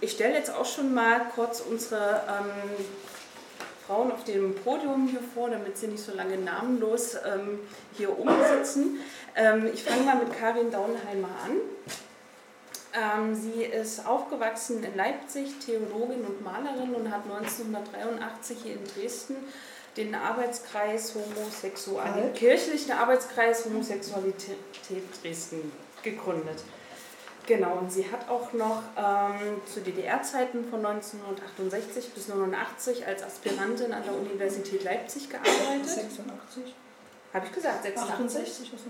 [0.00, 2.84] Ich stelle jetzt auch schon mal kurz unsere ähm,
[3.86, 7.60] Frauen auf dem Podium hier vor, damit sie nicht so lange namenlos ähm,
[7.96, 9.00] hier umsitzen.
[9.34, 11.56] Ähm, ich fange mal mit Karin Daunheimer an.
[12.94, 19.36] Ähm, sie ist aufgewachsen in Leipzig, Theologin und Malerin und hat 1983 hier in Dresden
[19.96, 24.58] den Arbeitskreis Homosexualität, kirchlichen Arbeitskreis Homosexualität
[25.22, 25.72] Dresden
[26.02, 26.62] gegründet.
[27.48, 33.90] Genau, und sie hat auch noch ähm, zu DDR-Zeiten von 1968 bis 1989 als Aspirantin
[33.94, 35.88] an der Universität Leipzig gearbeitet.
[35.88, 36.74] 86?
[37.32, 38.42] Habe ich gesagt, 86?
[38.42, 38.80] 68, was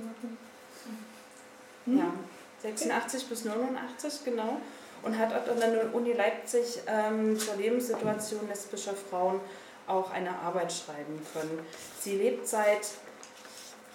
[1.86, 1.98] hm?
[1.98, 2.12] Ja,
[2.60, 4.56] 86 bis 89, genau.
[5.04, 9.40] Und hat dort an der Uni Leipzig ähm, zur Lebenssituation lesbischer Frauen
[9.86, 11.64] auch eine Arbeit schreiben können.
[12.00, 12.88] Sie lebt seit,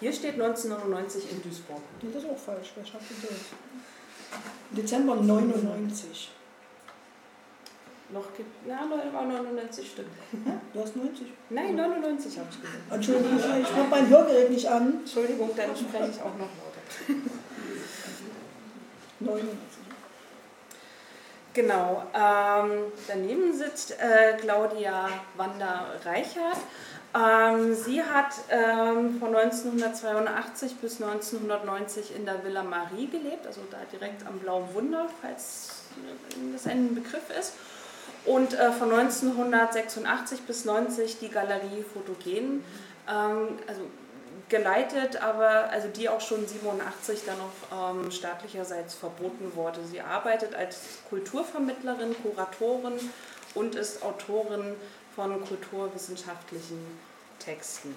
[0.00, 1.82] hier steht 1999 in Duisburg.
[2.00, 3.30] Das ist auch falsch, wer schreibt das?
[4.70, 6.30] Dezember 99.
[8.10, 10.08] Noch gibt, na, 99 stimmt.
[10.72, 11.26] Du hast 90?
[11.50, 12.78] Nein, 99 habe ich gesagt.
[12.90, 15.00] Entschuldigung, ich habe mein Hörgerät nicht an.
[15.00, 16.82] Entschuldigung, dann spreche ich auch noch lauter.
[19.20, 19.84] 99.
[21.54, 22.02] Genau.
[22.12, 26.58] Ähm, daneben sitzt äh, Claudia Wanda Reichert.
[27.14, 33.78] Ähm, sie hat ähm, von 1982 bis 1990 in der Villa Marie gelebt, also da
[33.92, 35.84] direkt am Blauen Wunder, falls
[36.52, 37.52] das ein Begriff ist.
[38.24, 42.64] Und äh, von 1986 bis 90 die Galerie Fotogen.
[43.08, 43.82] Ähm, also
[44.48, 49.80] geleitet, aber also die auch schon 87 dann noch ähm, staatlicherseits verboten wurde.
[49.84, 52.92] Sie arbeitet als Kulturvermittlerin, Kuratorin
[53.54, 54.74] und ist Autorin
[55.14, 56.78] von kulturwissenschaftlichen
[57.38, 57.94] Texten.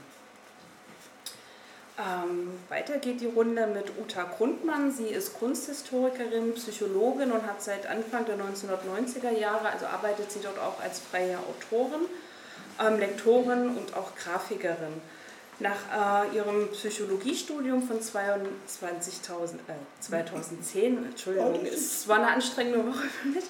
[1.99, 4.91] Ähm, weiter geht die Runde mit Uta Grundmann.
[4.91, 10.59] Sie ist Kunsthistorikerin, Psychologin und hat seit Anfang der 1990er Jahre, also arbeitet sie dort
[10.59, 12.01] auch als freie Autorin,
[12.79, 15.01] ähm, Lektorin und auch Grafikerin.
[15.59, 23.29] Nach äh, ihrem Psychologiestudium von 22 äh, 2010, Entschuldigung, es war eine anstrengende Woche für
[23.29, 23.45] mich,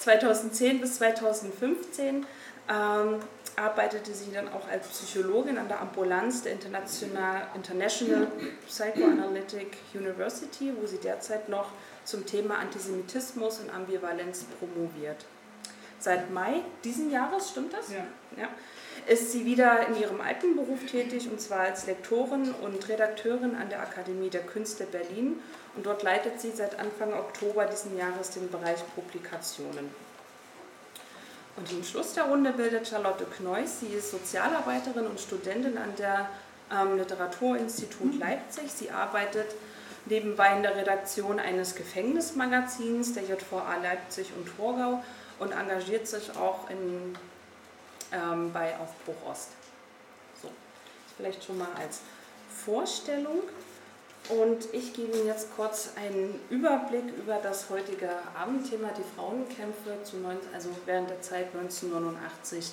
[0.00, 2.26] 2010 bis 2015
[2.68, 3.20] ähm,
[3.56, 8.26] arbeitete sie dann auch als Psychologin an der Ambulanz der International, International
[8.66, 11.68] Psychoanalytic University, wo sie derzeit noch
[12.04, 15.24] zum Thema Antisemitismus und Ambivalenz promoviert.
[15.98, 17.90] Seit Mai diesen Jahres, stimmt das?
[17.90, 18.06] Ja.
[18.36, 18.48] ja
[19.06, 23.68] ist sie wieder in ihrem alten Beruf tätig, und zwar als Lektorin und Redakteurin an
[23.68, 25.40] der Akademie der Künste Berlin.
[25.76, 29.90] Und dort leitet sie seit Anfang Oktober diesen Jahres den Bereich Publikationen.
[31.56, 33.80] Und den Schluss der Runde bildet Charlotte Kneuss.
[33.80, 36.28] Sie ist Sozialarbeiterin und Studentin an der
[36.70, 38.70] ähm, Literaturinstitut Leipzig.
[38.70, 39.54] Sie arbeitet
[40.04, 45.02] nebenbei in der Redaktion eines Gefängnismagazins der JVA Leipzig und Torgau
[45.38, 47.16] und engagiert sich auch in
[48.12, 49.48] ähm, bei Aufbruch Ost.
[50.40, 50.50] So,
[51.16, 52.00] vielleicht schon mal als
[52.64, 53.42] Vorstellung.
[54.28, 60.16] Und ich gebe Ihnen jetzt kurz einen Überblick über das heutige Abendthema, die Frauenkämpfe zu
[60.16, 62.72] 19, also während der Zeit 1989.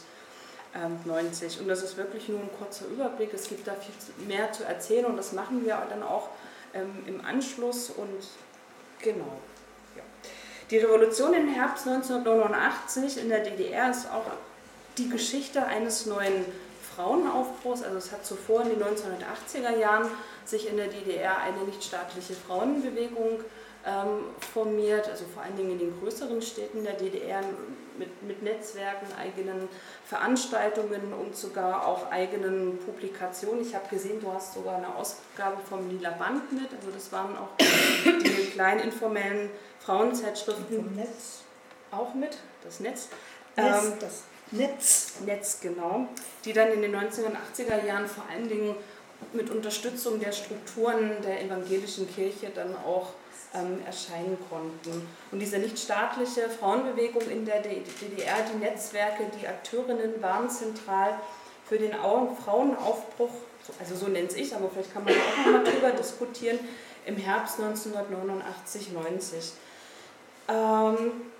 [1.05, 1.57] 90.
[1.57, 3.33] Ähm, und das ist wirklich nur ein kurzer Überblick.
[3.33, 3.93] Es gibt da viel
[4.27, 6.29] mehr zu erzählen und das machen wir dann auch
[6.73, 7.89] ähm, im Anschluss.
[7.91, 8.27] Und
[8.99, 9.39] genau.
[9.95, 10.03] Ja.
[10.71, 14.25] Die Revolution im Herbst 1989 in der DDR ist auch
[14.97, 16.45] die Geschichte eines neuen
[16.95, 17.83] Frauenaufbruchs.
[17.83, 20.09] Also es hat zuvor in den 1980er Jahren
[20.49, 23.39] sich in der DDR eine nichtstaatliche Frauenbewegung
[23.85, 27.41] ähm, formiert, also vor allen Dingen in den größeren Städten der DDR
[27.97, 29.67] mit, mit Netzwerken, eigenen
[30.05, 33.61] Veranstaltungen und sogar auch eigenen Publikationen.
[33.61, 37.37] Ich habe gesehen, du hast sogar eine Ausgabe vom Lila Band mit, also das waren
[37.37, 39.49] auch die kleinen informellen
[39.79, 40.77] Frauenzeitschriften.
[40.77, 41.41] Vom Netz.
[41.91, 43.09] Auch mit, das Netz.
[43.55, 45.13] Netz ähm, das Netz.
[45.25, 46.07] Netz, genau.
[46.45, 48.75] Die dann in den 1980er Jahren vor allen Dingen
[49.33, 53.13] mit Unterstützung der Strukturen der evangelischen Kirche dann auch
[53.53, 55.07] ähm, erscheinen konnten.
[55.31, 61.19] Und diese nichtstaatliche Frauenbewegung in der DDR, die Netzwerke, die Akteurinnen waren zentral
[61.65, 63.31] für den Frauenaufbruch,
[63.79, 66.59] also so nennt es ich, aber vielleicht kann man auch noch mal drüber diskutieren,
[67.05, 69.53] im Herbst 1989, 90.
[70.49, 71.32] Ähm,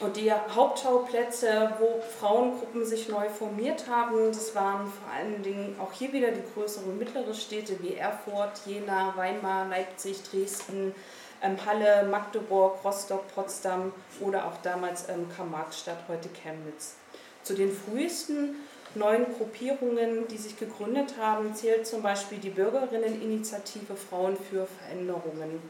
[0.00, 5.92] und die Hauptschauplätze, wo Frauengruppen sich neu formiert haben, das waren vor allen Dingen auch
[5.92, 10.94] hier wieder die größeren und mittleren Städte wie Erfurt, Jena, Weimar, Leipzig, Dresden,
[11.42, 16.96] ähm, Halle, Magdeburg, Rostock, Potsdam oder auch damals ähm, Karl-Marx-Stadt, heute Chemnitz.
[17.42, 18.56] Zu den frühesten
[18.94, 25.60] neuen Gruppierungen, die sich gegründet haben, zählt zum Beispiel die Bürgerinneninitiative Frauen für Veränderungen.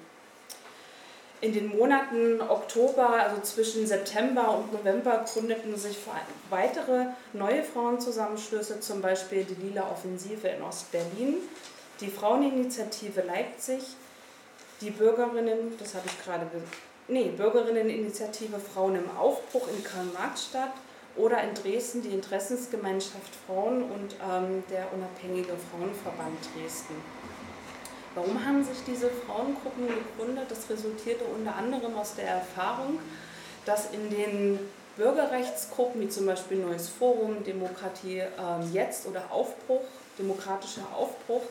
[1.43, 5.99] In den Monaten Oktober, also zwischen September und November, gründeten sich
[6.49, 11.35] weitere neue Frauenzusammenschlüsse, zum Beispiel die Lila Offensive in Ostberlin,
[12.01, 13.83] die Fraueninitiative Leipzig,
[14.81, 16.47] die Bürgerinnen, das habe ich gerade
[17.09, 20.73] nee, Bürgerinneninitiative Frauen im Aufbruch in Karl-Marx-Stadt
[21.17, 26.95] oder in Dresden die Interessensgemeinschaft Frauen und ähm, der unabhängige Frauenverband Dresden.
[28.17, 30.47] Warum haben sich diese Frauengruppen gegründet?
[30.49, 32.99] Das resultierte unter anderem aus der Erfahrung,
[33.67, 34.59] dass in den
[34.97, 38.31] Bürgerrechtsgruppen wie zum Beispiel Neues Forum, Demokratie äh,
[38.73, 39.83] jetzt oder Aufbruch,
[40.19, 41.43] demokratischer Aufbruch,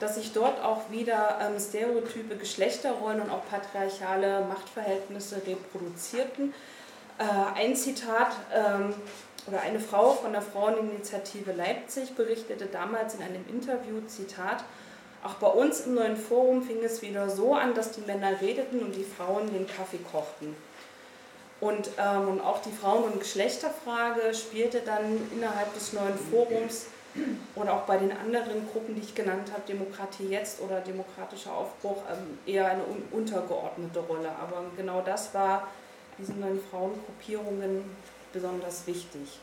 [0.00, 6.52] dass sich dort auch wieder ähm, stereotype Geschlechterrollen und auch patriarchale Machtverhältnisse reproduzierten.
[7.18, 7.24] Äh,
[7.54, 8.94] ein Zitat ähm,
[9.46, 14.64] oder eine Frau von der Fraueninitiative Leipzig berichtete damals in einem Interview, Zitat,
[15.22, 18.80] auch bei uns im neuen Forum fing es wieder so an, dass die Männer redeten
[18.80, 20.56] und die Frauen den Kaffee kochten.
[21.60, 26.86] Und, ähm, und auch die Frauen- und Geschlechterfrage spielte dann innerhalb des neuen Forums
[27.54, 32.02] oder auch bei den anderen Gruppen, die ich genannt habe, Demokratie jetzt oder demokratischer Aufbruch,
[32.10, 34.30] ähm, eher eine un untergeordnete Rolle.
[34.40, 35.68] Aber genau das war
[36.18, 37.84] diesen neuen Frauengruppierungen
[38.32, 39.38] besonders wichtig.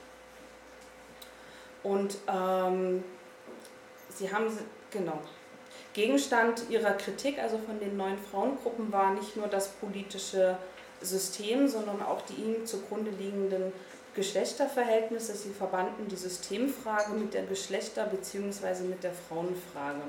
[1.83, 3.03] Und ähm,
[4.09, 4.45] sie haben,
[4.89, 5.19] genau,
[5.97, 10.55] Gegenstand ihrer Kritik, also von den neuen Frauengruppen, war nicht nur das politische
[11.01, 13.73] System, sondern auch die ihnen zugrunde liegenden
[14.13, 15.35] Geschlechterverhältnisse.
[15.35, 18.83] Sie verbanden die Systemfrage mit der Geschlechter- bzw.
[18.83, 20.01] mit der Frauenfrage.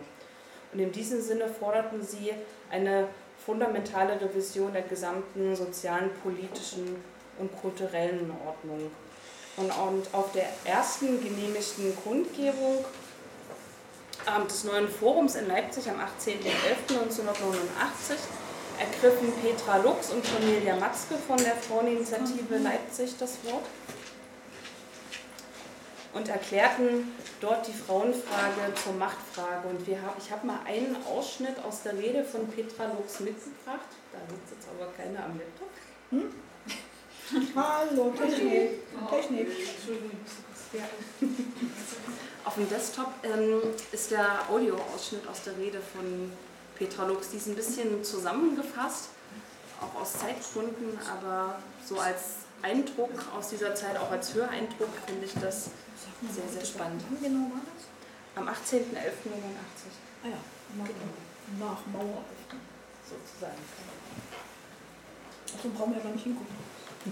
[0.74, 2.34] Und in diesem Sinne forderten sie
[2.70, 3.08] eine
[3.46, 7.02] fundamentale Revision der gesamten sozialen, politischen
[7.38, 8.90] und kulturellen Ordnung.
[9.56, 9.72] Und
[10.12, 12.84] auf der ersten genehmigten Kundgebung
[14.48, 18.18] des neuen Forums in Leipzig am 18.11.1989
[18.78, 23.64] ergriffen Petra Lux und Cornelia Matzke von der Fraueninitiative Leipzig das Wort
[26.12, 27.10] und erklärten
[27.40, 29.68] dort die Frauenfrage zur Machtfrage.
[29.68, 33.88] Und wir haben, ich habe mal einen Ausschnitt aus der Rede von Petra Lux mitgebracht.
[34.12, 35.70] Da sitzt jetzt aber keiner am Laptop.
[36.10, 36.34] Hm?
[37.56, 38.82] Hallo, Technik.
[39.10, 39.48] Technik.
[40.72, 40.84] Ja.
[42.58, 43.60] Auf dem Desktop ähm,
[43.92, 46.32] ist der Audioausschnitt aus der Rede von
[46.76, 47.28] Petra Lux.
[47.30, 49.10] Die ist ein bisschen zusammengefasst,
[49.80, 55.34] auch aus Zeitgründen, aber so als Eindruck aus dieser Zeit, auch als Höreindruck, finde ich
[55.34, 55.70] das
[56.34, 57.00] sehr, sehr spannend.
[57.08, 58.42] Wann genau war das?
[58.42, 58.82] Am 18.11.89.
[60.24, 60.38] Ah ja,
[60.74, 61.64] genau.
[61.64, 62.60] nach Maueröffnung.
[63.08, 63.62] Sozusagen.
[65.54, 66.56] Achso, brauchen wir ja gar nicht hingucken.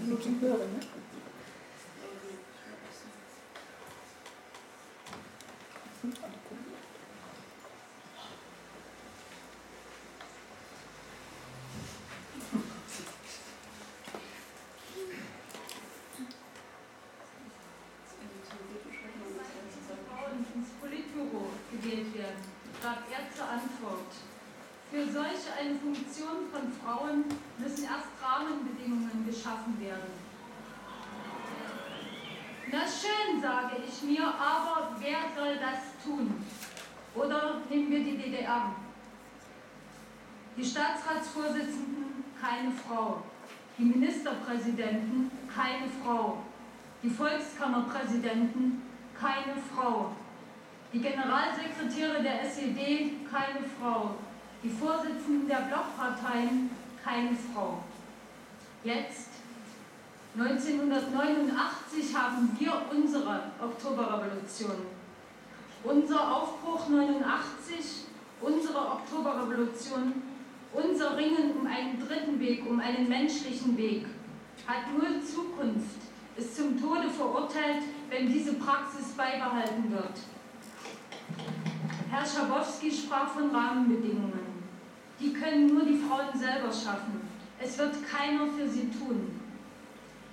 [0.09, 0.79] Nur zum Hören, ne?
[24.89, 27.25] Für solch eine Funktion von Frauen
[27.59, 30.13] müssen erst Rahmenbedingungen geschaffen werden.
[32.71, 36.43] Na schön, sage ich mir, aber wer soll das tun?
[37.13, 38.75] Oder nehmen wir die DDR.
[40.55, 43.23] Die Staatsratsvorsitzenden, keine Frau.
[43.77, 46.43] Die Ministerpräsidenten, keine Frau.
[47.03, 48.81] Die Volkskammerpräsidenten,
[49.19, 50.11] keine Frau.
[50.93, 54.15] Die Generalsekretäre der SED, keine Frau
[54.63, 56.69] die Vorsitzenden der Blockparteien
[57.03, 57.83] keine Frau.
[58.83, 59.29] Jetzt,
[60.37, 64.75] 1989, haben wir unsere Oktoberrevolution.
[65.83, 68.05] Unser Aufbruch 89,
[68.41, 70.13] unsere Oktoberrevolution,
[70.73, 74.05] unser Ringen um einen dritten Weg, um einen menschlichen Weg,
[74.65, 75.97] hat null Zukunft,
[76.35, 80.19] ist zum Tode verurteilt, wenn diese Praxis beibehalten wird.
[82.09, 84.47] Herr Schabowski sprach von Rahmenbedingungen
[85.19, 87.21] die können nur die Frauen selber schaffen.
[87.59, 89.39] Es wird keiner für sie tun.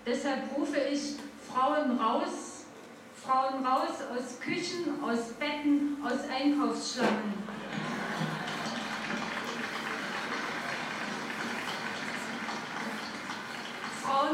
[0.06, 1.16] Deshalb rufe ich
[1.50, 2.66] Frauen raus,
[3.14, 7.32] Frauen raus aus Küchen, aus Betten, aus Einkaufsschlangen.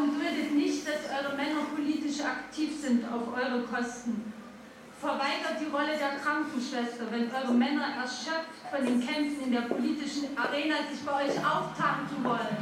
[0.00, 4.32] Frauen duldet nicht, dass eure Männer politisch aktiv sind auf eure Kosten.
[4.98, 10.36] Verweigert die Rolle der Krankenschwester, wenn eure Männer erschöpft von den Kämpfen in der politischen
[10.36, 12.56] Arena sich bei euch auftanken wollen.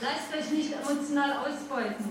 [0.00, 2.10] Lasst euch nicht emotional ausbeuten.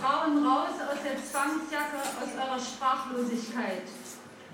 [0.00, 3.82] Frauen raus aus der Zwangsjacke, aus eurer Sprachlosigkeit.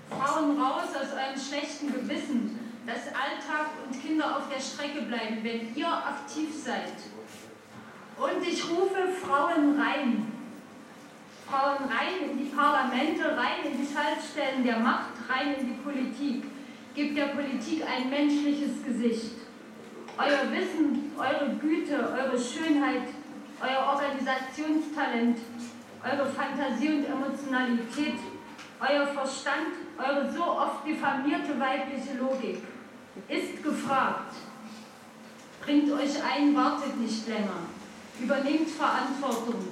[0.09, 5.75] Frauen raus aus eurem schlechten Gewissen, dass Alltag und Kinder auf der Strecke bleiben, wenn
[5.75, 6.93] ihr aktiv seid.
[8.17, 10.31] Und ich rufe Frauen rein.
[11.45, 16.45] Frauen rein in die Parlamente, rein in die Schaltstellen der Macht, rein in die Politik.
[16.95, 19.35] Gebt der Politik ein menschliches Gesicht.
[20.17, 23.09] Euer Wissen, eure Güte, eure Schönheit,
[23.61, 25.37] euer Organisationstalent,
[26.03, 28.17] eure Fantasie und Emotionalität,
[28.79, 32.59] euer Verstand, eure so oft diffamierte weibliche Logik
[33.27, 34.35] ist gefragt.
[35.63, 37.67] Bringt euch ein, wartet nicht länger.
[38.19, 39.67] Übernehmt Verantwortung.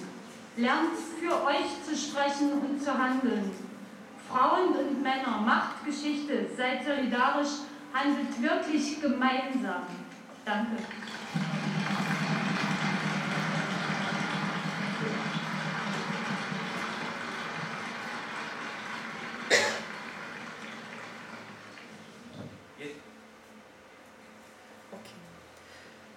[0.57, 3.51] Lernt für euch zu sprechen und zu handeln.
[4.29, 7.61] Frauen und Männer, macht Geschichte, seid solidarisch,
[7.93, 9.83] handelt wirklich gemeinsam.
[10.43, 10.77] Danke.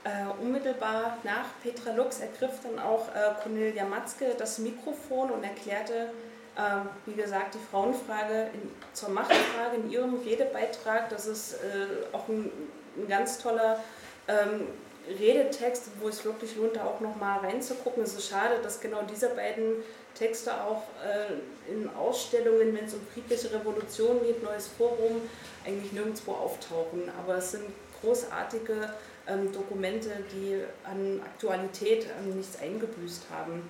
[0.08, 0.24] Äh,
[0.58, 6.10] unmittelbar nach Petra Lux ergriff dann auch äh, Cornelia Matzke das Mikrofon und erklärte,
[6.56, 6.60] äh,
[7.06, 11.08] wie gesagt, die Frauenfrage in, zur Machtfrage in ihrem Redebeitrag.
[11.10, 12.50] Das ist äh, auch ein,
[12.96, 13.82] ein, ganz toller
[14.26, 14.66] ähm,
[15.08, 18.02] Redetext, wo es wirklich lohnt, da auch nochmal reinzugucken.
[18.02, 19.76] Es ist schade, dass genau diese beiden
[20.14, 25.22] Texte auch äh, in Ausstellungen, wenn es um friedliche Revolution geht, neues Forum,
[25.64, 27.10] eigentlich nirgendwo auftauchen.
[27.18, 27.64] Aber es sind
[28.00, 28.90] großartige
[29.28, 33.68] ähm, Dokumente, die an Aktualität ähm, nichts eingebüßt haben.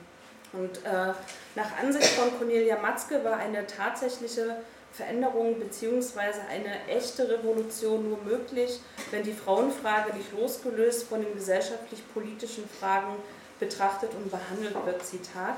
[0.52, 1.12] Und äh,
[1.54, 4.56] nach Ansicht von Cornelia Matzke war eine tatsächliche
[4.92, 6.20] Veränderung bzw.
[6.50, 13.14] eine echte Revolution nur möglich, wenn die Frauenfrage nicht losgelöst von den gesellschaftlich-politischen Fragen
[13.60, 15.04] betrachtet und behandelt wird.
[15.04, 15.56] Zitat.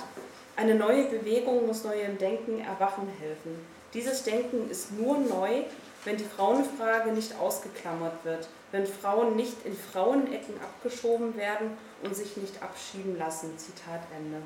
[0.56, 3.64] Eine neue Bewegung muss neuem Denken erwachen helfen.
[3.94, 5.62] Dieses Denken ist nur neu,
[6.04, 12.36] wenn die Frauenfrage nicht ausgeklammert wird, wenn Frauen nicht in Frauenecken abgeschoben werden und sich
[12.36, 13.56] nicht abschieben lassen.
[13.58, 14.42] Zitat Ende.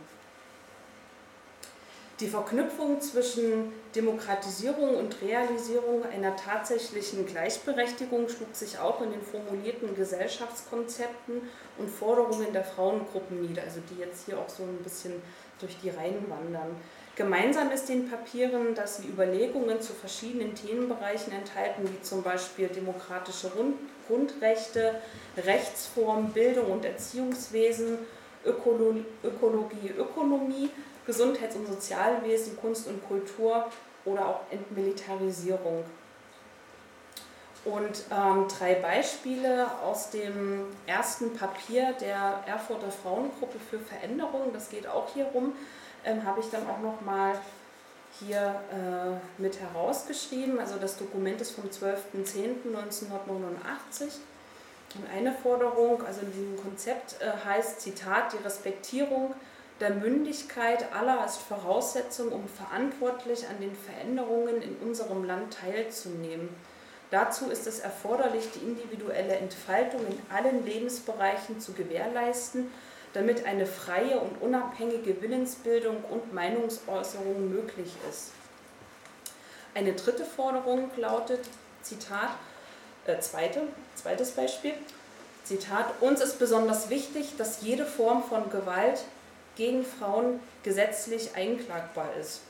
[2.20, 9.96] Die Verknüpfung zwischen Demokratisierung und Realisierung einer tatsächlichen Gleichberechtigung schlug sich auch in den formulierten
[9.96, 11.42] Gesellschaftskonzepten
[11.76, 15.14] und Forderungen der Frauengruppen nieder, also die jetzt hier auch so ein bisschen
[15.58, 16.76] durch die Reihen wandern.
[17.16, 23.48] Gemeinsam ist den Papieren, dass sie Überlegungen zu verschiedenen Themenbereichen enthalten, wie zum Beispiel demokratische
[24.06, 25.00] Grundrechte,
[25.36, 27.98] Rechtsform, Bildung und Erziehungswesen,
[28.44, 30.70] Ökologie, Ökonomie,
[31.06, 33.70] Gesundheits- und Sozialwesen, Kunst und Kultur
[34.04, 35.84] oder auch Entmilitarisierung.
[37.64, 44.86] Und ähm, drei Beispiele aus dem ersten Papier der Erfurter Frauengruppe für Veränderung, das geht
[44.86, 45.54] auch hier rum
[46.04, 47.34] ähm, habe ich dann auch noch mal
[48.20, 50.60] hier äh, mit herausgeschrieben.
[50.60, 54.18] Also das Dokument ist vom 12.10.1989.
[54.96, 59.34] Und eine Forderung, also in diesem Konzept äh, heißt, Zitat, die Respektierung
[59.80, 66.48] der Mündigkeit aller ist Voraussetzung, um verantwortlich an den Veränderungen in unserem Land teilzunehmen.
[67.10, 72.70] Dazu ist es erforderlich, die individuelle Entfaltung in allen Lebensbereichen zu gewährleisten
[73.14, 78.32] damit eine freie und unabhängige Willensbildung und Meinungsäußerung möglich ist.
[79.74, 81.40] Eine dritte Forderung lautet,
[81.82, 82.30] Zitat,
[83.06, 83.62] äh, zweite,
[83.94, 84.74] zweites Beispiel,
[85.44, 89.04] Zitat, uns ist besonders wichtig, dass jede Form von Gewalt
[89.56, 92.40] gegen Frauen gesetzlich einklagbar ist.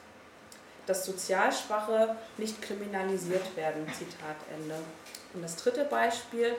[0.87, 3.87] Dass sozial Schwache nicht kriminalisiert werden.
[3.99, 4.77] Zitat Ende.
[5.33, 6.55] Und das dritte Beispiel,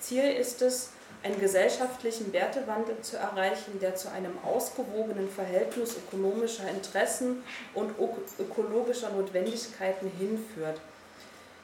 [0.00, 0.90] Ziel ist es,
[1.22, 7.42] einen gesellschaftlichen Wertewandel zu erreichen, der zu einem ausgewogenen Verhältnis ökonomischer Interessen
[7.74, 7.92] und
[8.38, 10.80] ökologischer Notwendigkeiten hinführt.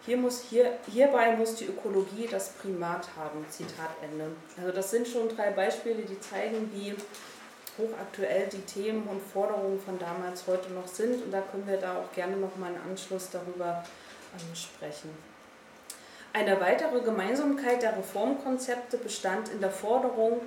[0.06, 3.46] Hier muss, hier, hierbei muss die Ökologie das Primat haben.
[3.48, 4.26] Zitat Ende.
[4.58, 6.94] Also das sind schon drei Beispiele, die zeigen, wie
[7.78, 11.24] hochaktuell die Themen und Forderungen von damals heute noch sind.
[11.24, 13.82] Und da können wir da auch gerne nochmal einen Anschluss darüber
[14.34, 15.33] ähm, sprechen.
[16.34, 20.40] Eine weitere Gemeinsamkeit der Reformkonzepte bestand in der Forderung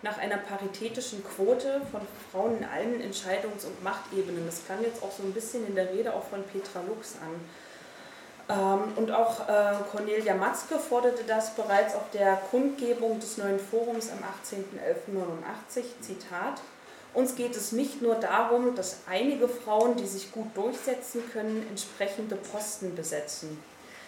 [0.00, 2.00] nach einer paritätischen Quote von
[2.32, 4.46] Frauen in allen Entscheidungs- und Machtebenen.
[4.46, 8.54] Das klang jetzt auch so ein bisschen in der Rede auch von Petra Lux an.
[8.56, 14.10] Ähm, und auch äh, Cornelia Matzke forderte das bereits auf der Kundgebung des neuen Forums
[14.10, 14.20] am
[14.50, 16.62] 18.11.89, Zitat,
[17.12, 22.34] uns geht es nicht nur darum, dass einige Frauen, die sich gut durchsetzen können, entsprechende
[22.34, 23.62] Posten besetzen.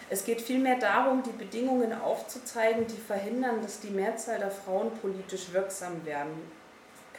[0.09, 5.51] Es geht vielmehr darum, die Bedingungen aufzuzeigen, die verhindern, dass die Mehrzahl der Frauen politisch
[5.51, 6.49] wirksam werden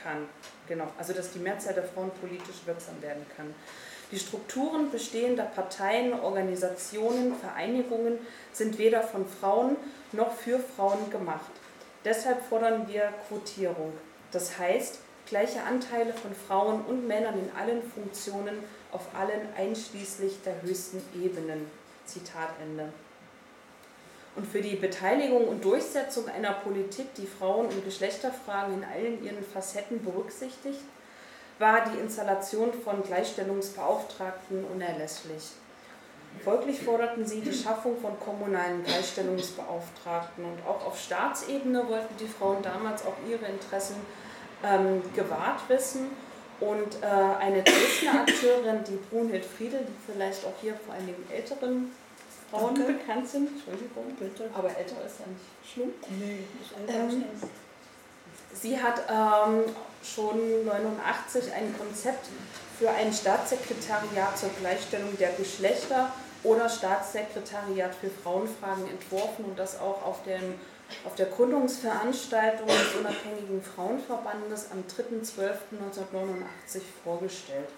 [0.02, 0.26] kann.
[0.66, 3.54] Genau, also dass die Mehrzahl der Frauen politisch wirksam werden kann.
[4.10, 8.18] Die Strukturen bestehender Parteien, Organisationen, Vereinigungen
[8.52, 9.76] sind weder von Frauen
[10.12, 11.50] noch für Frauen gemacht.
[12.06, 13.92] Deshalb fordern wir Quotierung.
[14.32, 20.62] Das heißt, gleiche Anteile von Frauen und Männern in allen Funktionen auf allen einschließlich der
[20.62, 21.66] höchsten Ebenen.
[22.08, 22.92] Zitat Ende.
[24.36, 29.44] Und für die Beteiligung und Durchsetzung einer Politik, die Frauen- und Geschlechterfragen in allen ihren
[29.44, 30.80] Facetten berücksichtigt,
[31.58, 35.42] war die Installation von Gleichstellungsbeauftragten unerlässlich.
[36.44, 42.62] Folglich forderten sie die Schaffung von kommunalen Gleichstellungsbeauftragten und auch auf Staatsebene wollten die Frauen
[42.62, 43.96] damals auch ihre Interessen
[44.62, 46.10] ähm, gewahrt wissen.
[46.60, 51.92] Und äh, eine Dresdner Akteurin, die Brunhild Friedel, die vielleicht auch hier vor allem älteren
[52.50, 52.92] Frauen Danke.
[52.94, 54.50] bekannt sind, Entschuldigung, bitte.
[54.54, 55.92] aber älter ist ja nicht schlimm.
[56.18, 57.24] Nee, ist älter ähm,
[58.54, 59.64] Sie hat ähm,
[60.02, 62.26] schon 89 ein Konzept
[62.78, 66.12] für ein Staatssekretariat zur Gleichstellung der Geschlechter
[66.42, 70.54] oder Staatssekretariat für Frauenfragen entworfen und das auch auf, dem,
[71.04, 77.68] auf der Gründungsveranstaltung des Unabhängigen Frauenverbandes am 3.12.1989 vorgestellt.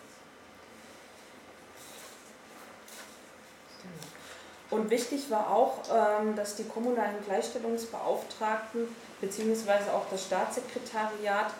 [4.71, 8.87] Und wichtig war auch, ähm, dass die kommunalen Gleichstellungsbeauftragten
[9.21, 9.90] bzw.
[9.93, 11.52] auch das Staatssekretariat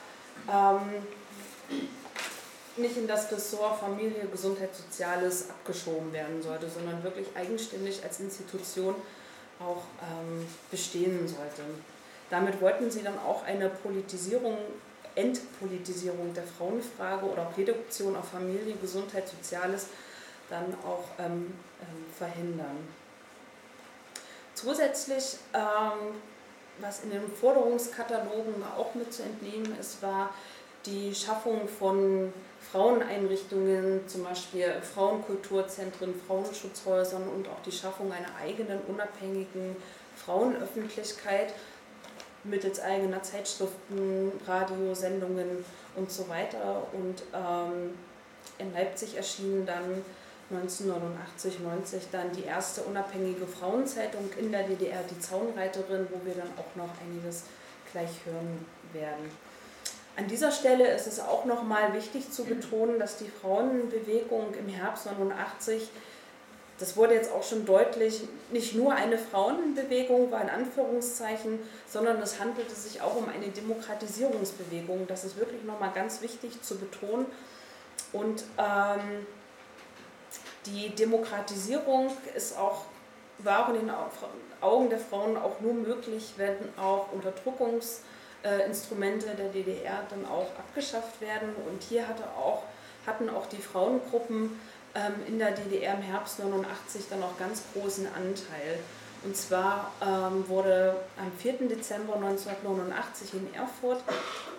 [0.49, 1.03] ähm,
[2.77, 8.95] nicht in das Ressort Familie, Gesundheit, Soziales abgeschoben werden sollte, sondern wirklich eigenständig als Institution
[9.61, 11.63] auch ähm, bestehen sollte.
[12.31, 14.57] Damit wollten sie dann auch eine Politisierung,
[15.15, 19.87] Entpolitisierung der Frauenfrage oder auch Reduktion auf Familie, Gesundheit, Soziales
[20.49, 22.89] dann auch ähm, ähm, verhindern.
[24.55, 26.15] Zusätzlich, ähm,
[26.81, 30.31] was in den Forderungskatalogen auch mit zu entnehmen ist, war
[30.87, 32.33] die Schaffung von
[32.73, 39.77] Fraueneinrichtungen, zum Beispiel Frauenkulturzentren, Frauenschutzhäusern und auch die Schaffung einer eigenen unabhängigen
[40.17, 41.55] Frauenöffentlichkeit
[42.45, 45.65] mittels eigener Zeitschriften, Radiosendungen
[45.97, 46.87] und so weiter.
[46.93, 47.95] Und ähm,
[48.59, 50.03] in Leipzig erschienen dann
[50.51, 56.51] 1989, 90 dann die erste unabhängige Frauenzeitung in der DDR, die Zaunreiterin, wo wir dann
[56.57, 57.45] auch noch einiges
[57.93, 59.31] gleich hören werden.
[60.21, 65.07] An dieser Stelle ist es auch nochmal wichtig zu betonen, dass die Frauenbewegung im Herbst
[65.07, 65.89] 89,
[66.79, 68.21] das wurde jetzt auch schon deutlich,
[68.53, 75.07] nicht nur eine Frauenbewegung war in Anführungszeichen, sondern es handelte sich auch um eine Demokratisierungsbewegung.
[75.07, 77.25] Das ist wirklich nochmal ganz wichtig zu betonen.
[78.13, 79.27] Und ähm,
[80.67, 82.85] die Demokratisierung ist auch,
[83.39, 83.91] war in den
[84.61, 87.11] Augen der Frauen auch nur möglich, wenn auch
[88.43, 91.51] Unterdrückungsinstrumente der DDR dann auch abgeschafft werden.
[91.69, 92.63] Und hier hatte auch,
[93.07, 94.59] hatten auch die Frauengruppen
[94.95, 98.79] ähm, in der DDR im Herbst 89 dann auch ganz großen Anteil.
[99.23, 101.69] Und zwar ähm, wurde am 4.
[101.69, 104.03] Dezember 1989 in Erfurt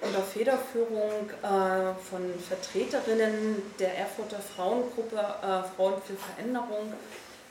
[0.02, 6.94] unter Federführung äh, von Vertreterinnen der Erfurter Frauengruppe äh, Frauen für Veränderung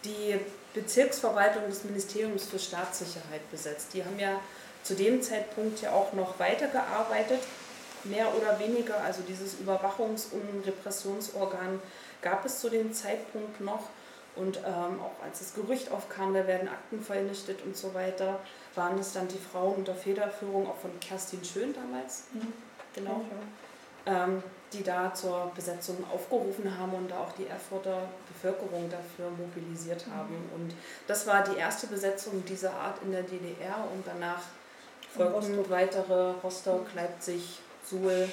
[0.04, 0.38] die
[0.72, 3.88] Bezirksverwaltung des Ministeriums für Staatssicherheit besetzt.
[3.92, 4.40] Die haben ja
[4.82, 7.40] zu dem Zeitpunkt ja auch noch weitergearbeitet,
[8.04, 9.00] mehr oder weniger.
[9.02, 11.80] Also dieses Überwachungs- und Repressionsorgan
[12.22, 13.88] gab es zu dem Zeitpunkt noch.
[14.36, 18.38] Und ähm, auch als das Gerücht aufkam, da werden Akten vernichtet und so weiter,
[18.74, 22.52] waren es dann die Frauen unter Federführung auch von Kerstin Schön damals, mhm.
[22.94, 23.24] genau,
[24.06, 30.06] ähm, die da zur Besetzung aufgerufen haben und da auch die Erfurter Bevölkerung dafür mobilisiert
[30.06, 30.14] mhm.
[30.14, 30.50] haben.
[30.54, 30.74] Und
[31.08, 34.42] das war die erste Besetzung dieser Art in der DDR und danach
[35.14, 35.70] folgten Rostock.
[35.70, 38.28] weitere Rostock, Leipzig, Suhl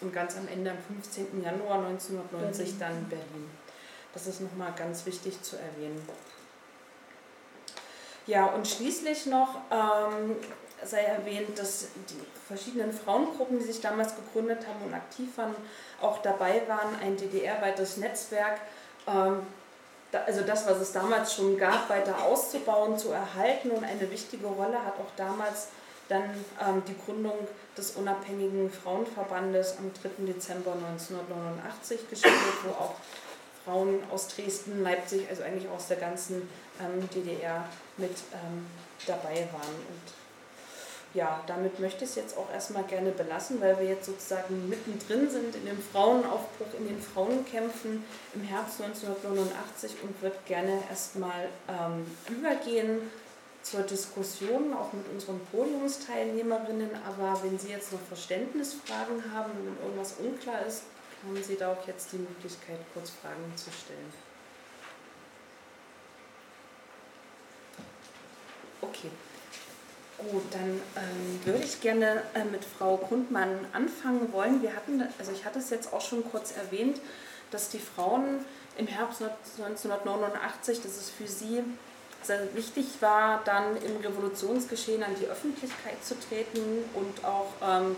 [0.00, 1.42] und ganz am Ende am 15.
[1.42, 2.78] Januar 1990 Berlin.
[2.78, 3.50] dann Berlin.
[4.12, 6.06] Das ist nochmal ganz wichtig zu erwähnen.
[8.26, 10.36] Ja, und schließlich noch ähm,
[10.84, 15.54] sei erwähnt, dass die verschiedenen Frauengruppen, die sich damals gegründet haben und aktiv waren,
[16.00, 18.60] auch dabei waren, ein DDR-weites Netzwerk,
[19.06, 19.42] ähm,
[20.12, 23.70] da, also das, was es damals schon gab, weiter auszubauen, zu erhalten.
[23.70, 25.68] Und eine wichtige Rolle hat auch damals
[26.10, 26.24] dann
[26.60, 27.46] ähm, die Gründung
[27.76, 30.26] des unabhängigen Frauenverbandes am 3.
[30.26, 32.94] Dezember 1989 gespielt, wo auch
[33.64, 36.48] Frauen aus Dresden, Leipzig, also eigentlich aus der ganzen
[36.80, 37.64] ähm, DDR
[37.96, 38.66] mit ähm,
[39.06, 39.76] dabei waren.
[39.88, 40.12] Und
[41.14, 45.28] ja, damit möchte ich es jetzt auch erstmal gerne belassen, weil wir jetzt sozusagen mittendrin
[45.28, 52.06] sind in dem Frauenaufbruch, in den Frauenkämpfen im Herbst 1989 und würde gerne erstmal ähm,
[52.28, 53.10] übergehen
[53.70, 56.90] zur Diskussion, auch mit unseren Podiumsteilnehmerinnen.
[57.06, 60.82] Aber wenn Sie jetzt noch Verständnisfragen haben, wenn irgendwas unklar ist,
[61.22, 64.12] haben Sie da auch jetzt die Möglichkeit, kurz Fragen zu stellen.
[68.82, 69.10] Okay.
[70.18, 74.60] Gut, dann ähm, würde ich gerne äh, mit Frau Grundmann anfangen wollen.
[74.60, 77.00] Wir hatten, also ich hatte es jetzt auch schon kurz erwähnt,
[77.50, 78.44] dass die Frauen
[78.76, 81.62] im Herbst 1989, dass es für sie
[82.22, 87.96] sehr wichtig war, dann im Revolutionsgeschehen an die Öffentlichkeit zu treten und auch, ähm,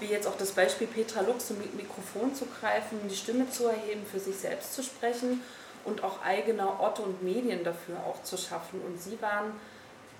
[0.00, 4.04] wie jetzt auch das Beispiel Petra Lux, zum Mikrofon zu greifen, die Stimme zu erheben,
[4.10, 5.42] für sich selbst zu sprechen
[5.84, 8.80] und auch eigene Orte und Medien dafür auch zu schaffen.
[8.80, 9.52] Und sie waren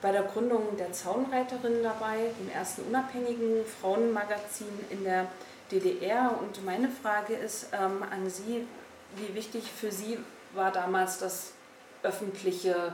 [0.03, 5.27] bei der Gründung der Zaunreiterinnen dabei, dem ersten unabhängigen Frauenmagazin in der
[5.71, 6.39] DDR.
[6.41, 8.67] Und meine Frage ist ähm, an Sie,
[9.17, 10.19] wie wichtig für Sie
[10.53, 11.53] war damals das
[12.03, 12.93] öffentliche,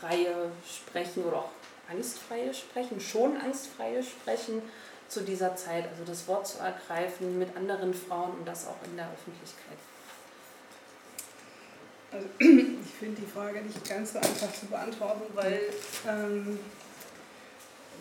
[0.00, 1.50] freie Sprechen oder auch
[1.90, 4.62] angstfreie Sprechen, schon angstfreie Sprechen
[5.08, 8.96] zu dieser Zeit, also das Wort zu ergreifen mit anderen Frauen und das auch in
[8.96, 9.78] der Öffentlichkeit?
[12.10, 15.60] Also ich finde die Frage nicht ganz so einfach zu beantworten, weil,
[16.08, 16.58] ähm,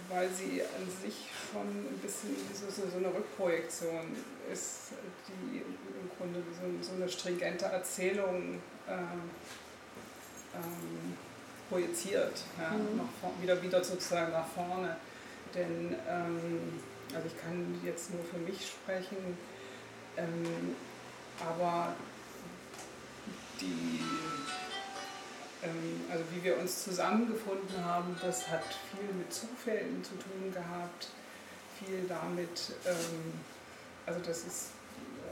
[0.09, 4.15] weil sie an sich schon ein bisschen so, so eine Rückprojektion
[4.51, 4.93] ist,
[5.27, 9.29] die im Grunde so, so eine stringente Erzählung ähm,
[10.55, 11.17] ähm,
[11.73, 12.97] projiziert, ja, mhm.
[12.97, 14.95] nach, wieder, wieder sozusagen nach vorne.
[15.55, 16.81] Denn ähm,
[17.13, 19.37] also ich kann jetzt nur für mich sprechen,
[20.17, 20.75] ähm,
[21.39, 21.93] aber
[23.59, 23.99] die,
[25.63, 31.09] ähm, also wie wir uns zusammengefunden haben, das hat viel mit Zufällen zu tun gehabt,
[31.79, 33.33] viel damit, ähm,
[34.05, 34.67] also das ist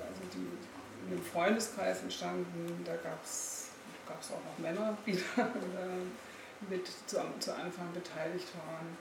[0.08, 3.62] also die, in einem Freundeskreis entstanden, da gab es
[4.30, 5.48] auch noch Männer, die da äh,
[6.70, 8.98] mit zu, zu Anfang beteiligt waren.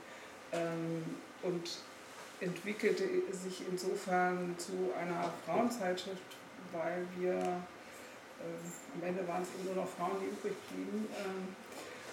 [0.52, 1.04] Ähm,
[1.42, 1.78] und
[2.40, 6.36] entwickelte sich insofern zu einer Frauenzeitschrift,
[6.72, 7.32] weil wir
[8.40, 11.08] äh, am Ende waren es eben nur noch Frauen, die übrig blieben.
[11.18, 11.54] Ähm,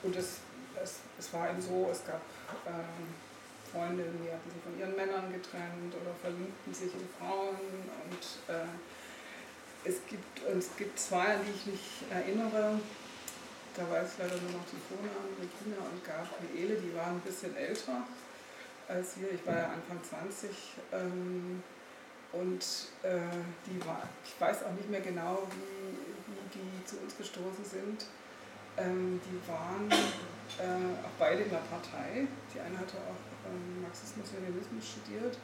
[0.04, 0.40] und es,
[0.82, 2.22] es, es war eben so, es gab
[2.66, 3.08] ähm,
[3.72, 7.56] Freundinnen, die hatten sich von ihren Männern getrennt oder verliebten sich in Frauen.
[8.06, 8.68] Und äh,
[9.88, 12.80] es, gibt, es gibt zwei, an die ich mich erinnere.
[13.78, 17.56] Da weiß ich leider nur noch die Vornamen, Regina und Gabriele, die waren ein bisschen
[17.56, 18.02] älter
[18.88, 19.32] als wir.
[19.32, 20.50] Ich war ja Anfang 20.
[20.94, 21.62] Ähm,
[22.34, 22.66] und
[23.04, 23.38] äh,
[23.70, 28.06] die war, ich weiß auch nicht mehr genau, wie, die zu uns gestoßen sind,
[28.78, 32.26] ähm, die waren äh, auch beide in der Partei.
[32.54, 35.38] Die eine hatte auch ähm, Marxismus-Leninismus studiert.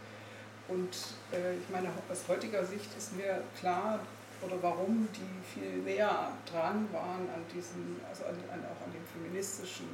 [0.67, 0.95] Und
[1.31, 3.99] äh, ich meine, aus heutiger Sicht ist mir klar,
[4.45, 9.05] oder warum die viel näher dran waren an diesem, also an, an, auch an dem
[9.13, 9.87] feministischen.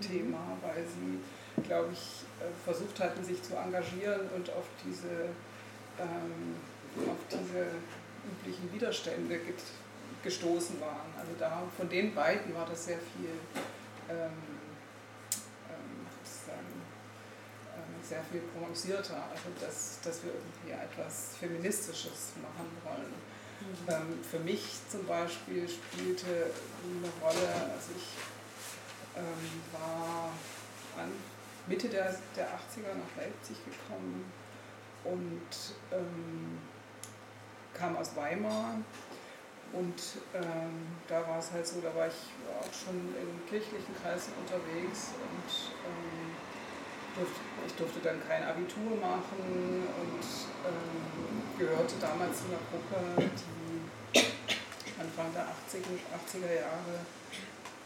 [0.00, 5.30] Thema, weil sie, glaube ich, äh, versucht hatten, sich zu engagieren und auf diese,
[5.98, 6.56] ähm,
[7.06, 7.66] auf diese
[8.30, 9.38] üblichen Widerstände
[10.22, 11.12] gestoßen waren.
[11.18, 13.30] Also da von den beiden war das sehr viel,
[14.08, 14.30] ähm,
[15.70, 16.82] ähm, sozusagen,
[17.74, 23.33] äh, sehr viel prononcierter, also dass, dass wir irgendwie etwas Feministisches machen wollen.
[23.88, 28.08] Ähm, für mich zum Beispiel spielte eine Rolle, also ich
[29.16, 30.30] ähm, war
[30.98, 31.10] an
[31.66, 34.30] Mitte der, der 80er nach Leipzig gekommen
[35.04, 36.58] und ähm,
[37.72, 38.76] kam aus Weimar
[39.72, 40.00] und
[40.34, 45.10] ähm, da war es halt so, da war ich auch schon in kirchlichen Kreisen unterwegs
[45.18, 45.50] und
[45.84, 46.23] ähm,
[47.14, 50.24] durfte, ich durfte dann kein Abitur machen und
[50.66, 53.30] ähm, gehörte damals zu einer Gruppe,
[54.14, 56.94] die Anfang der 80er, 80er Jahre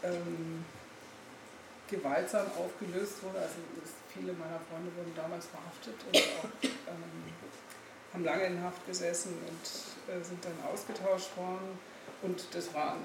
[0.03, 0.65] ähm,
[1.89, 3.39] gewaltsam aufgelöst wurde.
[3.39, 3.55] Also
[4.13, 7.33] viele meiner Freunde wurden damals verhaftet und auch ähm,
[8.13, 11.77] haben lange in Haft gesessen und äh, sind dann ausgetauscht worden.
[12.21, 12.99] Und das waren,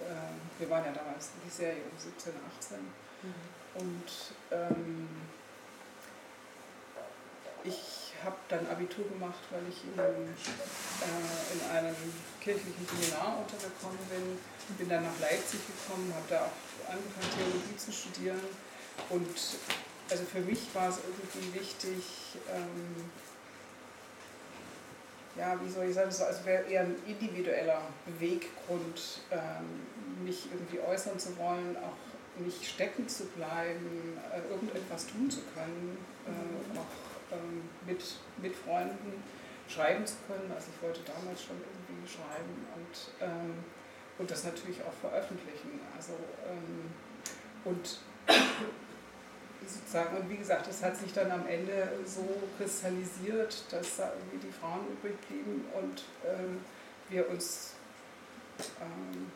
[0.00, 2.78] äh, wir waren ja damals nicht sehr jung, 17, 18.
[2.78, 3.34] Mhm.
[3.74, 4.10] Und
[4.50, 5.08] ähm,
[7.64, 11.96] ich habe dann Abitur gemacht, weil ich in einem, äh, in einem
[12.40, 14.38] kirchlichen Seminar untergekommen bin.
[14.78, 18.40] Bin dann nach Leipzig gekommen, habe da auch angefangen, Theologie zu studieren.
[19.10, 19.36] Und
[20.10, 22.04] also für mich war es irgendwie wichtig,
[22.54, 23.10] ähm,
[25.36, 31.18] ja, wie soll ich sagen, also wäre eher ein individueller Beweggrund, ähm, mich irgendwie äußern
[31.18, 37.62] zu wollen, auch nicht stecken zu bleiben, äh, irgendetwas tun zu können, äh, auch ähm,
[37.86, 38.02] mit,
[38.40, 39.22] mit Freunden
[39.68, 40.50] schreiben zu können.
[40.54, 43.64] Also ich wollte damals schon irgendwie schreiben und, ähm,
[44.18, 45.80] und das natürlich auch veröffentlichen.
[45.96, 46.12] Also,
[46.46, 46.92] ähm,
[47.64, 47.98] und
[49.66, 52.26] sozusagen, und wie gesagt, es hat sich dann am Ende so
[52.58, 56.60] kristallisiert, dass da irgendwie die Frauen übrig blieben und ähm,
[57.08, 57.74] wir uns
[58.80, 59.30] ähm,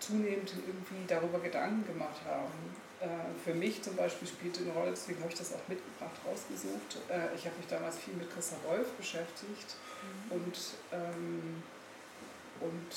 [0.00, 2.85] zunehmend irgendwie darüber Gedanken gemacht haben.
[3.00, 3.06] Äh,
[3.44, 6.96] für mich zum Beispiel spielte eine Rolle, deswegen habe ich das auch mitgebracht, rausgesucht.
[7.10, 10.32] Äh, ich habe mich damals viel mit Christa Wolf beschäftigt mhm.
[10.32, 10.58] und,
[10.92, 11.62] ähm,
[12.60, 12.92] und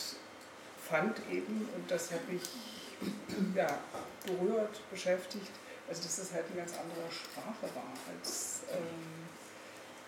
[0.89, 2.43] fand eben, und das hat mich
[3.55, 3.79] ja,
[4.25, 5.51] berührt, beschäftigt,
[5.87, 9.27] also dass das halt eine ganz andere Sprache war, als, ähm,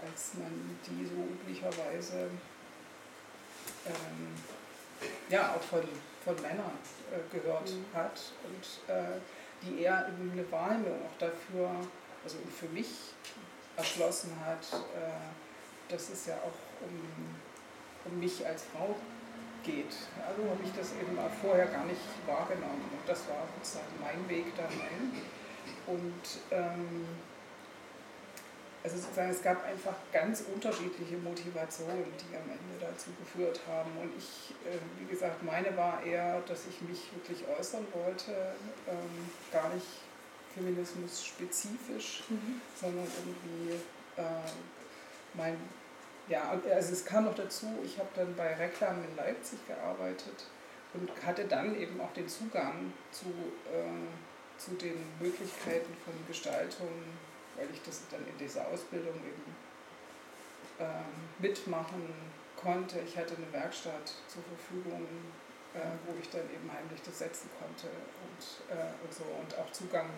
[0.07, 2.29] als man die so üblicherweise
[3.85, 4.35] ähm,
[5.29, 5.83] ja, auch von,
[6.23, 6.77] von Männern
[7.11, 7.85] äh, gehört mhm.
[7.93, 9.19] hat und äh,
[9.63, 11.69] die eher eine Wahrnehmung auch dafür,
[12.23, 12.87] also für mich
[13.77, 18.95] erschlossen hat, äh, dass es ja auch um, um mich als Frau
[19.63, 19.93] geht.
[20.27, 22.89] Also habe ich das eben auch vorher gar nicht wahrgenommen.
[22.91, 25.11] Und das war sozusagen mein Weg da rein.
[25.87, 27.05] Und ähm,
[28.83, 33.91] also sozusagen, es gab einfach ganz unterschiedliche Motivationen, die am Ende dazu geführt haben.
[34.01, 38.31] Und ich, äh, wie gesagt, meine war eher, dass ich mich wirklich äußern wollte,
[38.87, 39.85] ähm, gar nicht
[40.53, 42.61] Feminismus spezifisch, mhm.
[42.75, 43.73] sondern irgendwie
[44.17, 44.23] äh,
[45.33, 45.57] mein,
[46.27, 50.45] ja, also es kam noch dazu, ich habe dann bei Reklam in Leipzig gearbeitet
[50.93, 53.27] und hatte dann eben auch den Zugang zu,
[53.71, 56.89] äh, zu den Möglichkeiten von Gestaltung
[57.57, 59.55] weil ich das dann in dieser Ausbildung eben
[60.79, 62.13] ähm, mitmachen
[62.55, 62.99] konnte.
[62.99, 65.07] Ich hatte eine Werkstatt zur Verfügung,
[65.73, 69.71] äh, wo ich dann eben heimlich das setzen konnte und, äh, und so und auch
[69.71, 70.09] Zugang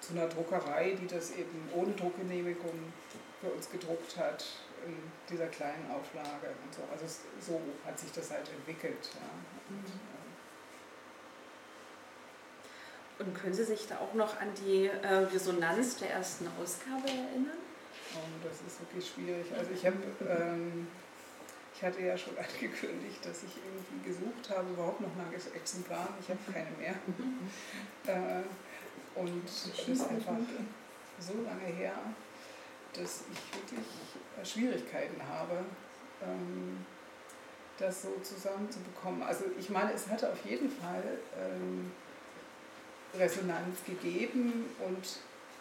[0.00, 2.92] zu einer Druckerei, die das eben ohne Druckgenehmigung
[3.40, 4.44] für uns gedruckt hat
[4.86, 4.96] in
[5.28, 6.82] dieser kleinen Auflage und so.
[6.90, 7.04] Also
[7.40, 9.10] so hat sich das halt entwickelt.
[9.14, 9.74] Ja.
[9.74, 10.07] Mhm.
[13.18, 17.58] Und können Sie sich da auch noch an die äh, Resonanz der ersten Ausgabe erinnern?
[18.14, 19.46] Oh, das ist wirklich schwierig.
[19.56, 20.86] Also ich habe, ähm,
[21.74, 26.14] ich hatte ja schon angekündigt, dass ich irgendwie gesucht habe, überhaupt noch nach Exemplaren.
[26.20, 26.94] Ich habe keine mehr.
[28.06, 28.42] äh,
[29.18, 30.36] und es ist einfach
[31.18, 31.94] so lange her,
[32.92, 33.86] dass ich wirklich
[34.44, 35.64] Schwierigkeiten habe,
[36.22, 36.84] ähm,
[37.78, 39.22] das so zusammenzubekommen.
[39.22, 41.90] Also ich meine, es hatte auf jeden Fall ähm,
[43.14, 45.18] Resonanz gegeben und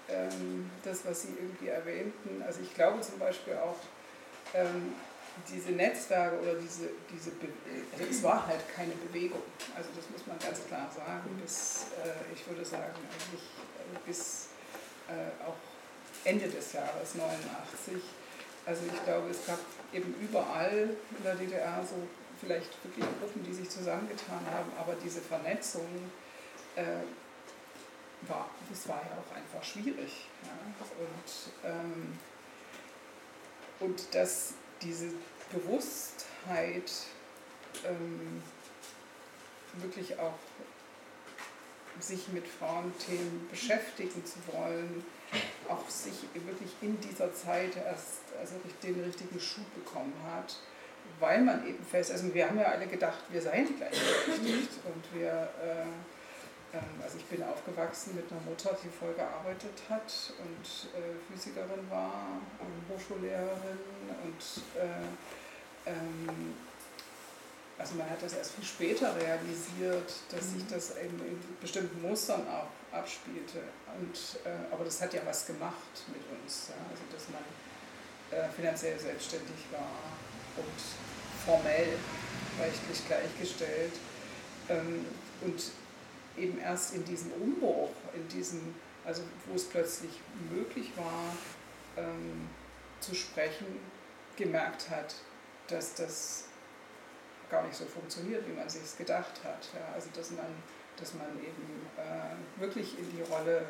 [0.09, 3.77] ähm, das, was Sie irgendwie erwähnten, also ich glaube zum Beispiel auch,
[4.53, 4.93] ähm,
[5.47, 7.31] diese Netzwerke oder diese, diese
[7.93, 9.41] also es war halt keine Bewegung,
[9.75, 14.47] also das muss man ganz klar sagen, bis, äh, ich würde sagen, eigentlich äh, bis
[15.07, 15.55] äh, auch
[16.23, 18.01] Ende des Jahres 89.
[18.65, 19.59] Also ich glaube, es gab
[19.93, 21.95] eben überall in der DDR so
[22.41, 25.87] vielleicht wirklich Gruppen, die sich zusammengetan haben, aber diese Vernetzung
[26.75, 26.83] äh,
[28.21, 30.27] war, das war ja auch einfach schwierig.
[30.43, 30.49] Ja.
[30.99, 32.19] Und, ähm,
[33.79, 35.09] und dass diese
[35.51, 36.91] Bewusstheit
[37.85, 38.41] ähm,
[39.73, 40.33] wirklich auch
[41.99, 45.03] sich mit Frauenthemen beschäftigen zu wollen,
[45.67, 50.57] auch sich wirklich in dieser Zeit erst also den richtigen Schub bekommen hat,
[51.19, 55.49] weil man eben fest, also wir haben ja alle gedacht, wir seien gleichberechtigt und wir
[55.61, 55.85] äh,
[57.01, 62.41] also ich bin aufgewachsen mit einer Mutter, die voll gearbeitet hat und äh, Physikerin war,
[62.89, 63.79] Hochschullehrerin
[64.23, 66.53] und äh, ähm,
[67.77, 70.69] also man hat das erst viel später realisiert, dass sich mhm.
[70.69, 73.59] das eben in bestimmten Mustern auch abspielte.
[73.99, 76.75] Und, äh, aber das hat ja was gemacht mit uns, ja?
[76.89, 77.43] also dass man
[78.31, 79.93] äh, finanziell selbstständig war
[80.57, 81.93] und formell
[82.59, 83.93] rechtlich gleichgestellt.
[84.69, 85.05] Ähm,
[85.41, 85.71] und
[86.37, 90.11] eben erst in diesem Umbruch, in diesem, also wo es plötzlich
[90.51, 91.35] möglich war,
[91.97, 92.49] ähm,
[92.99, 93.65] zu sprechen,
[94.35, 95.15] gemerkt hat,
[95.67, 96.45] dass das
[97.49, 99.69] gar nicht so funktioniert, wie man sich es gedacht hat.
[99.73, 100.45] Ja, also dass man,
[100.97, 103.65] dass man eben äh, wirklich in die Rolle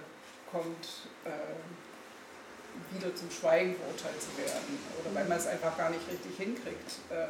[0.52, 6.08] kommt, äh, wieder zum Schweigen verurteilt zu werden oder weil man es einfach gar nicht
[6.12, 7.28] richtig hinkriegt, äh,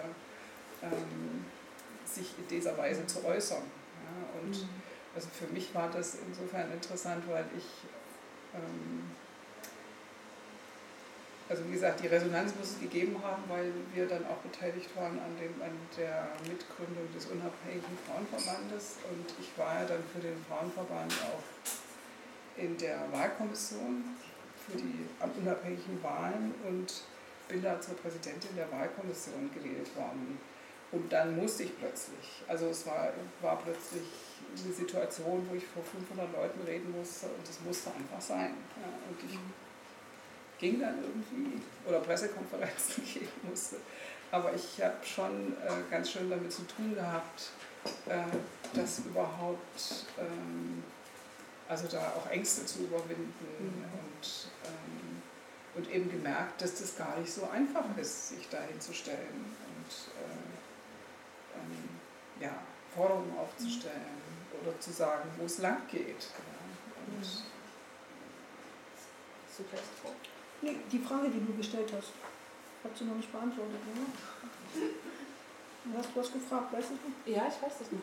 [0.84, 1.45] ähm,
[2.06, 3.63] sich in dieser Weise zu äußern.
[3.63, 4.87] Ja, und mhm
[5.17, 7.65] also für mich war das insofern interessant, weil ich,
[8.53, 9.10] ähm,
[11.49, 15.17] also wie gesagt, die Resonanz muss es gegeben haben, weil wir dann auch beteiligt waren
[15.17, 20.38] an, dem, an der Mitgründung des Unabhängigen Frauenverbandes und ich war ja dann für den
[20.47, 24.03] Frauenverband auch in der Wahlkommission
[24.69, 25.08] für die
[25.41, 26.93] unabhängigen Wahlen und
[27.47, 30.38] bin da zur Präsidentin der Wahlkommission gewählt worden.
[30.91, 33.10] Und dann musste ich plötzlich, also es war,
[33.41, 34.04] war plötzlich
[34.63, 38.54] eine Situation, wo ich vor 500 Leuten reden musste und das musste einfach sein.
[38.82, 39.38] Ja, und ich
[40.60, 43.78] ging dann irgendwie oder Pressekonferenzen geben musste.
[44.32, 47.50] Aber ich habe schon äh, ganz schön damit zu tun gehabt,
[48.08, 48.23] äh,
[48.73, 50.84] das überhaupt, ähm,
[51.69, 53.84] also da auch Ängste zu überwinden mhm.
[53.84, 55.21] und, ähm,
[55.76, 59.66] und eben gemerkt, dass das gar nicht so einfach ist, sich da hinzustellen und äh,
[59.66, 59.66] ähm,
[62.39, 62.58] ja,
[62.95, 64.17] Forderungen aufzustellen
[64.62, 66.08] oder zu sagen, wo es lang geht.
[66.08, 66.15] Ja.
[67.08, 67.58] Und, mhm.
[70.62, 72.12] Nee, die Frage, die du gestellt hast,
[72.84, 74.06] hat sie noch nicht beantwortet, oder?
[75.84, 77.32] Du hast was gefragt, weißt du?
[77.32, 78.02] Ja, ich weiß das noch.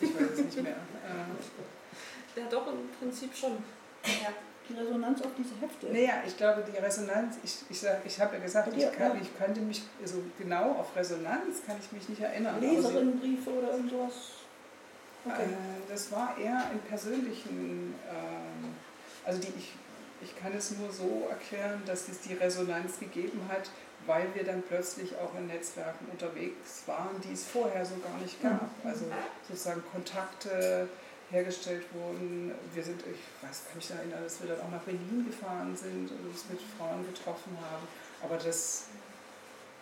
[0.00, 0.76] Ich weiß es nicht mehr.
[2.36, 3.64] Ja, doch, im Prinzip schon.
[4.04, 4.32] Ja.
[4.68, 5.86] Die Resonanz auf diese Hefte.
[5.92, 9.60] Naja, ich glaube, die Resonanz, ich, ich, ich habe ja gesagt, ich, kann, ich könnte
[9.60, 12.60] mich, also genau auf Resonanz kann ich mich nicht erinnern.
[12.60, 14.12] Leserinnenbriefe oder irgendwas?
[15.24, 15.42] Okay.
[15.42, 19.72] Äh, das war eher in persönlichen, äh, also die, ich
[20.22, 23.70] ich kann es nur so erklären, dass es die Resonanz gegeben hat,
[24.06, 28.40] weil wir dann plötzlich auch in Netzwerken unterwegs waren, die es vorher so gar nicht
[28.42, 28.62] gab.
[28.62, 28.90] Mhm.
[28.90, 29.04] Also
[29.48, 30.88] sozusagen Kontakte
[31.32, 32.52] hergestellt wurden.
[32.74, 35.74] Wir sind, ich weiß, kann mich da erinnern, dass wir dann auch nach Berlin gefahren
[35.74, 37.88] sind und uns mit Frauen getroffen haben.
[38.22, 38.84] Aber das,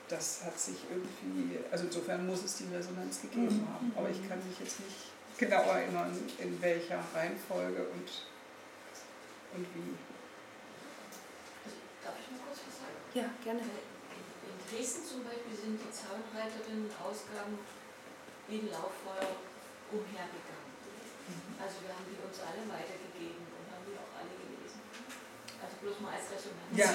[0.08, 3.74] das hat sich irgendwie, also insofern muss es die Resonanz gegeben mhm.
[3.74, 3.92] haben.
[3.96, 8.08] Aber ich kann mich jetzt nicht genau erinnern, in welcher Reihenfolge und,
[9.56, 9.96] und wie.
[13.12, 13.58] Ja, gerne.
[13.60, 17.58] In Dresden zum Beispiel sind die Zaunreiterinnen-Ausgaben
[18.46, 19.34] wie Lauffeuer
[19.90, 20.49] umhergegangen.
[21.60, 24.80] Also wir haben die uns alle weitergegeben und haben die auch alle gelesen.
[25.60, 26.72] Also bloß mal als Resonanz.
[26.74, 26.88] Ja.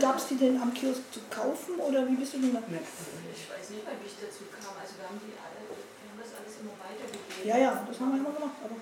[0.00, 2.60] Gab es die denn am Kiosk zu kaufen oder wie bist du denn da?
[2.60, 4.74] Ich weiß nicht, wie ich dazu kam.
[4.80, 7.46] Also wir haben die alle, wir haben das alles immer weitergegeben.
[7.46, 8.58] Ja, ja, das haben wir immer gemacht.
[8.64, 8.76] Aber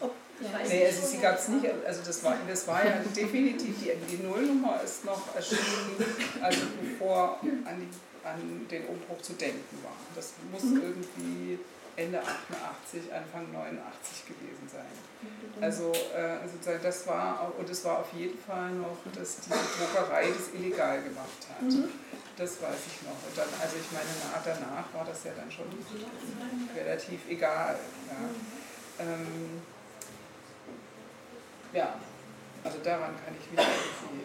[0.00, 3.92] ob Nee, also sie gab es nicht, also das war, das war ja definitiv, die,
[4.16, 6.02] die Nullnummer ist noch erschienen,
[6.40, 7.88] also bevor an, die,
[8.24, 9.96] an den Umbruch zu denken war.
[10.14, 10.82] Das muss mhm.
[10.82, 11.58] irgendwie
[11.96, 14.86] Ende 88, Anfang 89 gewesen sein.
[15.60, 20.28] Also äh, sozusagen das war, und es war auf jeden Fall noch, dass diese Druckerei
[20.28, 21.62] das illegal gemacht hat.
[21.62, 21.90] Mhm.
[22.36, 23.12] Das weiß ich noch.
[23.12, 24.08] Und dann, also ich meine,
[24.44, 25.66] danach war das ja dann schon
[26.74, 27.76] relativ egal.
[28.08, 29.04] Ja.
[29.04, 29.60] Ähm,
[31.72, 31.94] ja,
[32.64, 34.24] also daran kann ich mich irgendwie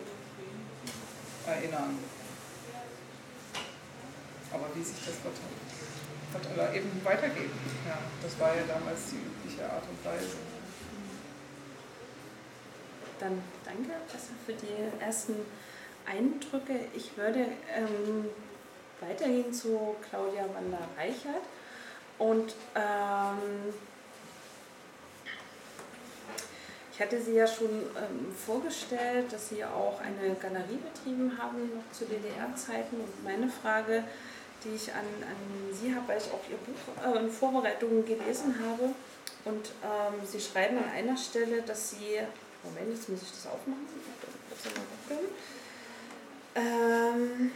[1.46, 2.00] erinnern.
[4.56, 5.36] Aber wie sich das wird,
[6.56, 7.52] wird eben weitergeben.
[7.86, 10.38] Ja, das war ja damals die übliche Art und Weise.
[13.20, 15.36] Dann danke erstmal für die ersten
[16.06, 16.88] Eindrücke.
[16.94, 18.30] Ich würde ähm,
[19.02, 21.44] weitergehen zu Claudia Wander-Reichert
[22.18, 23.74] und ähm,
[26.96, 31.92] Ich hatte Sie ja schon ähm, vorgestellt, dass Sie auch eine Galerie betrieben haben, noch
[31.92, 32.96] zu DDR-Zeiten.
[32.96, 34.06] Und meine Frage,
[34.66, 38.56] die ich an, an Sie habe, weil ich auch Ihr Buch äh, in Vorbereitungen gelesen
[38.60, 38.94] habe.
[39.46, 42.20] Und ähm, Sie schreiben an einer Stelle, dass Sie.
[42.64, 43.86] Moment, jetzt muss ich das aufmachen.
[46.56, 47.52] Ähm.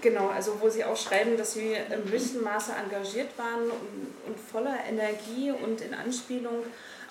[0.00, 4.38] Genau, also wo Sie auch schreiben, dass Sie im höchsten Maße engagiert waren und, und
[4.38, 6.64] voller Energie und in Anspielung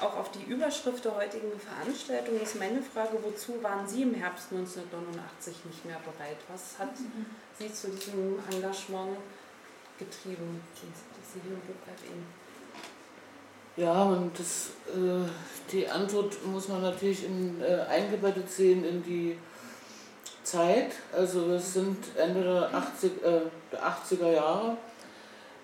[0.03, 4.47] auch auf die Überschrift der heutigen Veranstaltung ist meine Frage, wozu waren Sie im Herbst
[4.51, 6.37] 1989 nicht mehr bereit?
[6.51, 7.25] Was hat mhm.
[7.57, 9.17] Sie zu diesem Engagement
[9.97, 12.27] getrieben, das Sie hier im Buch erwähnen?
[13.75, 15.27] Ja, und das, äh,
[15.71, 19.37] die Antwort muss man natürlich in, äh, eingebettet sehen in die
[20.43, 24.77] Zeit, also wir sind Ende der, 80, äh, der 80er Jahre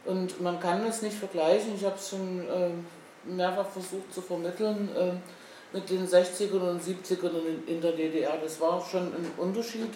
[0.06, 2.72] und man kann das nicht vergleichen, ich habe es schon äh,
[3.36, 7.32] mehrfach versucht zu vermitteln, äh, mit den 60ern und 70ern
[7.68, 8.38] in, der DDR.
[8.42, 9.94] Das war schon ein Unterschied,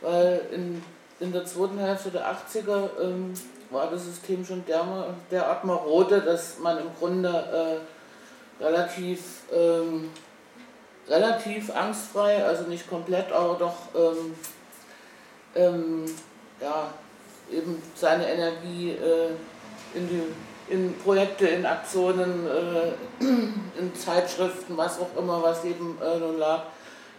[0.00, 0.82] weil in,
[1.18, 3.34] in der zweiten Hälfte der 80er ähm,
[3.70, 7.80] war das System schon der, derart marode, dass man im Grunde
[8.60, 10.10] äh, relativ ähm,
[11.08, 14.34] relativ angstfrei, also nicht komplett, aber doch ähm,
[15.54, 16.04] ähm,
[16.60, 16.92] ja,
[17.50, 19.30] eben seine Energie äh,
[19.94, 20.22] in, die,
[20.70, 26.62] in Projekte, in Aktionen, äh, in Zeitschriften, was auch immer, was eben äh, nun lag,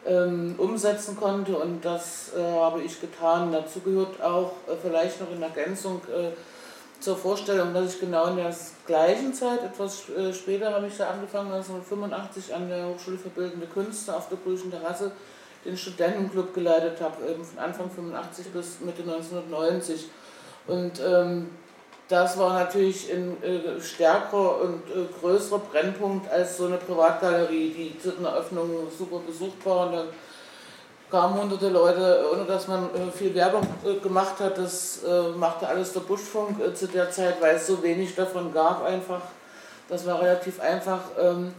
[0.06, 3.52] ähm, umsetzen konnte und das äh, habe ich getan.
[3.52, 6.02] Dazu gehört auch vielleicht noch in Ergänzung
[7.02, 8.54] zur Vorstellung, dass ich genau in der
[8.86, 14.14] gleichen Zeit, etwas später habe ich da angefangen, 1985 an der Hochschule für Bildende Künste
[14.14, 15.12] auf der Brüchen Terrasse
[15.66, 20.08] den Studentenclub geleitet habe, von Anfang 85 bis Mitte 1990.
[20.68, 21.50] Und ähm,
[22.10, 28.00] das war natürlich ein äh, stärkerer und äh, größerer Brennpunkt als so eine Privatgalerie, die
[28.00, 29.86] zu einer Öffnung super besucht war.
[29.86, 30.08] Und dann
[31.12, 34.58] kamen hunderte Leute, ohne dass man äh, viel Werbung äh, gemacht hat.
[34.58, 38.52] Das äh, machte alles der Buschfunk äh, zu der Zeit, weil es so wenig davon
[38.52, 39.22] gab einfach.
[39.88, 41.02] Das war relativ einfach.
[41.22, 41.54] Ähm,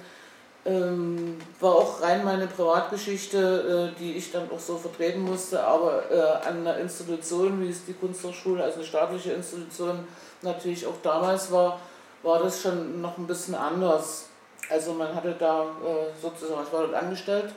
[0.67, 6.03] ähm, war auch rein meine Privatgeschichte, äh, die ich dann auch so vertreten musste, aber
[6.11, 10.01] äh, an einer Institution, wie es die Kunsthochschule, also eine staatliche Institution,
[10.43, 11.81] natürlich auch damals war,
[12.23, 14.27] war das schon noch ein bisschen anders.
[14.69, 17.53] Also man hatte da äh, sozusagen, ich war dort angestellt,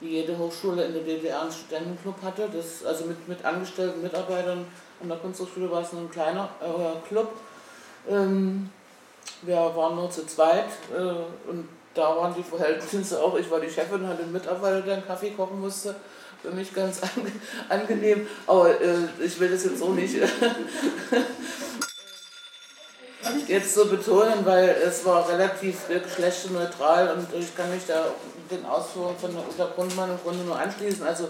[0.00, 4.66] wie jede Hochschule in der DDR einen Studentenclub hatte, das, also mit, mit angestellten Mitarbeitern
[5.00, 7.32] an der Kunsthochschule war es nur ein kleiner äh, Club.
[8.08, 8.70] Ähm,
[9.42, 13.70] wir waren nur zu zweit äh, und da waren die Verhältnisse auch, ich war die
[13.70, 15.94] Chefin, hatte einen Mitarbeiter, der einen Kaffee kochen musste.
[16.44, 17.00] Für mich ganz
[17.70, 20.14] angenehm, aber äh, ich will das jetzt so nicht
[23.48, 28.06] jetzt so betonen, weil es war relativ geschlechterneutral und ich kann mich da
[28.50, 31.04] den Ausführungen von der Grundmann im Grunde nur anschließen.
[31.06, 31.28] Also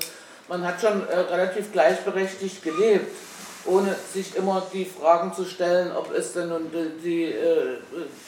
[0.48, 3.14] man hat schon äh, relativ gleichberechtigt gelebt,
[3.66, 7.78] ohne sich immer die Fragen zu stellen, ob es denn nun die, die äh,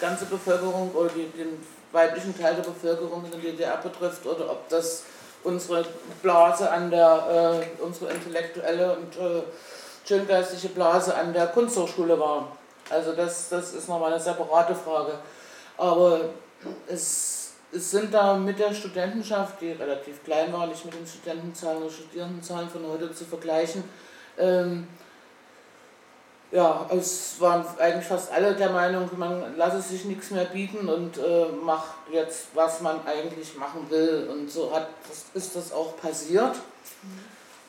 [0.01, 1.61] ganze Bevölkerung oder die, den
[1.93, 5.03] weiblichen Teil der Bevölkerung in der DDR betrifft oder ob das
[5.47, 5.87] unsere
[6.23, 9.43] Blase an der, äh, unsere intellektuelle und äh,
[10.07, 12.57] schöngeistige Blase an der Kunsthochschule war.
[12.91, 15.13] Also das, das ist nochmal eine separate Frage.
[15.77, 16.21] Aber
[16.89, 21.83] es, es sind da mit der Studentenschaft, die relativ klein war, nicht mit den Studentenzahlen
[21.83, 23.85] oder Studierendenzahlen von heute zu vergleichen,
[24.39, 24.89] ähm,
[26.57, 31.19] ja, es waren eigentlich fast alle der Meinung, man lasse sich nichts mehr bieten und
[31.19, 34.27] äh, macht jetzt, was man eigentlich machen will.
[34.33, 36.55] Und so hat, das, ist das auch passiert.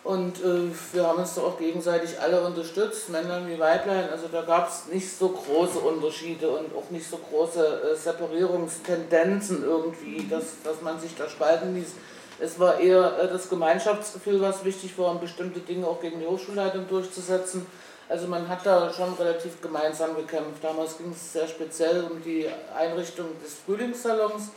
[0.05, 4.09] Und äh, wir haben uns da auch gegenseitig alle unterstützt, Männlein wie Weiblein.
[4.09, 9.65] Also da gab es nicht so große Unterschiede und auch nicht so große äh, Separierungstendenzen
[9.65, 11.91] irgendwie, dass, dass man sich da spalten ließ.
[12.39, 16.25] Es war eher äh, das Gemeinschaftsgefühl, was wichtig war, um bestimmte Dinge auch gegen die
[16.25, 17.65] Hochschulleitung durchzusetzen.
[18.10, 20.64] Also man hat da schon relativ gemeinsam gekämpft.
[20.64, 24.49] Damals ging es sehr speziell um die Einrichtung des Frühlingssalons,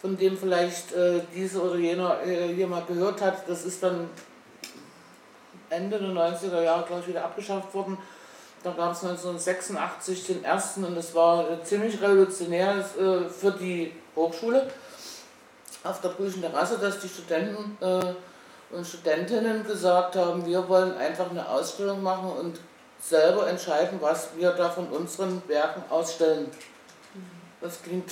[0.00, 3.48] von dem vielleicht äh, diese oder jener äh, hier mal gehört hat.
[3.48, 4.10] Das ist dann
[5.70, 7.96] Ende der 90er Jahre, glaube ich, wieder abgeschafft worden.
[8.62, 13.92] Da gab es 1986 den ersten und das war äh, ziemlich revolutionär äh, für die
[14.14, 14.70] Hochschule
[15.82, 18.14] auf der Brüchen Terrasse, dass die Studenten äh,
[18.74, 22.60] und Studentinnen gesagt haben, wir wollen einfach eine Ausstellung machen und
[23.02, 26.46] selber entscheiden, was wir da von unseren Werken ausstellen.
[27.60, 28.10] Das klingt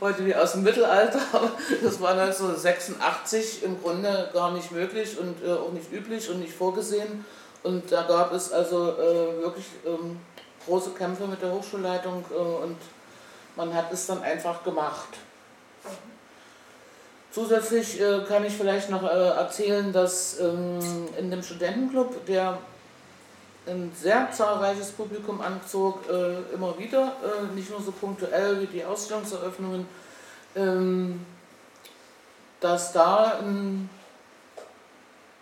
[0.00, 1.50] heute wie aus dem Mittelalter, aber
[1.82, 6.52] das war 1986 im Grunde gar nicht möglich und äh, auch nicht üblich und nicht
[6.52, 7.24] vorgesehen.
[7.62, 10.20] Und da gab es also äh, wirklich ähm,
[10.66, 12.76] große Kämpfe mit der Hochschulleitung äh, und
[13.56, 15.08] man hat es dann einfach gemacht.
[17.30, 20.78] Zusätzlich äh, kann ich vielleicht noch äh, erzählen, dass ähm,
[21.18, 22.58] in dem Studentenclub, der
[23.68, 28.84] ein sehr zahlreiches Publikum anzog, äh, immer wieder, äh, nicht nur so punktuell wie die
[28.84, 29.86] Ausstellungseröffnungen,
[30.56, 31.24] ähm,
[32.60, 33.88] dass da ein,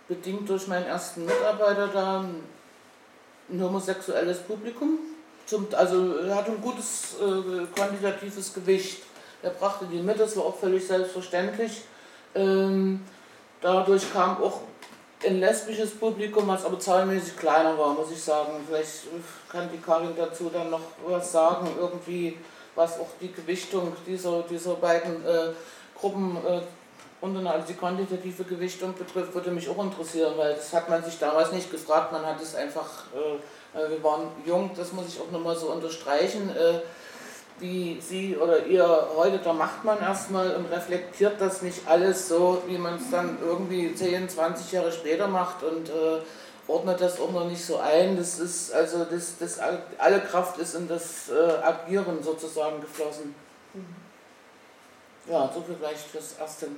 [0.09, 2.25] bedingt durch meinen ersten Mitarbeiter da
[3.49, 4.99] ein, homosexuelles Publikum,
[5.47, 9.03] zum, also er hat ein gutes äh, quantitatives Gewicht.
[9.43, 11.83] Er brachte die mit, das war auch völlig selbstverständlich.
[12.35, 13.01] Ähm,
[13.61, 14.63] dadurch kam auch
[15.25, 18.53] ein lesbisches Publikum, was aber zahlenmäßig kleiner war, muss ich sagen.
[18.67, 19.05] Vielleicht
[19.51, 22.37] kann die Karin dazu dann noch was sagen, irgendwie,
[22.75, 25.53] was auch die Gewichtung dieser, dieser beiden äh,
[25.99, 26.61] Gruppen äh,
[27.23, 31.19] und also die quantitative Gewichtung betrifft, würde mich auch interessieren, weil das hat man sich
[31.19, 35.31] damals nicht gefragt, man hat es einfach, äh, wir waren jung, das muss ich auch
[35.31, 36.51] nochmal so unterstreichen.
[36.51, 36.81] Äh,
[37.59, 42.63] wie Sie oder ihr heute, da macht man erstmal und reflektiert das nicht alles so,
[42.67, 46.21] wie man es dann irgendwie 10, 20 Jahre später macht und äh,
[46.69, 48.17] ordnet das auch noch nicht so ein.
[48.17, 49.59] Das ist also das, das
[49.99, 53.35] alle Kraft ist in das äh, Agieren sozusagen geflossen.
[53.75, 53.97] Mhm.
[55.29, 56.69] Ja, so viel vielleicht fürs Erste.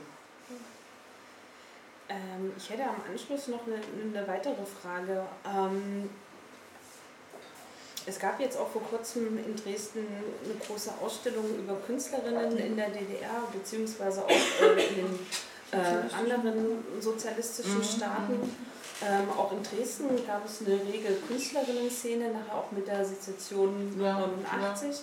[2.09, 3.77] Ähm, ich hätte am Anschluss noch eine,
[4.17, 5.23] eine weitere Frage.
[5.45, 6.09] Ähm,
[8.09, 10.07] es gab jetzt auch vor kurzem in Dresden
[10.45, 15.19] eine große Ausstellung über Künstlerinnen in der DDR, beziehungsweise auch äh, in den
[15.73, 17.85] äh, anderen sozialistischen mhm.
[17.85, 18.57] Staaten.
[19.01, 24.91] Ähm, auch in Dresden gab es eine rege Künstlerinnen-Szene, nachher auch mit der Sezession 89.
[24.91, 24.97] Ja.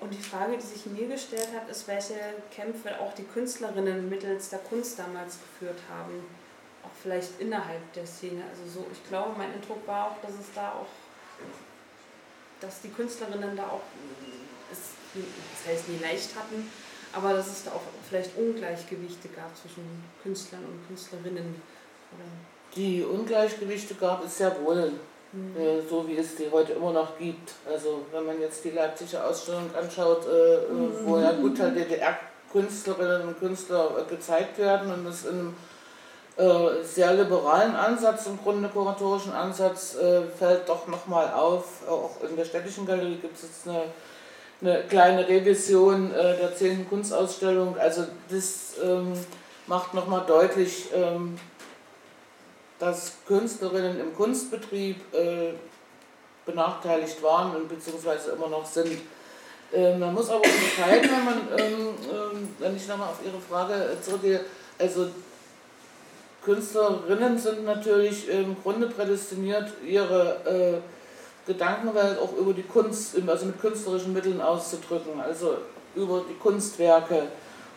[0.00, 2.14] Und die Frage, die sich mir gestellt hat, ist, welche
[2.54, 6.12] Kämpfe auch die Künstlerinnen mittels der Kunst damals geführt haben.
[6.84, 8.42] Auch vielleicht innerhalb der Szene.
[8.50, 10.86] Also so, ich glaube, mein Eindruck war auch, dass es da auch
[12.64, 13.82] dass die Künstlerinnen da auch
[14.72, 16.68] es, das heißt nie leicht hatten,
[17.12, 21.54] aber dass es da auch vielleicht Ungleichgewichte gab zwischen Künstlern und Künstlerinnen.
[22.12, 22.24] Oder?
[22.74, 24.92] Die Ungleichgewichte gab es sehr wohl,
[25.32, 25.56] mhm.
[25.56, 27.52] äh, so wie es die heute immer noch gibt.
[27.66, 31.06] Also wenn man jetzt die Leipziger Ausstellung anschaut, äh, äh mhm.
[31.06, 35.54] wo ja gut halt DDR-Künstlerinnen und Künstler äh, gezeigt werden und das in einem
[36.36, 41.88] äh, sehr liberalen Ansatz, im Grunde kuratorischen Ansatz, äh, fällt doch nochmal auf.
[41.88, 43.84] Auch in der städtischen Galerie gibt es jetzt eine
[44.60, 46.88] eine kleine Revision äh, der 10.
[46.88, 47.76] Kunstausstellung.
[47.78, 49.12] Also das ähm,
[49.66, 51.36] macht nochmal deutlich, ähm,
[52.78, 55.52] dass Künstlerinnen im Kunstbetrieb äh,
[56.46, 58.98] benachteiligt waren und beziehungsweise immer noch sind.
[59.72, 63.96] Ähm, man muss aber unterscheiden, wenn man, ähm, ähm, wenn ich nochmal auf Ihre Frage
[64.00, 64.40] zurückgehe,
[64.78, 65.08] also
[66.44, 70.82] Künstlerinnen sind natürlich im Grunde prädestiniert, ihre
[71.46, 75.56] äh, Gedankenwelt auch über die Kunst, also mit künstlerischen Mitteln auszudrücken, also
[75.94, 77.24] über die Kunstwerke.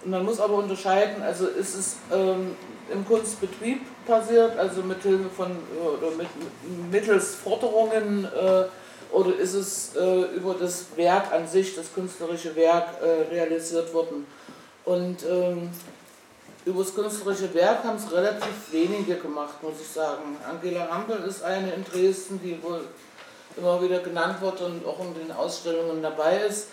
[0.03, 2.55] Und man muss aber unterscheiden, also ist es ähm,
[2.91, 5.51] im Kunstbetrieb passiert, also mit Hilfe von
[5.81, 6.27] oder mit,
[6.91, 8.63] mittels Forderungen äh,
[9.11, 14.25] oder ist es äh, über das Werk an sich, das künstlerische Werk äh, realisiert worden.
[14.85, 15.69] Und ähm,
[16.67, 20.35] über das künstlerische Werk haben es relativ wenige gemacht, muss ich sagen.
[20.47, 22.81] Angela Hampel ist eine in Dresden, die wohl
[23.55, 26.67] immer wieder genannt wird und auch in den Ausstellungen dabei ist.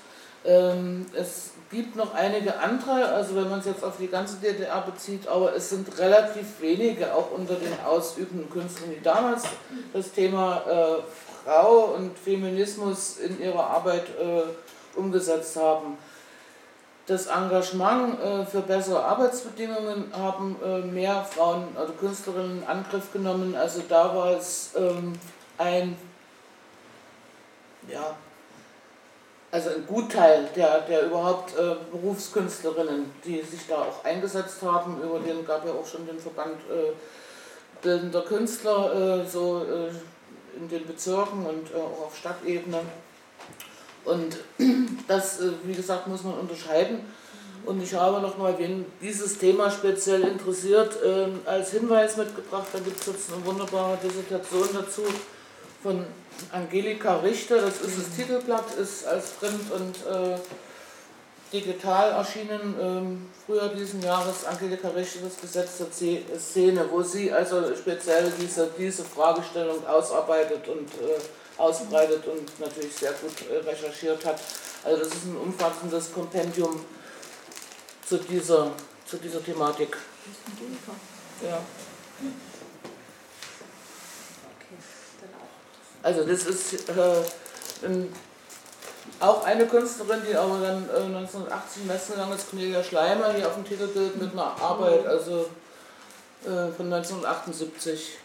[0.45, 4.81] Ähm, es gibt noch einige andere, also wenn man es jetzt auf die ganze DDR
[4.83, 9.45] bezieht, aber es sind relativ wenige, auch unter den ausübenden Künstlern, die damals
[9.93, 11.03] das Thema äh,
[11.45, 14.43] Frau und Feminismus in ihrer Arbeit äh,
[14.99, 15.97] umgesetzt haben.
[17.07, 23.55] Das Engagement äh, für bessere Arbeitsbedingungen haben äh, mehr Frauen, also Künstlerinnen in Angriff genommen.
[23.55, 25.13] Also da war es ähm,
[25.59, 25.97] ein
[27.89, 28.17] ja,
[29.51, 35.01] also ein Gutteil der, der überhaupt äh, Berufskünstlerinnen, die sich da auch eingesetzt haben.
[35.01, 36.93] Über den gab ja auch schon den Verband äh,
[37.81, 42.81] bildender Künstler äh, so äh, in den Bezirken und auch auf Stadtebene.
[44.05, 44.37] Und
[45.09, 47.01] das, äh, wie gesagt, muss man unterscheiden.
[47.67, 52.67] Und ich habe nochmal, wen dieses Thema speziell interessiert, ähm, als Hinweis mitgebracht.
[52.73, 55.03] Da gibt es jetzt eine wunderbare Dissertation dazu
[55.83, 56.05] von
[56.53, 60.39] Angelika Richter, das ist das Titelblatt, ist als Print und äh,
[61.53, 67.75] digital erschienen, ähm, früher diesen Jahres, Angelika Richter, das Gesetz der Szene, wo sie also
[67.77, 71.21] speziell diese, diese Fragestellung ausarbeitet und äh,
[71.57, 74.41] ausbreitet und natürlich sehr gut äh, recherchiert hat.
[74.85, 76.85] Also das ist ein umfassendes Kompendium
[78.07, 78.73] zu dieser,
[79.07, 79.97] zu dieser Thematik.
[81.43, 81.61] Ja.
[86.03, 88.15] Also das ist äh, ein,
[89.21, 93.55] auch eine Künstlerin, die aber dann äh, 1980 messen gegangen ist, Cornelia Schleimer, hier auf
[93.55, 95.49] dem Titelbild mit einer Arbeit, also
[96.45, 98.19] äh, von 1978.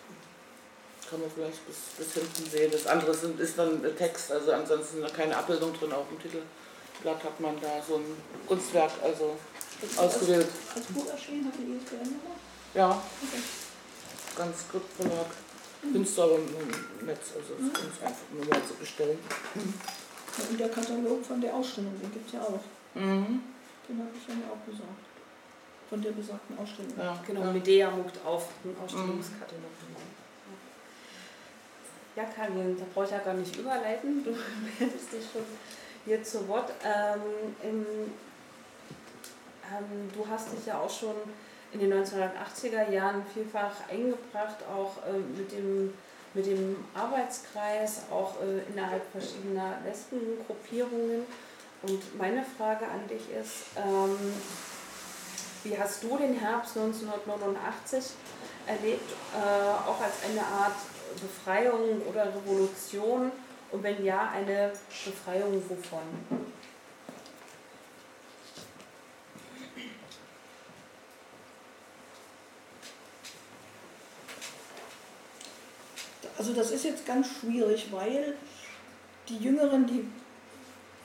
[1.09, 2.71] Kann man vielleicht bis, bis hinten sehen.
[2.71, 5.91] Das andere sind, ist dann Text, also ansonsten keine Abbildung drin.
[5.91, 8.05] Auf dem Titelblatt hat man da so ein
[8.47, 9.35] Kunstwerk also
[9.97, 10.47] ausgewählt.
[10.75, 12.35] Als, als Buch erschienen, hat die ISBN Nummer?
[12.75, 13.41] Ja, okay.
[14.37, 15.25] ganz Skriptverlag.
[15.81, 19.17] Findest aber im Netz, also es ist uns einfach nur mal zu bestellen.
[19.55, 22.59] Und der Katalog von der Ausstellung, den gibt es ja auch.
[22.93, 23.41] Mhm.
[23.87, 25.07] Den habe ich ja mir auch besorgt.
[25.89, 26.93] Von der besagten Ausstellung.
[26.97, 27.51] Ja, genau, ja.
[27.53, 29.71] Medea muckt auf, ein Ausstellungskatalog.
[29.87, 29.88] Mhm.
[32.19, 34.25] Ja, Karin, da brauche ich ja gar nicht überleiten.
[34.25, 34.31] Du
[34.79, 35.45] meldest dich schon
[36.03, 36.69] hier zu Wort.
[36.83, 37.85] Ähm, im,
[39.63, 41.15] ähm, du hast dich ja auch schon
[41.71, 45.93] in den 1980er Jahren vielfach eingebracht, auch äh, mit, dem,
[46.33, 51.25] mit dem Arbeitskreis, auch äh, innerhalb verschiedener Lesbengruppierungen.
[51.83, 54.17] Und meine Frage an dich ist, ähm,
[55.63, 58.03] wie hast du den Herbst 1989
[58.67, 60.75] erlebt, äh, auch als eine Art
[61.13, 63.31] Befreiung oder Revolution?
[63.71, 64.71] Und wenn ja, eine
[65.05, 66.01] Befreiung wovon?
[76.37, 78.33] Also das ist jetzt ganz schwierig, weil
[79.27, 80.07] die Jüngeren, die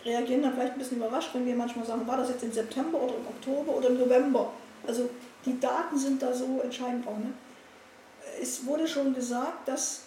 [0.09, 3.00] reagieren dann vielleicht ein bisschen überrascht, wenn wir manchmal sagen, war das jetzt im September
[3.00, 4.52] oder im Oktober oder im November?
[4.86, 5.11] Also
[5.44, 7.18] die Daten sind da so entscheidend auch.
[7.18, 7.32] Ne?
[8.40, 10.02] Es wurde schon gesagt, dass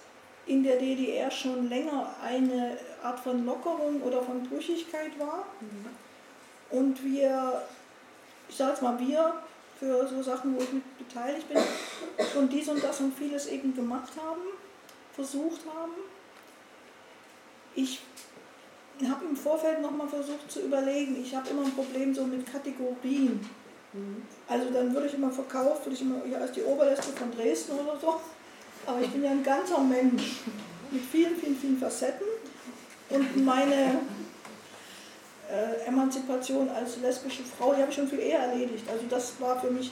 [0.46, 5.46] in der DDR schon länger eine Art von Lockerung oder von Brüchigkeit war.
[5.60, 6.78] Mhm.
[6.78, 7.62] Und wir,
[8.48, 9.34] ich sage jetzt mal wir,
[9.80, 11.62] für so Sachen, wo ich mit beteiligt bin,
[12.34, 14.42] schon dies und das und vieles eben gemacht haben
[15.18, 15.94] versucht haben.
[17.74, 18.02] Ich
[19.10, 21.20] habe im Vorfeld nochmal versucht zu überlegen.
[21.22, 23.40] Ich habe immer ein Problem so mit Kategorien.
[24.48, 27.74] Also dann würde ich immer verkauft, würde ich immer ja, als die Oberläste von Dresden
[27.74, 28.20] oder so.
[28.86, 30.42] Aber ich bin ja ein ganzer Mensch
[30.92, 32.28] mit vielen, vielen, vielen Facetten.
[33.10, 34.00] Und meine
[35.52, 38.86] äh, Emanzipation als lesbische Frau, die habe ich schon viel eher erledigt.
[38.90, 39.92] Also das war für mich,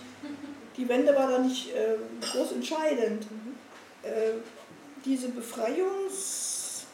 [0.78, 3.28] die Wende war da nicht äh, groß entscheidend.
[4.04, 4.40] Äh,
[5.04, 6.86] diese Befreiungs...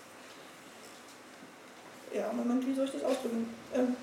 [2.13, 3.47] Ja, Moment, wie soll ich das ausdrücken?
[3.73, 3.95] Ähm,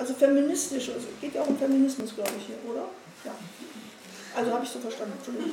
[0.00, 2.86] also feministisch, also geht ja auch um Feminismus, glaube ich, hier, oder?
[3.22, 3.34] Ja.
[4.34, 5.50] Also habe ich so verstanden, Entschuldigung.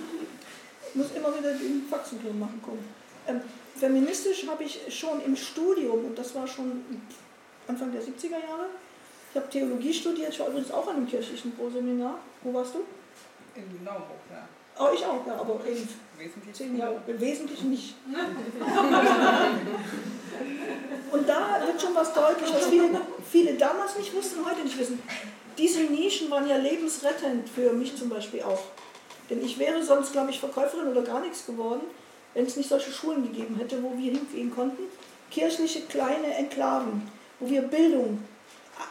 [0.89, 2.85] Ich muss immer wieder den Faxenton machen, gucken.
[3.27, 3.41] Ähm,
[3.75, 6.81] feministisch habe ich schon im Studium, und das war schon
[7.67, 8.67] Anfang der 70er Jahre,
[9.31, 12.19] ich habe Theologie studiert, ich war übrigens auch an einem kirchlichen Proseminar.
[12.41, 12.79] Wo warst du?
[13.53, 14.47] In Naumburg, ja.
[14.79, 15.87] Oh, ich auch, ja, aber in
[16.17, 16.55] Wesentlich.
[16.55, 17.01] zehn Jahren.
[17.05, 17.95] Im Wesentlichen nicht.
[21.11, 22.89] Und da wird schon was deutlich, was viele,
[23.31, 25.01] viele damals nicht wussten, heute nicht wissen.
[25.57, 28.61] Diese Nischen waren ja lebensrettend für mich zum Beispiel auch.
[29.29, 31.81] Denn ich wäre sonst, glaube ich, Verkäuferin oder gar nichts geworden,
[32.33, 34.83] wenn es nicht solche Schulen gegeben hätte, wo wir hingehen konnten.
[35.31, 37.09] Kirchliche kleine Enklaven,
[37.39, 38.23] wo wir Bildung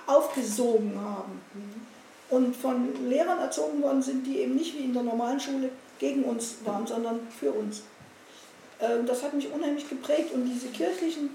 [0.06, 1.40] aufgesogen haben.
[2.28, 6.24] Und von Lehrern erzogen worden sind, die eben nicht wie in der normalen Schule gegen
[6.24, 7.82] uns waren, sondern für uns.
[8.80, 11.30] Ähm, das hat mich unheimlich geprägt und diese kirchlichen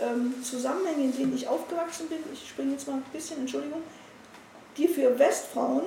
[0.00, 3.82] ähm, Zusammenhänge, in denen ich aufgewachsen bin, ich springe jetzt mal ein bisschen, Entschuldigung,
[4.76, 5.82] die für Westfrauen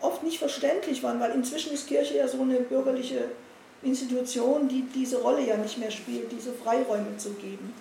[0.00, 3.24] oft nicht verständlich waren, weil inzwischen ist Kirche ja so eine bürgerliche
[3.82, 7.74] Institution, die diese Rolle ja nicht mehr spielt, diese Freiräume zu geben.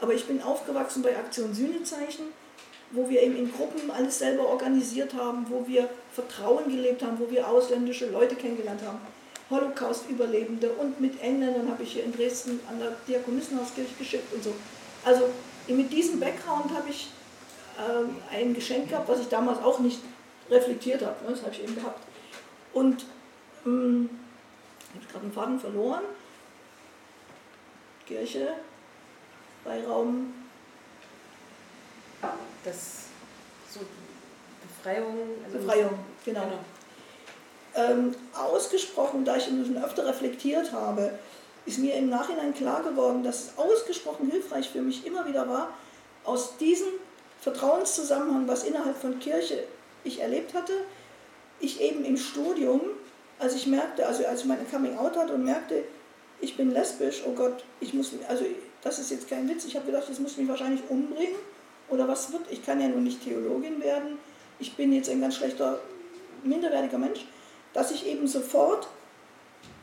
[0.00, 2.26] Aber ich bin aufgewachsen bei Aktion Sühnezeichen,
[2.90, 7.30] wo wir eben in Gruppen alles selber organisiert haben, wo wir Vertrauen gelebt haben, wo
[7.30, 8.98] wir ausländische Leute kennengelernt haben,
[9.50, 14.54] Holocaust-Überlebende und mit Engländern habe ich hier in Dresden an der Diakonissenhauskirche geschickt und so.
[15.04, 15.28] Also
[15.68, 17.10] mit diesem Background habe ich
[17.78, 20.00] ähm, ein Geschenk gehabt, was ich damals auch nicht
[20.50, 21.24] reflektiert habe.
[21.24, 21.30] Ne?
[21.30, 22.00] Das habe ich eben gehabt.
[22.72, 23.04] Und
[23.64, 24.10] ähm,
[24.94, 26.02] ich habe gerade einen Faden verloren.
[28.06, 28.54] Kirche,
[29.64, 30.32] Freiraum.
[32.64, 33.04] Das
[33.70, 33.80] so
[34.62, 35.14] Befreiung.
[35.44, 36.44] Also Befreiung, genau.
[36.44, 36.58] genau.
[37.76, 41.10] Ähm, ausgesprochen, da ich schon öfter reflektiert habe,
[41.66, 45.74] ist mir im Nachhinein klar geworden, dass es ausgesprochen hilfreich für mich immer wieder war,
[46.24, 46.88] aus diesem
[47.40, 49.64] Vertrauenszusammenhang, was innerhalb von Kirche
[50.04, 50.72] ich erlebt hatte,
[51.60, 52.80] ich eben im Studium,
[53.38, 55.84] als ich merkte, also als ich meine Coming Out hatte und merkte,
[56.40, 58.44] ich bin lesbisch, oh Gott, ich muss, also
[58.82, 61.36] das ist jetzt kein Witz, ich habe gedacht, ich muss mich wahrscheinlich umbringen
[61.88, 64.18] oder was wird, ich kann ja nun nicht Theologin werden,
[64.58, 65.80] ich bin jetzt ein ganz schlechter,
[66.42, 67.26] minderwertiger Mensch,
[67.76, 68.88] dass ich eben sofort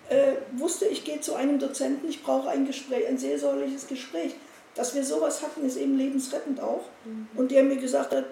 [0.10, 4.34] äh, wusste, ich gehe zu einem Dozenten, ich brauche ein Gespräch, ein seelsorgliches Gespräch.
[4.74, 6.86] Dass wir sowas hatten, ist eben lebensrettend auch.
[7.06, 7.28] Mhm.
[7.36, 8.26] Und der mir gesagt hat,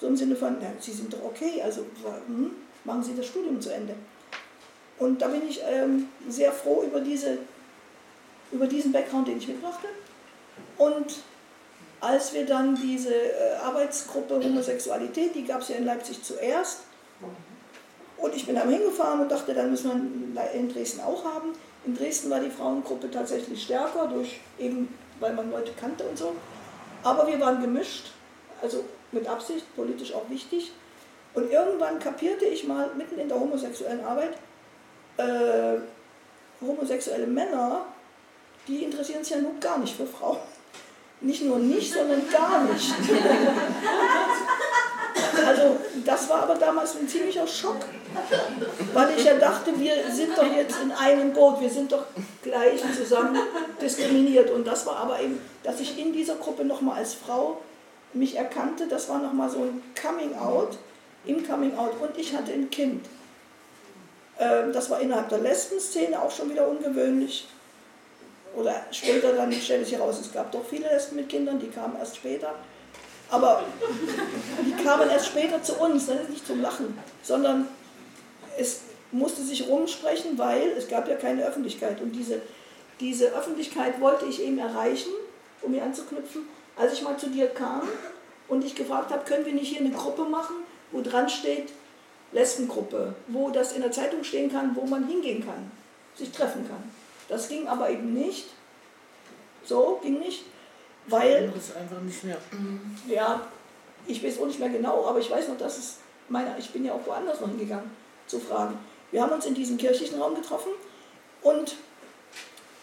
[0.00, 1.82] so im Sinne von, ja, Sie sind doch okay, also
[2.26, 2.50] hm,
[2.82, 3.94] machen Sie das Studium zu Ende.
[4.98, 7.38] Und da bin ich ähm, sehr froh über, diese,
[8.50, 9.86] über diesen Background, den ich mitbrachte.
[10.78, 11.20] Und
[12.00, 16.80] als wir dann diese äh, Arbeitsgruppe Homosexualität, die gab es ja in Leipzig zuerst,
[18.18, 21.52] und ich bin dann hingefahren und dachte, dann müssen wir in Dresden auch haben.
[21.84, 26.34] In Dresden war die Frauengruppe tatsächlich stärker, durch eben, weil man Leute kannte und so.
[27.02, 28.12] Aber wir waren gemischt,
[28.62, 30.72] also mit Absicht, politisch auch wichtig.
[31.34, 34.32] Und irgendwann kapierte ich mal mitten in der homosexuellen Arbeit,
[35.18, 35.78] äh,
[36.60, 37.84] homosexuelle Männer,
[38.66, 40.38] die interessieren sich ja nun gar nicht für Frauen.
[41.20, 42.94] Nicht nur nicht, sondern gar nicht.
[45.46, 47.76] Also das war aber damals ein ziemlicher Schock,
[48.92, 52.04] weil ich ja dachte, wir sind doch jetzt in einem Boot, wir sind doch
[52.42, 53.38] gleich zusammen
[53.80, 54.50] diskriminiert.
[54.50, 57.60] Und das war aber eben, dass ich in dieser Gruppe nochmal als Frau
[58.12, 60.78] mich erkannte, das war nochmal so ein Coming-out,
[61.24, 62.00] im Coming-out.
[62.00, 63.06] Und ich hatte ein Kind.
[64.38, 67.48] Ähm, das war innerhalb der Lesben-Szene auch schon wieder ungewöhnlich.
[68.54, 71.96] Oder später dann stellte sich heraus, es gab doch viele Lesben mit Kindern, die kamen
[71.98, 72.54] erst später.
[73.30, 73.64] Aber
[74.64, 77.68] die kamen erst später zu uns, das ist nicht zum Lachen, sondern
[78.56, 82.00] es musste sich rumsprechen, weil es gab ja keine Öffentlichkeit.
[82.00, 82.40] Und diese,
[83.00, 85.10] diese Öffentlichkeit wollte ich eben erreichen,
[85.62, 86.42] um hier anzuknüpfen,
[86.76, 87.82] als ich mal zu dir kam
[88.48, 90.56] und ich gefragt habe, können wir nicht hier eine Gruppe machen,
[90.92, 91.70] wo dran steht
[92.32, 95.70] Lesbengruppe, wo das in der Zeitung stehen kann, wo man hingehen kann,
[96.14, 96.82] sich treffen kann.
[97.28, 98.46] Das ging aber eben nicht.
[99.64, 100.44] So, ging nicht.
[101.08, 101.52] Weil.
[101.54, 102.38] Das einfach nicht mehr.
[103.08, 103.46] Ja,
[104.06, 105.96] ich weiß auch nicht mehr genau, aber ich weiß noch, dass es
[106.28, 107.90] meiner, ich bin ja auch woanders noch hingegangen
[108.26, 108.78] zu fragen.
[109.10, 110.72] Wir haben uns in diesem kirchlichen Raum getroffen
[111.42, 111.76] und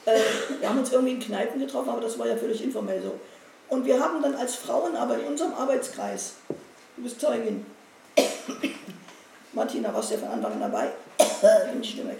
[0.05, 0.19] äh,
[0.59, 3.19] wir haben uns irgendwie in Kneipen getroffen, aber das war ja völlig informell so.
[3.69, 6.35] Und wir haben dann als Frauen aber in unserem Arbeitskreis,
[6.95, 7.65] du bist Zeugin,
[9.53, 10.91] Martina, warst ja von Anfang an dabei,
[11.71, 12.17] bin ich weg,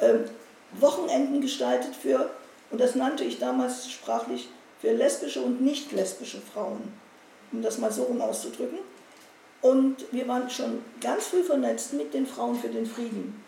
[0.00, 0.24] ähm,
[0.72, 2.30] Wochenenden gestaltet für,
[2.70, 4.48] und das nannte ich damals sprachlich,
[4.80, 6.92] für lesbische und nicht lesbische Frauen,
[7.52, 8.78] um das mal so rum auszudrücken.
[9.60, 13.42] Und wir waren schon ganz früh vernetzt mit den Frauen für den Frieden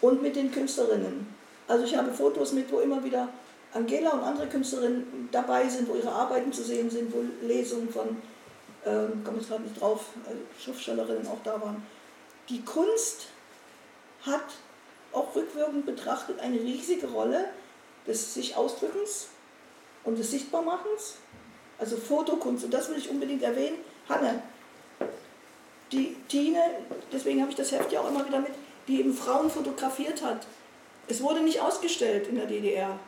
[0.00, 1.26] und mit den Künstlerinnen.
[1.66, 3.28] Also ich habe Fotos mit, wo immer wieder
[3.72, 8.16] Angela und andere Künstlerinnen dabei sind, wo ihre Arbeiten zu sehen sind, wo Lesungen von,
[8.84, 11.82] ähm, komme ich gerade nicht drauf, äh, Schriftstellerinnen auch da waren.
[12.48, 13.26] Die Kunst
[14.22, 14.44] hat
[15.12, 17.46] auch rückwirkend betrachtet eine riesige Rolle
[18.06, 19.28] des sich Ausdrückens
[20.04, 21.16] und des Sichtbarmachens.
[21.78, 23.78] Also Fotokunst, und das will ich unbedingt erwähnen.
[24.08, 24.42] Hanne,
[25.92, 26.62] die Tine,
[27.12, 28.52] deswegen habe ich das Heft ja auch immer wieder mit,
[28.86, 30.46] die eben Frauen fotografiert hat.
[31.08, 32.98] Es wurde nicht ausgestellt in der DDR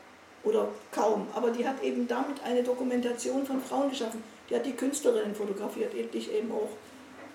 [0.43, 4.23] oder kaum, aber die hat eben damit eine Dokumentation von Frauen geschaffen.
[4.51, 6.71] Die hat die Künstlerinnen fotografiert, dich eben auch.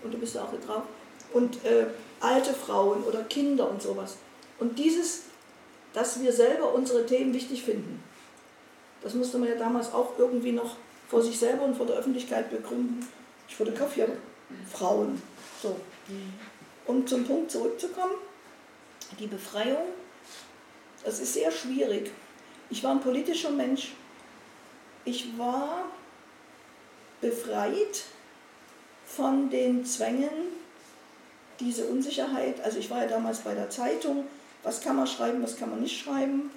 [0.03, 0.83] Und du bist da auch drauf.
[1.33, 1.87] Und äh,
[2.19, 4.17] alte Frauen oder Kinder und sowas.
[4.59, 5.23] Und dieses,
[5.93, 8.03] dass wir selber unsere Themen wichtig finden,
[9.07, 10.75] das musste man ja damals auch irgendwie noch
[11.07, 13.07] vor sich selber und vor der Öffentlichkeit begründen.
[13.47, 14.11] Ich fotografiere
[14.69, 15.21] Frauen.
[15.61, 15.79] So.
[16.85, 18.15] Um zum Punkt zurückzukommen,
[19.17, 19.85] die Befreiung,
[21.05, 22.11] das ist sehr schwierig.
[22.69, 23.93] Ich war ein politischer Mensch.
[25.05, 25.85] Ich war
[27.21, 28.03] befreit
[29.05, 30.51] von den Zwängen,
[31.61, 32.59] diese Unsicherheit.
[32.59, 34.27] Also ich war ja damals bei der Zeitung,
[34.63, 36.51] was kann man schreiben, was kann man nicht schreiben.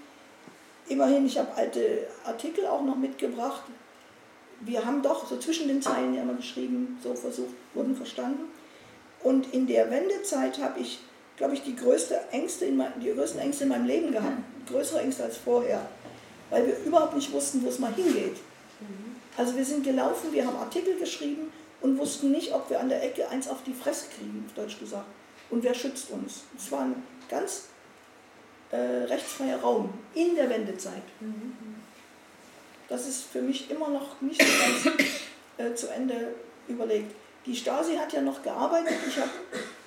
[0.91, 3.63] Immerhin, ich habe alte Artikel auch noch mitgebracht.
[4.61, 8.51] Wir haben doch so zwischen den Zeilen ja immer geschrieben, so versucht, wurden verstanden.
[9.23, 10.99] Und in der Wendezeit habe ich,
[11.37, 14.39] glaube ich, die, größte Ängste in mein, die größten Ängste in meinem Leben gehabt.
[14.69, 15.87] Größere Ängste als vorher.
[16.51, 18.39] Weil wir überhaupt nicht wussten, wo es mal hingeht.
[19.37, 23.05] Also wir sind gelaufen, wir haben Artikel geschrieben und wussten nicht, ob wir an der
[23.05, 25.07] Ecke eins auf die Fresse kriegen, auf Deutsch gesagt.
[25.51, 26.43] Und wer schützt uns?
[26.59, 27.69] Es war ein ganz
[28.71, 31.03] äh, rechtsfreier Raum in der Wendezeit.
[32.89, 34.97] Das ist für mich immer noch nicht ganz
[35.59, 36.35] äh, zu Ende
[36.69, 37.13] überlegt.
[37.47, 38.95] Die Stasi hat ja noch gearbeitet.
[39.09, 39.31] Ich habe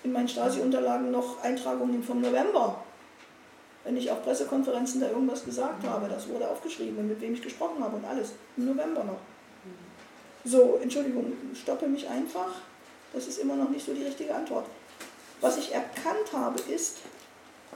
[0.04, 2.84] in meinen Stasi-Unterlagen noch Eintragungen vom November.
[3.84, 7.42] Wenn ich auf Pressekonferenzen da irgendwas gesagt habe, das wurde aufgeschrieben und mit wem ich
[7.42, 8.32] gesprochen habe und alles.
[8.58, 9.20] Im November noch.
[10.46, 12.50] So, Entschuldigung, stoppe mich einfach.
[13.14, 14.66] Das ist immer noch nicht so die richtige Antwort.
[15.42, 16.98] Was ich erkannt habe, ist,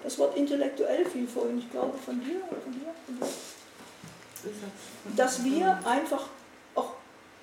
[0.03, 3.27] das Wort intellektuell fiel vorhin, ich glaube von dir oder von dir, von dir
[5.15, 6.27] dass wir einfach,
[6.75, 6.91] auch,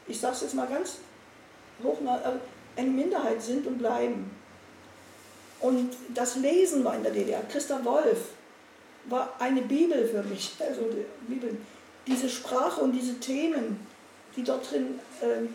[0.07, 0.99] ich sage es jetzt mal ganz
[1.83, 4.31] hoch, äh, eine Minderheit sind und bleiben.
[5.61, 7.43] Und das Lesen war in der DDR.
[7.51, 8.19] Christa Wolf
[9.07, 10.53] war eine Bibel für mich.
[10.61, 11.57] Also die Bibel.
[12.07, 13.87] Diese Sprache und diese Themen,
[14.37, 15.47] die dort drin äh,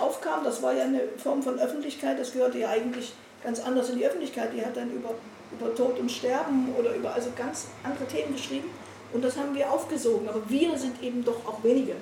[0.00, 3.12] aufkamen, das war ja eine Form von Öffentlichkeit, das gehörte ja eigentlich
[3.44, 4.52] ganz anders in die Öffentlichkeit.
[4.52, 5.14] Die hat dann über,
[5.52, 8.70] über Tod und Sterben oder über also ganz andere Themen geschrieben.
[9.12, 10.28] Und das haben wir aufgesogen.
[10.28, 11.94] Aber wir sind eben doch auch wenige,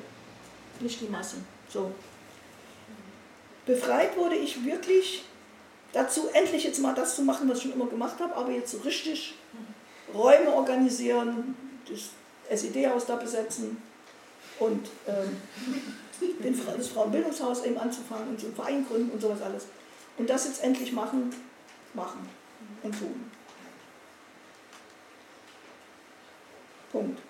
[0.81, 1.47] nicht die Massen.
[1.69, 1.93] So.
[3.65, 5.25] Befreit wurde ich wirklich
[5.93, 8.71] dazu, endlich jetzt mal das zu machen, was ich schon immer gemacht habe, aber jetzt
[8.71, 9.35] so richtig
[10.15, 11.57] Räume organisieren,
[11.89, 12.11] das
[12.61, 13.83] SED-Haus da besetzen
[14.59, 15.37] und ähm,
[16.79, 19.67] das Frauenbildungshaus eben anzufangen und so einen Verein gründen und sowas alles.
[20.17, 21.35] Und das jetzt endlich machen,
[21.95, 22.29] machen
[22.83, 23.26] und tun.
[26.97, 27.21] Punkt.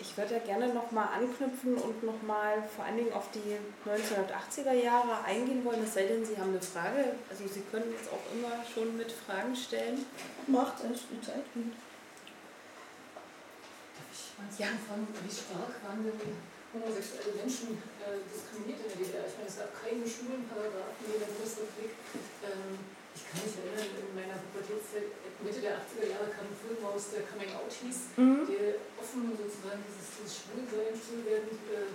[0.00, 5.22] Ich würde ja gerne nochmal anknüpfen und nochmal vor allen Dingen auf die 1980er Jahre
[5.26, 7.20] eingehen wollen, es sei denn, Sie haben eine Frage.
[7.28, 10.06] Also Sie können jetzt auch immer schon mit Fragen stellen.
[10.46, 11.44] Macht es die Zeit.
[14.56, 14.68] Ja.
[14.88, 16.16] Von, wie stark waren denn
[16.72, 19.28] homosexuelle Menschen äh, diskriminiert in der DDR?
[19.28, 21.92] Ich meine, es gab keinen schwulen Paragraphen in der Bundesrepublik.
[22.40, 25.12] Ähm, ich kann mich erinnern, in meiner Pubertätszeit,
[25.44, 28.48] Mitte der 80er Jahre kam ein Film raus, der Coming Out hieß, mhm.
[28.48, 31.92] der offen sozusagen dieses, dieses Schwulsein, Schwulwerden äh,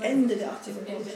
[0.00, 1.12] Ende der 80er Jahre.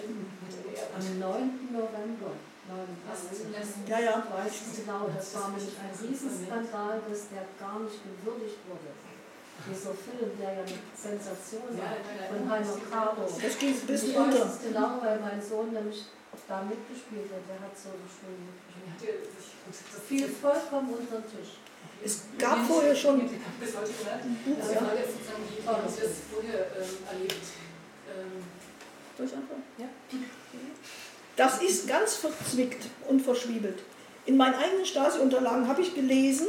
[0.96, 1.72] Am 9.
[1.72, 2.32] November.
[2.68, 3.88] 89.
[3.88, 4.24] Ja, ja.
[4.24, 8.90] Weiß genau, das war nämlich ein Riesenskandal, dass der gar nicht gewürdigt wurde.
[9.68, 11.94] Dieser Film, der ja eine Sensation war,
[12.28, 13.22] von Heiner Karo.
[13.22, 14.40] Das ging ein bisschen ich unter.
[14.40, 16.04] weiß es genau, weil mein Sohn nämlich
[16.48, 17.44] da mitgespielt hat.
[17.48, 18.48] Der hat so geschrieben.
[20.08, 21.58] Fiel vollkommen unter den Tisch.
[22.04, 23.20] Es gab vorher schon.
[23.20, 24.20] Bis heute gehört.
[24.60, 27.44] Also die Frage ist sozusagen, wie haben Sie das vorher ähm, erlebt?
[28.08, 28.44] Ähm,
[29.16, 29.30] Durch
[29.78, 29.86] Ja.
[31.36, 33.80] Das ist ganz verzwickt und verschwiebelt.
[34.26, 36.46] In meinen eigenen Stasi-Unterlagen habe ich gelesen,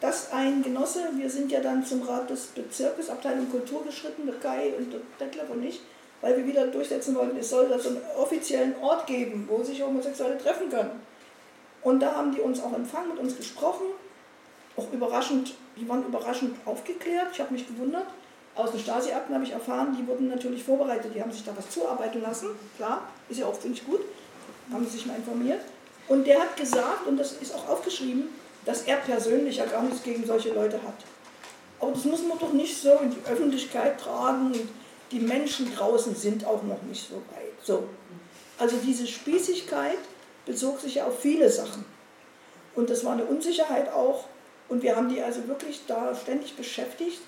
[0.00, 4.36] dass ein Genosse, wir sind ja dann zum Rat des Bezirkes, Abteilung Kultur geschritten, der
[4.36, 5.80] Kai und der Detlef und ich,
[6.20, 9.82] weil wir wieder durchsetzen wollten, es soll da so einen offiziellen Ort geben, wo sich
[9.82, 11.00] Homosexuelle treffen können.
[11.82, 13.86] Und da haben die uns auch empfangen, mit uns gesprochen,
[14.76, 18.06] auch überraschend, die waren überraschend aufgeklärt, ich habe mich gewundert.
[18.54, 21.70] Aus den Stasi-Akten habe ich erfahren, die wurden natürlich vorbereitet, die haben sich da was
[21.70, 24.00] zuarbeiten lassen, klar, ist ja auch, finde ich gut,
[24.72, 25.60] haben sie sich mal informiert.
[26.08, 28.28] Und der hat gesagt, und das ist auch aufgeschrieben,
[28.64, 30.94] dass er persönlich ja gar nichts gegen solche Leute hat.
[31.80, 34.52] Aber das muss man doch nicht so in die Öffentlichkeit tragen
[35.10, 37.52] die Menschen draußen sind auch noch nicht so weit.
[37.62, 37.84] So.
[38.58, 39.98] Also diese Spießigkeit
[40.46, 41.84] bezog sich ja auf viele Sachen.
[42.74, 44.24] Und das war eine Unsicherheit auch.
[44.68, 47.20] Und wir haben die also wirklich da ständig beschäftigt.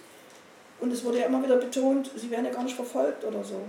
[0.81, 3.61] Und es wurde ja immer wieder betont, sie werden ja gar nicht verfolgt oder so.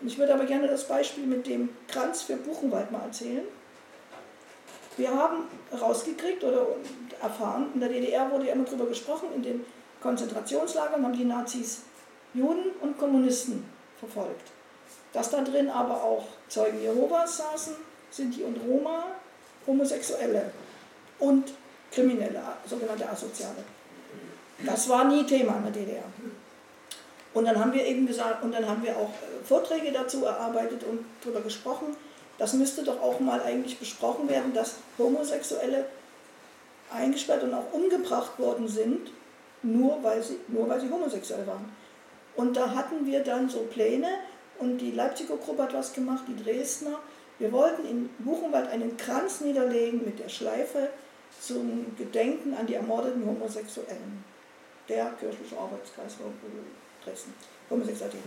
[0.00, 3.44] Und ich würde aber gerne das Beispiel mit dem Kranz für Buchenwald mal erzählen.
[4.96, 6.66] Wir haben rausgekriegt oder
[7.20, 9.64] erfahren, in der DDR wurde ja immer darüber gesprochen, in den
[10.00, 11.82] Konzentrationslagern haben die Nazis
[12.34, 13.64] Juden und Kommunisten
[13.98, 14.50] verfolgt.
[15.12, 17.74] Dass da drin aber auch Zeugen Jehovas saßen,
[18.10, 19.04] Sinti und Roma,
[19.66, 20.50] Homosexuelle
[21.18, 21.52] und
[21.90, 23.64] Kriminelle, sogenannte Asoziale.
[24.64, 26.04] Das war nie Thema in der DDR.
[27.32, 30.84] Und dann haben wir eben gesagt, und dann haben wir auch äh, Vorträge dazu erarbeitet
[30.84, 31.96] und darüber gesprochen,
[32.38, 35.86] das müsste doch auch mal eigentlich besprochen werden, dass Homosexuelle
[36.92, 39.10] eingesperrt und auch umgebracht worden sind,
[39.62, 41.72] nur weil sie, nur weil sie homosexuell waren.
[42.36, 44.08] Und da hatten wir dann so Pläne
[44.58, 46.98] und die Leipziger Gruppe hat was gemacht, die Dresdner.
[47.38, 50.88] Wir wollten in Buchenwald einen Kranz niederlegen mit der Schleife
[51.40, 54.24] zum Gedenken an die ermordeten Homosexuellen.
[54.88, 56.14] Der kirchliche Arbeitskreis
[57.04, 57.34] Dresden.
[57.70, 58.20] Homosexualität.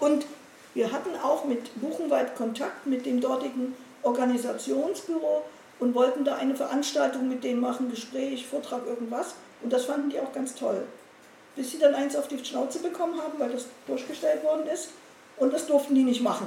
[0.00, 0.26] Und
[0.74, 5.42] wir hatten auch mit Buchenwald Kontakt mit dem dortigen Organisationsbüro
[5.80, 9.34] und wollten da eine Veranstaltung mit denen machen, Gespräch, Vortrag, irgendwas.
[9.62, 10.86] Und das fanden die auch ganz toll.
[11.58, 14.90] Bis sie dann eins auf die Schnauze bekommen haben, weil das durchgestellt worden ist.
[15.38, 16.46] Und das durften die nicht machen.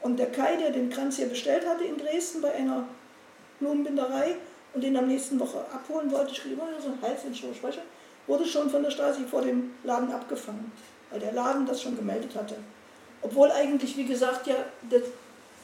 [0.00, 2.84] Und der Kai, der den Kranz hier bestellt hatte in Dresden bei einer
[3.58, 4.36] Blumenbinderei
[4.74, 7.82] und den am nächsten Woche abholen wollte, ich immer so ein Hals in Sprecher,
[8.28, 10.70] wurde schon von der Stasi vor dem Laden abgefangen,
[11.10, 12.54] weil der Laden das schon gemeldet hatte.
[13.22, 14.54] Obwohl eigentlich, wie gesagt, ja,
[14.88, 15.02] das,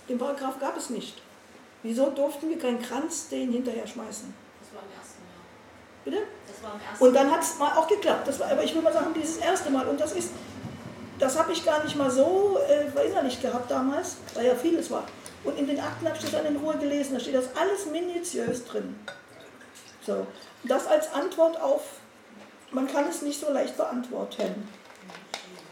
[0.09, 1.23] den Paragraph gab es nicht.
[1.85, 4.35] Wieso durften wir keinen Kranz den hinterher schmeißen?
[4.59, 5.45] Das war im ersten Jahr.
[6.05, 6.19] Bitte?
[6.99, 8.27] Und dann hat es mal auch geklappt.
[8.29, 9.87] Das war, aber ich will mal sagen, dieses erste Mal.
[9.87, 10.31] Und das ist,
[11.19, 15.05] das habe ich gar nicht mal so äh, verinnerlicht gehabt damals, weil ja vieles war.
[15.45, 17.15] Und in den Akten habe ich das dann in Ruhe gelesen.
[17.15, 18.99] Da steht das alles minutiös drin.
[20.05, 20.27] So.
[20.65, 21.83] Das als Antwort auf,
[22.71, 24.69] man kann es nicht so leicht beantworten.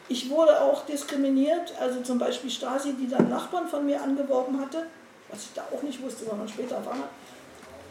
[0.09, 4.87] Ich wurde auch diskriminiert, also zum Beispiel Stasi, die dann Nachbarn von mir angeworben hatte,
[5.31, 7.09] was ich da auch nicht wusste, sondern später erfahren habe.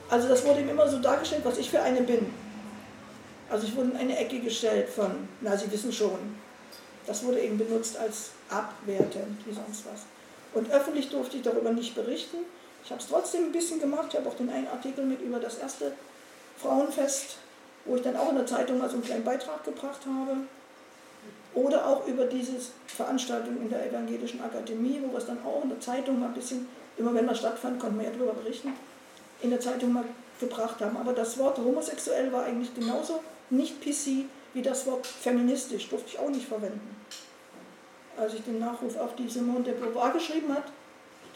[0.10, 2.32] Also das wurde ihm immer so dargestellt, was ich für eine bin.
[3.50, 6.36] Also ich wurde in eine Ecke gestellt von, na Sie wissen schon.
[7.06, 10.02] Das wurde eben benutzt als abwertend, wie sonst was.
[10.54, 12.38] Und öffentlich durfte ich darüber nicht berichten.
[12.84, 14.08] Ich habe es trotzdem ein bisschen gemacht.
[14.10, 15.94] Ich habe auch den einen Artikel mit über das erste
[16.58, 17.38] Frauenfest,
[17.86, 20.38] wo ich dann auch in der Zeitung mal so einen kleinen Beitrag gebracht habe.
[21.54, 22.54] Oder auch über diese
[22.88, 26.34] Veranstaltung in der Evangelischen Akademie, wo wir es dann auch in der Zeitung mal ein
[26.34, 26.68] bisschen,
[26.98, 28.74] immer wenn das stattfand, konnten wir ja darüber berichten,
[29.42, 30.06] in der Zeitung mal
[30.40, 30.98] gebracht haben.
[30.98, 33.22] Aber das Wort homosexuell war eigentlich genauso
[33.54, 36.96] nicht PC wie das Wort feministisch, durfte ich auch nicht verwenden.
[38.18, 40.66] Als ich den Nachruf auf die Simone de Beauvoir geschrieben hat,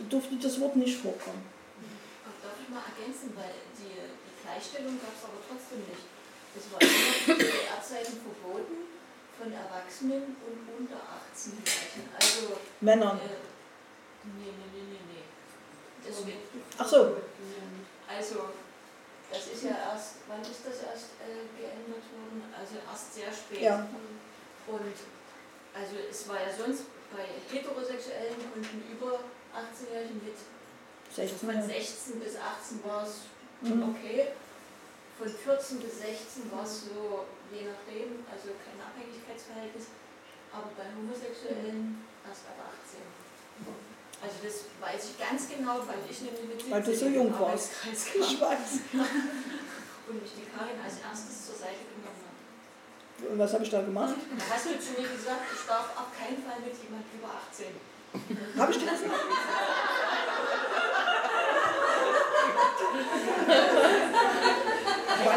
[0.09, 1.43] durfte das Wort nicht vorkommen.
[2.43, 6.05] Darf ich mal ergänzen, weil die, die Gleichstellung gab es aber trotzdem nicht.
[6.55, 8.87] Es war immer zu DDR-Zeiten verboten,
[9.37, 12.09] von Erwachsenen und unter 18 Jährigen.
[12.15, 13.17] Also Männern.
[13.17, 13.41] Äh,
[14.37, 16.25] nee, nee, nee, nee, nee.
[16.25, 16.37] Wird,
[16.77, 17.17] Ach so.
[18.07, 18.35] Also,
[19.31, 22.43] das ist ja erst, wann ist das erst äh, geändert worden?
[22.55, 23.61] Also erst sehr spät.
[23.61, 23.87] Ja.
[24.67, 24.97] Und
[25.73, 29.19] also es war ja sonst bei Heterosexuellen konnten über
[29.55, 30.35] 18-Jährigen mit
[31.13, 31.61] 16, von ja.
[31.61, 33.27] 16 bis 18 war es
[33.61, 33.89] Mhm.
[33.89, 34.27] okay.
[35.17, 39.89] Von 14 bis 16 war es so, je nachdem, also kein Abhängigkeitsverhältnis,
[40.53, 43.01] aber bei Homosexuellen erst ab 18.
[44.21, 47.39] Also das weiß ich ganz genau, weil ich nämlich mit Weil du 17 so jung
[47.39, 47.71] warst.
[47.85, 48.69] Ich weiß.
[50.07, 53.29] und mich die Karin als erstes zur Seite genommen hat.
[53.29, 54.15] Und was habe ich da gemacht?
[54.15, 57.75] Da hast du zu mir gesagt, ich darf auf keinen Fall mit jemand über 18.
[58.57, 59.27] Habe ich dir das gesagt?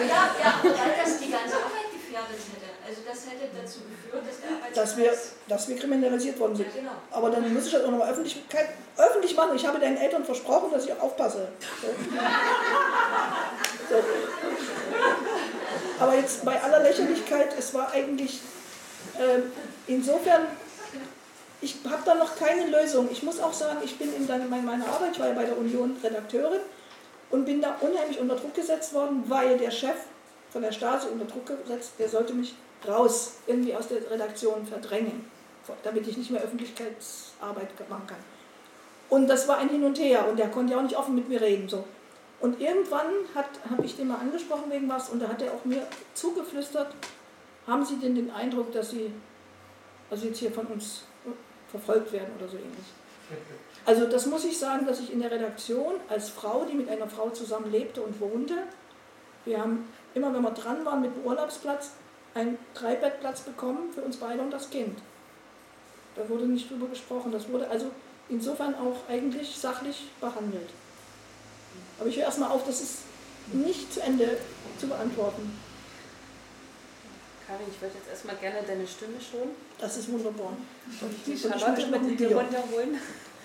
[0.01, 2.71] Ja, ja, weil das die ganze Arbeit gefährdet hätte.
[2.87, 4.75] Also das hätte dazu geführt, dass der Arbeitsplatz...
[4.75, 5.13] Dass wir,
[5.49, 6.75] dass wir kriminalisiert worden Ja, sind.
[6.75, 6.93] genau.
[7.11, 8.43] Aber dann muss ich das auch nochmal öffentlich,
[8.97, 9.57] öffentlich machen.
[9.57, 11.49] Ich habe deinen Eltern versprochen, dass ich auch aufpasse.
[11.81, 11.89] So.
[13.91, 14.03] So.
[15.99, 18.41] Aber jetzt bei aller Lächerlichkeit, es war eigentlich
[19.19, 19.41] äh,
[19.87, 20.47] insofern,
[21.61, 23.09] ich habe da noch keine Lösung.
[23.11, 25.97] Ich muss auch sagen, ich bin in meiner Arbeit, ich war ja bei der Union
[26.03, 26.61] Redakteurin
[27.31, 29.97] und bin da unheimlich unter Druck gesetzt worden, weil der Chef
[30.51, 32.55] von der Stasi unter Druck gesetzt, der sollte mich
[32.87, 35.31] raus, irgendwie aus der Redaktion verdrängen,
[35.83, 38.19] damit ich nicht mehr Öffentlichkeitsarbeit machen kann.
[39.09, 41.29] Und das war ein Hin und Her und der konnte ja auch nicht offen mit
[41.29, 41.69] mir reden.
[41.69, 41.85] So.
[42.41, 45.87] Und irgendwann habe ich den mal angesprochen wegen was und da hat er auch mir
[46.15, 46.95] zugeflüstert,
[47.67, 49.13] haben Sie denn den Eindruck, dass Sie
[50.11, 51.03] also jetzt hier von uns
[51.71, 52.87] verfolgt werden oder so ähnlich?
[53.85, 57.09] Also das muss ich sagen, dass ich in der Redaktion als Frau, die mit einer
[57.09, 58.55] Frau zusammen lebte und wohnte,
[59.45, 61.93] wir haben immer, wenn wir dran waren mit dem Urlaubsplatz,
[62.35, 64.99] einen Dreibettplatz bekommen für uns beide und das Kind.
[66.17, 67.33] Da wurde nicht drüber gesprochen.
[67.33, 67.91] Das wurde also
[68.29, 70.71] insofern auch eigentlich sachlich behandelt.
[71.99, 72.99] Aber ich höre erstmal auf, das ist
[73.53, 74.39] nicht zu Ende
[74.79, 75.59] zu beantworten.
[77.47, 79.55] Karin, ich würde jetzt erstmal gerne deine Stimme schonen.
[79.79, 80.57] Das ist wunderbar.
[81.01, 82.99] Und die Charlotte mit dir runterholen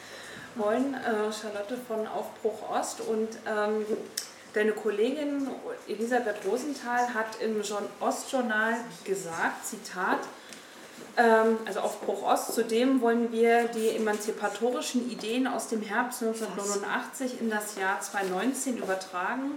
[0.56, 0.94] wollen.
[0.94, 3.86] Äh, Charlotte von Aufbruch Ost und ähm,
[4.56, 5.50] deine Kollegin
[5.88, 7.62] Elisabeth Rosenthal hat im
[8.00, 10.20] Ostjournal gesagt, Zitat,
[11.18, 17.50] ähm, also Aufbruch Ost, zudem wollen wir die emanzipatorischen Ideen aus dem Herbst 1989 in
[17.50, 19.52] das Jahr 2019 übertragen,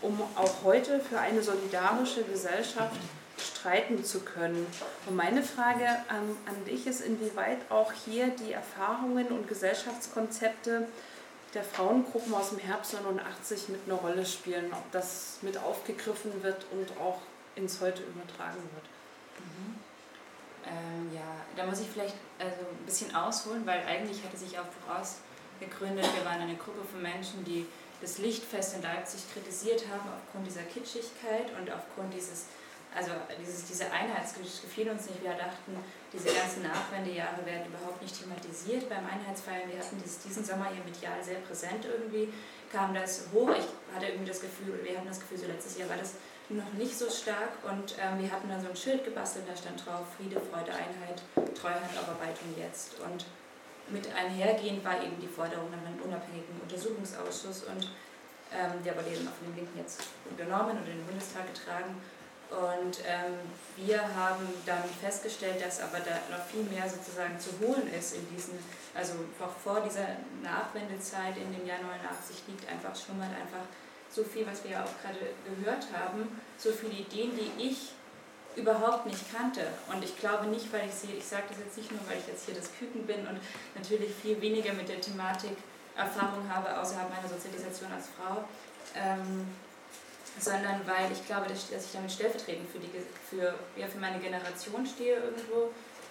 [0.00, 2.96] um auch heute für eine solidarische Gesellschaft
[3.38, 4.66] streiten zu können.
[5.06, 10.86] Und meine Frage an, an dich ist, inwieweit auch hier die Erfahrungen und Gesellschaftskonzepte
[11.56, 16.66] der Frauengruppen aus dem Herbst 89 mit einer Rolle spielen, ob das mit aufgegriffen wird
[16.70, 17.20] und auch
[17.54, 18.84] ins Heute übertragen wird.
[19.40, 19.78] Mhm.
[20.66, 21.24] Ähm, ja,
[21.56, 25.16] da muss ich vielleicht also ein bisschen ausholen, weil eigentlich hatte sich auch voraus
[25.58, 27.66] gegründet, wir waren eine Gruppe von Menschen, die
[28.02, 32.44] das Lichtfest in Leipzig kritisiert haben aufgrund dieser Kitschigkeit und aufgrund dieses
[32.96, 35.22] also dieses, diese Einheitsgeschichte gefiel uns nicht.
[35.22, 35.76] Wir dachten,
[36.16, 39.68] diese ganzen Nachwendejahre werden überhaupt nicht thematisiert beim Einheitsfeiern.
[39.68, 42.32] Wir hatten dieses, diesen Sommer hier medial sehr präsent irgendwie,
[42.72, 43.50] kam das hoch.
[43.50, 46.14] Ich hatte irgendwie das Gefühl, wir hatten das Gefühl, so letztes Jahr war das
[46.48, 49.84] noch nicht so stark und ähm, wir hatten dann so ein Schild gebastelt, da stand
[49.84, 51.20] drauf Friede, Freude, Einheit,
[51.54, 53.00] Treuhand, Aufarbeitung jetzt.
[53.00, 53.26] Und
[53.90, 57.90] mit einhergehend war eben die Forderung nach einem unabhängigen Untersuchungsausschuss und
[58.54, 60.06] ähm, der wurde eben auf den Linken jetzt
[60.36, 61.98] genommen und in den Bundestag getragen.
[62.50, 63.34] Und ähm,
[63.76, 68.28] wir haben dann festgestellt, dass aber da noch viel mehr sozusagen zu holen ist in
[68.30, 68.58] diesen,
[68.94, 70.06] also auch vor dieser
[70.42, 73.66] Nachwendezeit in dem Jahr 89 liegt einfach, schlummert einfach
[74.10, 77.92] so viel, was wir ja auch gerade gehört haben, so viele Ideen, die ich
[78.54, 79.66] überhaupt nicht kannte.
[79.92, 82.26] Und ich glaube nicht, weil ich sie, ich sage das jetzt nicht nur, weil ich
[82.26, 83.38] jetzt hier das Küken bin und
[83.74, 85.56] natürlich viel weniger mit der Thematik
[85.96, 88.44] Erfahrung habe außerhalb meiner Sozialisation als Frau.
[88.94, 89.48] Ähm,
[90.38, 92.90] sondern weil ich glaube, dass, ich damit stellvertretend für, die,
[93.30, 95.70] für, ja, für meine Generation stehe irgendwo.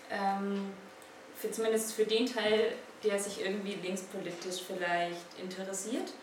[0.10, 0.72] Ähm,
[1.36, 2.74] für zumindest für den Teil,
[3.04, 6.14] der sich irgendwie linkspolitisch vielleicht interessiert.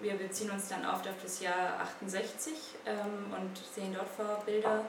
[0.00, 2.54] Wir beziehen uns dann oft auf das Jahr 68
[2.86, 4.84] ähm, und sehen dort Vorbilder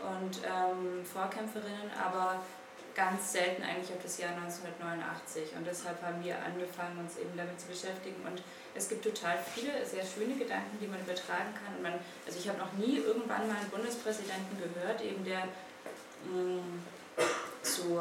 [0.00, 2.42] und ähm, Vorkämpferinnen, aber
[2.94, 5.56] ganz selten eigentlich auf das Jahr 1989.
[5.56, 8.42] Und deshalb haben wir angefangen, uns eben damit zu beschäftigen und
[8.74, 11.76] es gibt total viele sehr schöne Gedanken, die man übertragen kann.
[11.76, 11.94] Und man,
[12.26, 15.48] also ich habe noch nie irgendwann mal einen Bundespräsidenten gehört, eben der
[16.30, 16.82] mh, mm,
[17.62, 18.00] zu,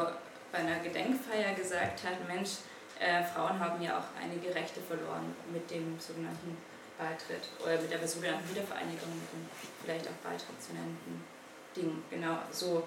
[0.51, 2.61] bei einer Gedenkfeier gesagt hat, Mensch,
[2.99, 6.57] äh, Frauen haben ja auch einige Rechte verloren mit dem sogenannten
[6.97, 9.49] Beitritt oder mit der sogenannten Wiedervereinigung, mit dem
[9.83, 11.23] vielleicht auch Beitritt zu nennenden
[11.75, 12.03] Ding.
[12.09, 12.83] Genau, so.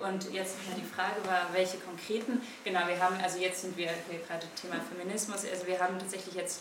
[0.00, 3.88] Und jetzt nochmal die Frage war, welche konkreten, genau, wir haben, also jetzt sind wir
[4.10, 6.60] hier gerade Thema Feminismus, also wir haben tatsächlich jetzt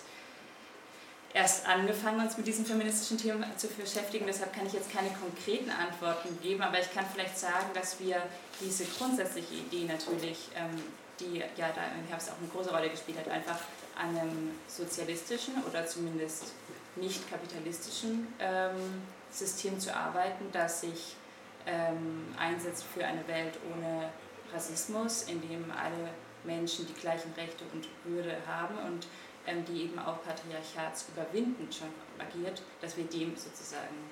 [1.35, 4.25] erst angefangen, uns mit diesem feministischen Thema zu beschäftigen.
[4.25, 8.21] Deshalb kann ich jetzt keine konkreten Antworten geben, aber ich kann vielleicht sagen, dass wir
[8.61, 10.81] diese grundsätzliche Idee natürlich, ähm,
[11.19, 13.59] die ja da im Herbst auch eine große Rolle gespielt hat, einfach
[13.97, 16.53] an einem sozialistischen oder zumindest
[16.95, 21.17] nicht kapitalistischen ähm, System zu arbeiten, das sich
[21.65, 24.09] ähm, einsetzt für eine Welt ohne
[24.53, 26.09] Rassismus, in dem alle
[26.43, 29.07] Menschen die gleichen Rechte und Würde haben und
[29.47, 31.89] ähm, die eben auch patriarchatsüberwindend schon
[32.19, 34.09] agiert, dass wir dem sozusagen,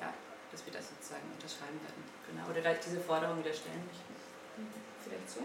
[0.00, 0.12] ja,
[0.50, 2.02] dass wir das sozusagen unterschreiben werden.
[2.28, 4.14] Genau, oder diese Forderung wieder stellen möchten.
[5.02, 5.40] Vielleicht so?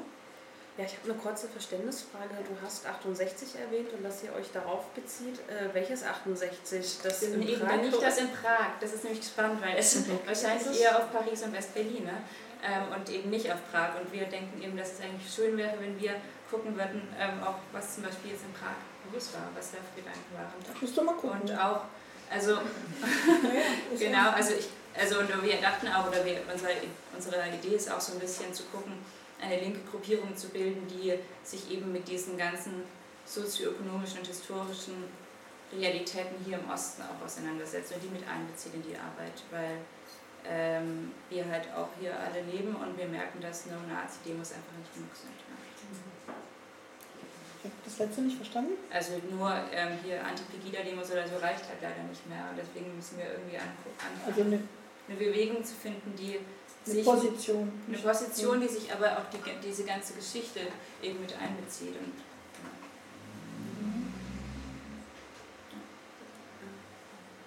[0.78, 2.36] Ja, ich habe eine kurze Verständnisfrage.
[2.48, 5.40] Du hast 68 erwähnt und dass ihr euch darauf bezieht.
[5.50, 7.00] Äh, welches 68?
[7.02, 8.78] Das in eben Prag nicht das in Prag.
[8.80, 10.20] Das ist nämlich spannend, weil es okay.
[10.24, 12.22] wahrscheinlich eher auf Paris und West-Berlin ne?
[12.64, 14.00] ähm, und eben nicht auf Prag.
[14.00, 16.14] Und wir denken eben, dass es eigentlich schön wäre, wenn wir
[16.52, 18.78] gucken würden, ähm, auch was zum Beispiel jetzt in Prag
[19.10, 20.80] bewusst war, was da für Gedanken waren.
[20.80, 21.42] Musst du mal gucken.
[21.42, 21.86] Und auch,
[22.30, 22.60] also,
[23.98, 24.70] genau, also ich,
[25.00, 26.74] Also und wir dachten auch, oder wir, unsere,
[27.16, 28.94] unsere Idee ist auch so ein bisschen zu gucken,
[29.42, 31.14] eine linke Gruppierung zu bilden, die
[31.44, 32.84] sich eben mit diesen ganzen
[33.26, 35.04] sozioökonomischen und historischen
[35.74, 39.78] Realitäten hier im Osten auch auseinandersetzt und die mit einbezieht in die Arbeit, weil
[40.50, 45.12] ähm, wir halt auch hier alle leben und wir merken, dass Neonazi-Demos einfach nicht genug
[45.14, 45.36] sind.
[45.36, 46.34] Ja.
[47.60, 48.74] Ich habe das letzte nicht verstanden.
[48.90, 53.18] Also nur ähm, hier Anti-Pegida-Demos oder so reicht halt leider nicht mehr und deswegen müssen
[53.18, 54.62] wir irgendwie anfangen, Also eine,
[55.10, 56.40] eine Bewegung zu finden, die
[56.92, 57.72] sich Position.
[57.88, 60.62] eine Position, die sich aber auch die, diese ganze Geschichte
[61.02, 61.96] eben mit einbezieht.
[61.96, 62.14] Und,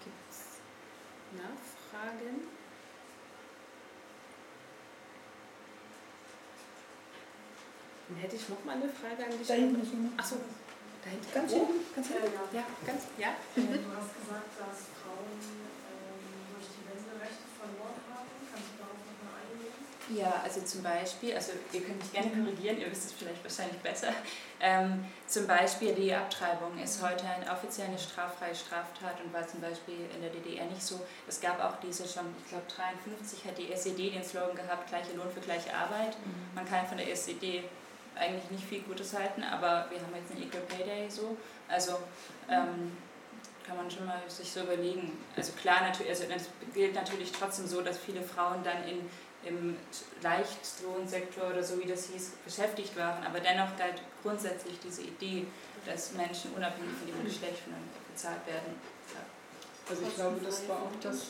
[0.04, 0.60] Gibt es
[1.36, 2.46] Nachfragen?
[8.08, 9.46] Dann hätte ich noch mal eine Frage an dich.
[9.46, 10.12] Da hinten.
[10.16, 10.36] Achso,
[11.04, 11.30] da hinten.
[11.32, 11.94] Ganz Oh, hinten?
[11.94, 12.26] Ganz hinten?
[12.52, 12.64] ja.
[12.86, 13.30] Ganz, ja.
[13.54, 13.62] Du
[13.94, 16.18] hast gesagt, dass Frauen ähm,
[16.50, 18.28] durch die Wenderechte verloren haben.
[18.50, 19.78] Kannst du darauf nochmal eingehen?
[20.16, 23.78] Ja, also zum Beispiel, also ihr könnt mich gerne korrigieren, ihr wisst es vielleicht wahrscheinlich
[23.78, 24.08] besser.
[24.60, 29.60] Ähm, zum Beispiel die Abtreibung ist heute eine offiziell eine straffreie Straftat und war zum
[29.60, 31.00] Beispiel in der DDR nicht so.
[31.28, 35.12] Es gab auch diese schon, ich glaube 53 hat die SED den Slogan gehabt, gleiche
[35.12, 36.16] Lohn für gleiche Arbeit.
[36.54, 37.64] Man kann von der SED
[38.16, 41.36] eigentlich nicht viel Gutes halten, aber wir haben jetzt einen Equal Pay Day so.
[41.68, 41.98] Also
[42.50, 42.96] ähm,
[43.66, 45.12] kann man schon mal sich so überlegen.
[45.36, 49.08] Also klar, natürlich, also es gilt natürlich trotzdem so, dass viele Frauen dann in,
[49.44, 49.76] im
[50.22, 55.46] Leichtlohnsektor oder so wie das hieß, beschäftigt waren, aber dennoch galt grundsätzlich diese Idee,
[55.86, 57.62] dass Menschen unabhängig von ihrem Geschlecht
[58.12, 58.74] bezahlt werden.
[59.14, 59.20] Ja.
[59.88, 61.28] Also ich glaube, das war auch das.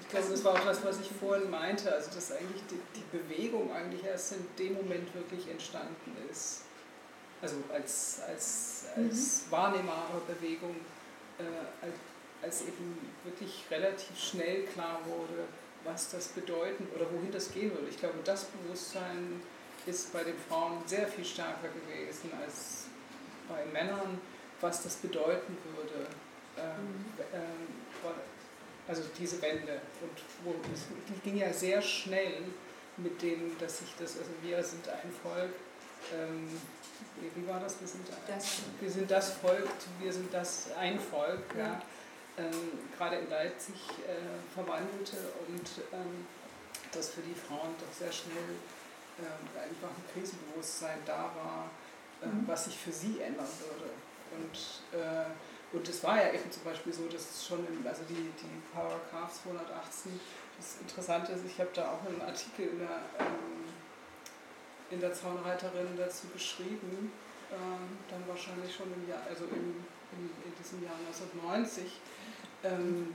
[0.00, 3.16] Ich glaube, das war auch das, was ich vorhin meinte, also dass eigentlich die, die
[3.16, 6.62] Bewegung eigentlich erst in dem Moment wirklich entstanden ist.
[7.40, 10.76] Also als, als, als wahrnehmbare Bewegung,
[11.38, 11.94] äh, als,
[12.42, 15.44] als eben wirklich relativ schnell klar wurde,
[15.84, 17.88] was das bedeuten oder wohin das gehen würde.
[17.88, 19.40] Ich glaube, das Bewusstsein
[19.86, 22.84] ist bei den Frauen sehr viel stärker gewesen als
[23.48, 24.20] bei Männern,
[24.60, 26.06] was das bedeuten würde.
[26.58, 28.12] Ähm, ähm,
[28.86, 29.80] also diese Wende.
[30.00, 32.42] Und wo, es die ging ja sehr schnell
[32.96, 35.52] mit dem, dass sich das, also wir sind ein Volk,
[36.14, 36.48] ähm,
[37.34, 37.78] wie war das?
[37.80, 39.68] Wir sind, Das- wir sind das Volk,
[40.00, 41.80] wir sind das ein Volk, ja.
[42.38, 43.74] Ähm, gerade in Leipzig
[44.06, 45.16] äh, verwandelte
[45.48, 46.26] und ähm,
[46.92, 48.56] dass für die Frauen doch sehr schnell
[49.18, 51.70] ähm, einfach ein Krisenbewusstsein da war,
[52.22, 53.90] ähm, was sich für sie ändern würde.
[54.30, 55.30] Und äh,
[55.72, 59.32] und es war ja eben zum Beispiel so, dass schon, im, also die, die Paragraph
[59.42, 60.18] 218,
[60.56, 63.68] das Interessante ist, ich habe da auch einen Artikel in der, ähm,
[64.90, 67.12] in der Zaunreiterin dazu geschrieben,
[67.52, 72.00] ähm, dann wahrscheinlich schon im Jahr, also im, in, in diesem Jahr 1990,
[72.64, 73.14] ähm,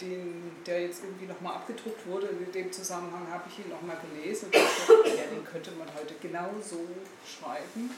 [0.00, 2.28] den, der jetzt irgendwie nochmal abgedruckt wurde.
[2.28, 6.14] In dem Zusammenhang habe ich ihn nochmal gelesen und dachte, ja, den könnte man heute
[6.20, 6.86] genau so
[7.26, 7.90] schreiben.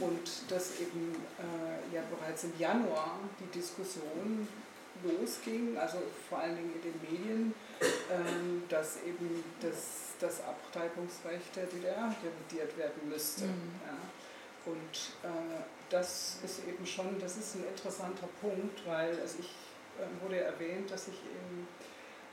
[0.00, 4.48] Und dass eben äh, ja bereits im Januar die Diskussion
[5.02, 5.98] losging, also
[6.28, 7.54] vor allen Dingen in den Medien,
[8.10, 13.44] ähm, dass eben das, das Abtreibungsrecht der DDR revidiert werden müsste.
[13.44, 13.50] Ja.
[14.66, 19.50] Und äh, das ist eben schon, das ist ein interessanter Punkt, weil also ich
[19.98, 21.68] äh, wurde erwähnt, dass ich eben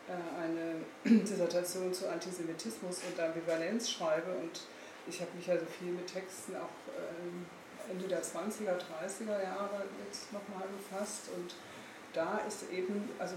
[0.07, 0.75] äh, eine
[1.23, 4.31] Dissertation zu Antisemitismus und Ambivalenz schreibe.
[4.31, 4.61] Und
[5.07, 7.45] ich habe mich also viel mit Texten auch ähm,
[7.89, 11.29] Ende der 20er, 30er Jahre jetzt nochmal befasst.
[11.35, 11.55] Und
[12.13, 13.35] da ist eben, also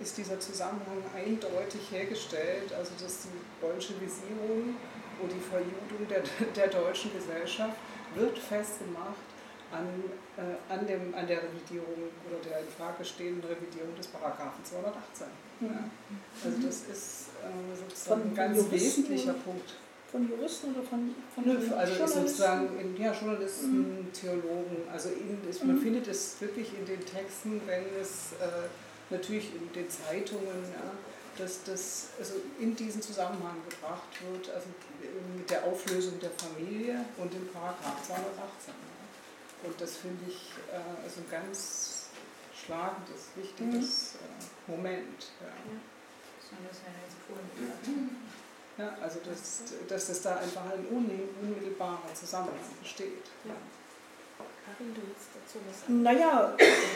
[0.00, 3.28] ist dieser Zusammenhang eindeutig hergestellt, also dass die
[3.60, 4.74] Bolschewisierung
[5.20, 6.22] und die Verjudung der,
[6.56, 7.76] der deutschen Gesellschaft
[8.14, 9.32] wird festgemacht
[9.72, 9.86] an,
[10.36, 15.26] äh, an, dem, an der Revidierung oder der in Frage stehenden Revidierung des Paragraphen 218.
[15.60, 15.68] Ja.
[16.44, 19.32] Also das ist äh, sozusagen Von ein ganz Juristen wesentlicher?
[19.34, 19.74] Punkt.
[20.10, 22.20] Von Juristen oder von, von Nö, also ist Journalisten?
[22.20, 27.62] sozusagen in, ja, Journalisten, Theologen, also in, ist, man findet es wirklich in den Texten,
[27.64, 28.68] wenn es äh,
[29.08, 30.92] natürlich in den Zeitungen, ja,
[31.38, 34.66] dass das also in diesen Zusammenhang gebracht wird, also
[35.36, 38.22] mit der Auflösung der Familie und dem Paragraph 218.
[38.68, 39.68] Ja.
[39.68, 42.08] Und das finde ich äh, also ein ganz
[42.64, 45.30] schlagendes, wichtiges äh, Moment.
[45.40, 45.52] Ja.
[48.78, 53.24] Ja, also dass, dass das da einfach ein unmittelbarer Zusammenhang besteht.
[54.64, 56.02] Karin, du willst dazu was sagen?
[56.02, 56.54] Naja,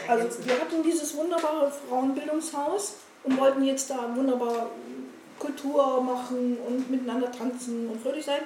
[0.08, 4.70] also wir hatten dieses wunderbare Frauenbildungshaus und wollten jetzt da wunderbar
[5.38, 8.42] Kultur machen und miteinander tanzen und fröhlich sein.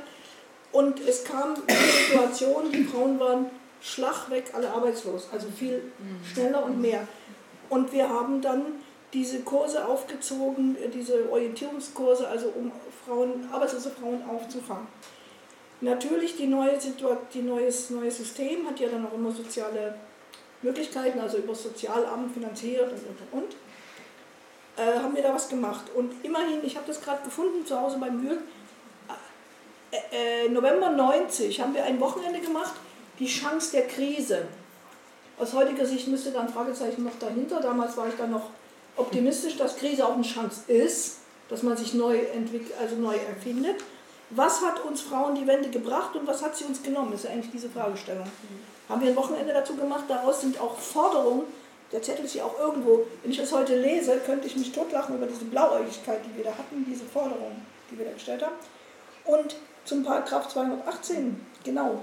[0.73, 3.47] Und es kam die Situation, die Frauen waren
[3.81, 5.91] schlagweg alle arbeitslos, also viel
[6.33, 7.07] schneller und mehr.
[7.69, 8.62] Und wir haben dann
[9.12, 12.71] diese Kurse aufgezogen, diese Orientierungskurse, also um
[13.05, 14.87] Frauen, arbeitslose Frauen aufzufangen.
[15.81, 19.95] Natürlich, die neue Situation, die neues, neues System hat ja dann auch immer soziale
[20.62, 23.57] Möglichkeiten, also über das Sozialamt finanziert und und und.
[24.77, 25.85] Äh, haben wir da was gemacht.
[25.95, 28.39] Und immerhin, ich habe das gerade gefunden zu Hause beim Mühl,
[29.91, 32.73] äh, äh, November 90 haben wir ein Wochenende gemacht,
[33.19, 34.47] die Chance der Krise.
[35.39, 37.61] Aus heutiger Sicht müsste da ein Fragezeichen noch dahinter.
[37.61, 38.51] Damals war ich da noch
[38.97, 41.19] optimistisch, dass Krise auch eine Chance ist,
[41.49, 43.83] dass man sich neu entwickelt, also neu erfindet.
[44.31, 47.11] Was hat uns Frauen die Wende gebracht und was hat sie uns genommen?
[47.11, 48.25] Das ist ja eigentlich diese Fragestellung.
[48.25, 48.89] Mhm.
[48.89, 51.45] Haben wir ein Wochenende dazu gemacht, daraus sind auch Forderungen,
[51.93, 55.17] der Zettel ist ja auch irgendwo, wenn ich das heute lese, könnte ich mich totlachen
[55.17, 58.55] über diese Blauäugigkeit, die wir da hatten, diese Forderungen, die wir da gestellt haben.
[59.25, 62.01] Und zum Paragraph 218, genau.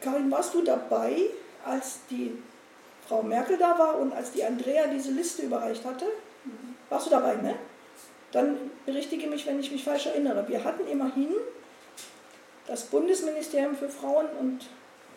[0.00, 1.16] Karin, warst du dabei,
[1.64, 2.36] als die
[3.08, 6.06] Frau Merkel da war und als die Andrea diese Liste überreicht hatte?
[6.90, 7.54] Warst du dabei, ne?
[8.32, 10.46] Dann berichtige mich, wenn ich mich falsch erinnere.
[10.48, 11.30] Wir hatten immerhin
[12.66, 14.66] das Bundesministerium für Frauen und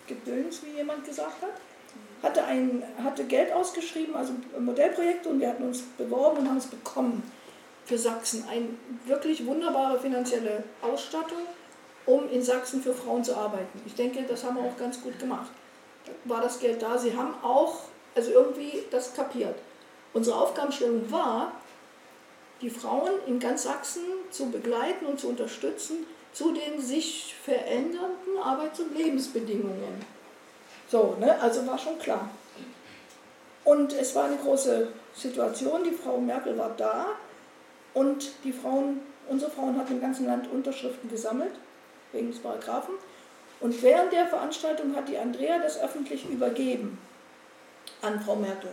[0.08, 1.54] Gedöns, wie jemand gesagt hat,
[2.24, 6.68] hatte, ein, hatte Geld ausgeschrieben, also Modellprojekte, und wir hatten uns beworben und haben es
[6.68, 7.24] bekommen
[7.86, 8.44] für Sachsen.
[8.50, 8.70] Eine
[9.06, 11.40] wirklich wunderbare finanzielle Ausstattung,
[12.06, 13.82] um in Sachsen für Frauen zu arbeiten.
[13.86, 15.52] Ich denke, das haben wir auch ganz gut gemacht.
[16.26, 16.98] War das Geld da.
[16.98, 17.82] Sie haben auch,
[18.16, 19.56] also irgendwie das kapiert.
[20.14, 21.52] Unsere Aufgabenstellung war,
[22.62, 26.06] die Frauen in ganz Sachsen zu begleiten und zu unterstützen
[26.38, 30.06] zu den sich verändernden Arbeits- und Lebensbedingungen.
[30.90, 31.40] So, ne?
[31.42, 32.30] also war schon klar.
[33.64, 37.08] Und es war eine große Situation, die Frau Merkel war da
[37.94, 41.52] und die Frauen, unsere Frauen hatten im ganzen Land Unterschriften gesammelt,
[42.14, 42.94] wegen des Paragraphen.
[43.60, 46.98] Und während der Veranstaltung hat die Andrea das öffentlich übergeben
[48.02, 48.70] an Frau Merkel,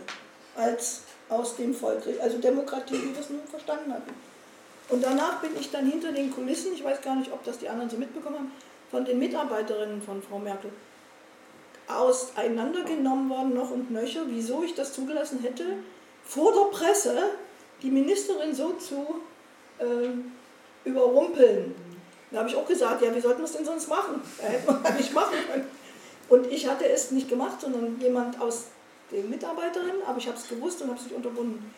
[0.55, 4.13] als aus dem Volk, also Demokratie, wie wir es nun verstanden hatten.
[4.87, 7.67] Und danach bin ich dann hinter den Kulissen, ich weiß gar nicht, ob das die
[7.67, 8.51] anderen so mitbekommen haben,
[8.91, 10.71] von den Mitarbeiterinnen von Frau Merkel
[11.87, 15.65] auseinandergenommen worden, noch und nöcher, wieso ich das zugelassen hätte,
[16.23, 17.15] vor der Presse
[17.81, 19.21] die Ministerin so zu
[19.79, 21.75] äh, überrumpeln.
[22.31, 24.21] Da habe ich auch gesagt, ja, wie sollten wir es denn sonst machen?
[24.41, 25.67] Da hätte man nicht machen können.
[26.27, 28.65] Und ich hatte es nicht gemacht, sondern jemand aus
[29.11, 31.73] den Mitarbeiterinnen, aber ich habe es gewusst und habe es nicht unterbunden.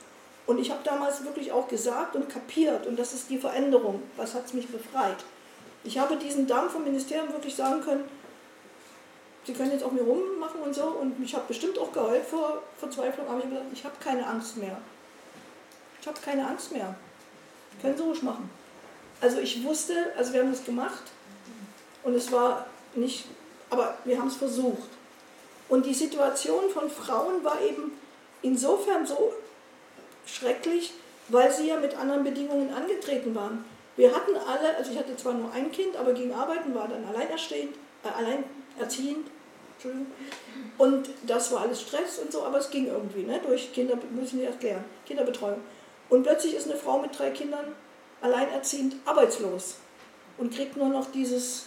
[0.45, 4.33] Und ich habe damals wirklich auch gesagt und kapiert, und das ist die Veränderung, was
[4.33, 5.17] hat es mich befreit.
[5.83, 8.05] Ich habe diesen Damen vom Ministerium wirklich sagen können,
[9.47, 10.83] Sie können jetzt auf mir rummachen und so.
[10.83, 14.27] Und ich habe bestimmt auch geheult vor Verzweiflung, aber ich habe gesagt, ich habe keine
[14.27, 14.77] Angst mehr.
[16.01, 16.95] Ich habe keine Angst mehr.
[17.81, 18.49] Können Sie ruhig machen.
[19.21, 21.03] Also ich wusste, also wir haben das gemacht
[22.03, 23.25] und es war nicht,
[23.69, 24.89] aber wir haben es versucht.
[25.69, 27.93] Und die Situation von Frauen war eben
[28.41, 29.33] insofern so
[30.25, 30.93] schrecklich,
[31.29, 33.63] weil sie ja mit anderen Bedingungen angetreten waren.
[33.95, 37.05] Wir hatten alle, also ich hatte zwar nur ein Kind, aber gegen Arbeiten war dann
[37.05, 39.27] alleinerstehend, äh, alleinerziehend
[40.77, 43.39] und das war alles Stress und so, aber es ging irgendwie, ne?
[43.45, 45.59] durch Kinder, müssen wir erklären, Kinderbetreuung.
[46.09, 47.73] Und plötzlich ist eine Frau mit drei Kindern
[48.21, 49.75] alleinerziehend arbeitslos
[50.37, 51.65] und kriegt nur noch dieses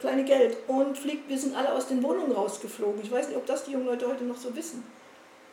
[0.00, 3.02] kleine Geld und fliegt, wir sind alle aus den Wohnungen rausgeflogen.
[3.02, 4.84] Ich weiß nicht, ob das die jungen Leute heute noch so wissen.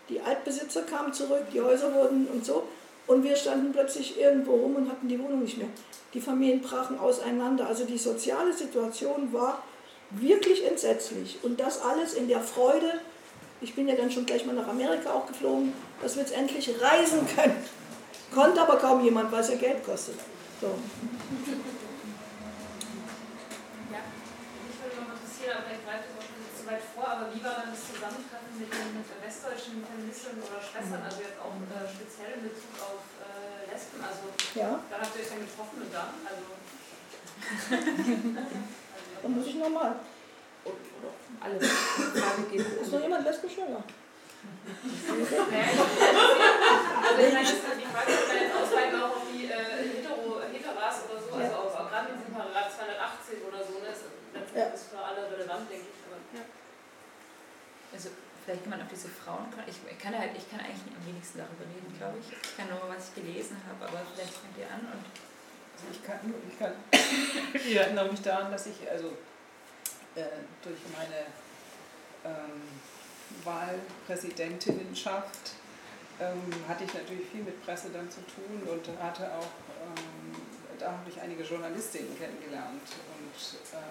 [0.10, 2.64] Die Altbesitzer kamen zurück, die Häuser wurden und so
[3.08, 5.68] und wir standen plötzlich irgendwo rum und hatten die Wohnung nicht mehr.
[6.14, 7.68] Die Familien brachen auseinander.
[7.68, 9.64] Also die soziale Situation war
[10.12, 11.40] wirklich entsetzlich.
[11.44, 13.00] Und das alles in der Freude,
[13.62, 15.72] ich bin ja dann schon gleich mal nach Amerika auch geflogen,
[16.02, 17.56] dass wir jetzt endlich reisen können.
[18.34, 20.16] Konnte aber kaum jemand, weil es ja Geld kostet.
[20.60, 20.68] So.
[20.68, 20.74] Ja,
[24.66, 26.26] mich würde noch interessieren, aber vielleicht greife ich auch
[26.56, 31.02] zu weit vor, aber wie war dann das Zusammentreffen mit den westdeutschen Feministinnen oder Schwestern,
[31.04, 34.04] also jetzt auch äh, speziell in Bezug auf äh, Lesben?
[34.04, 34.24] Also,
[34.56, 34.80] ja.
[34.90, 36.14] dann habt ihr euch dann getroffen und dann?
[36.28, 36.44] Also.
[39.26, 39.96] Dann muss ich nochmal.
[41.42, 41.66] Alles.
[41.66, 43.82] Frage geht Ist noch jemand lesbisch oder?
[43.82, 45.22] also
[47.26, 51.18] ich meine, die Frage ist ja jetzt ausweiten auch auf die äh, Hetero, Heteras oder
[51.18, 54.06] so, also auch, auch gerade mit diesem Paragraph 280 oder so, ne, ist,
[54.54, 54.70] Ja.
[54.70, 55.98] ist für alle relevant, denke ich.
[56.06, 56.22] Aber,
[57.98, 58.10] Also
[58.46, 61.66] vielleicht kann man auf diese Frauen, ich kann halt, ich kann eigentlich am wenigsten darüber
[61.66, 62.30] reden, glaube ich.
[62.30, 65.02] Ich kann nur, was ich gelesen habe, aber vielleicht fangt ihr an und
[65.76, 66.20] Also ich kann,
[66.50, 66.72] ich kann
[67.54, 69.08] ich erinnere mich daran, dass ich also
[70.16, 70.24] äh,
[70.64, 71.26] durch meine
[72.24, 72.62] ähm,
[73.44, 75.52] Wahlpräsidentinnenschaft
[76.20, 79.52] ähm, hatte ich natürlich viel mit Presse dann zu tun und hatte auch,
[79.84, 80.34] ähm,
[80.80, 82.88] da habe ich einige Journalistinnen kennengelernt
[83.18, 83.36] und
[83.74, 83.82] äh,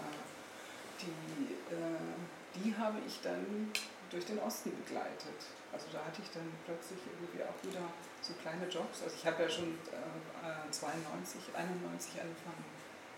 [1.03, 2.15] die, äh,
[2.55, 3.71] die habe ich dann
[4.11, 5.45] durch den Osten begleitet.
[5.75, 7.83] Also da hatte ich dann plötzlich irgendwie auch wieder
[8.23, 9.03] so kleine Jobs.
[9.03, 12.65] Also ich habe ja schon äh, 92, 91 angefangen,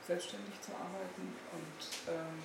[0.01, 2.41] selbstständig zu arbeiten und, ähm,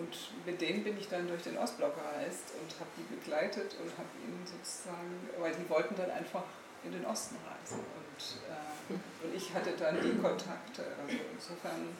[0.00, 0.14] und
[0.48, 4.08] mit denen bin ich dann durch den Ostblock gereist und habe die begleitet und habe
[4.24, 6.44] ihnen sozusagen, weil die wollten dann einfach
[6.84, 10.88] in den Osten reisen und, äh, und ich hatte dann die Kontakte.
[11.04, 11.92] Also insofern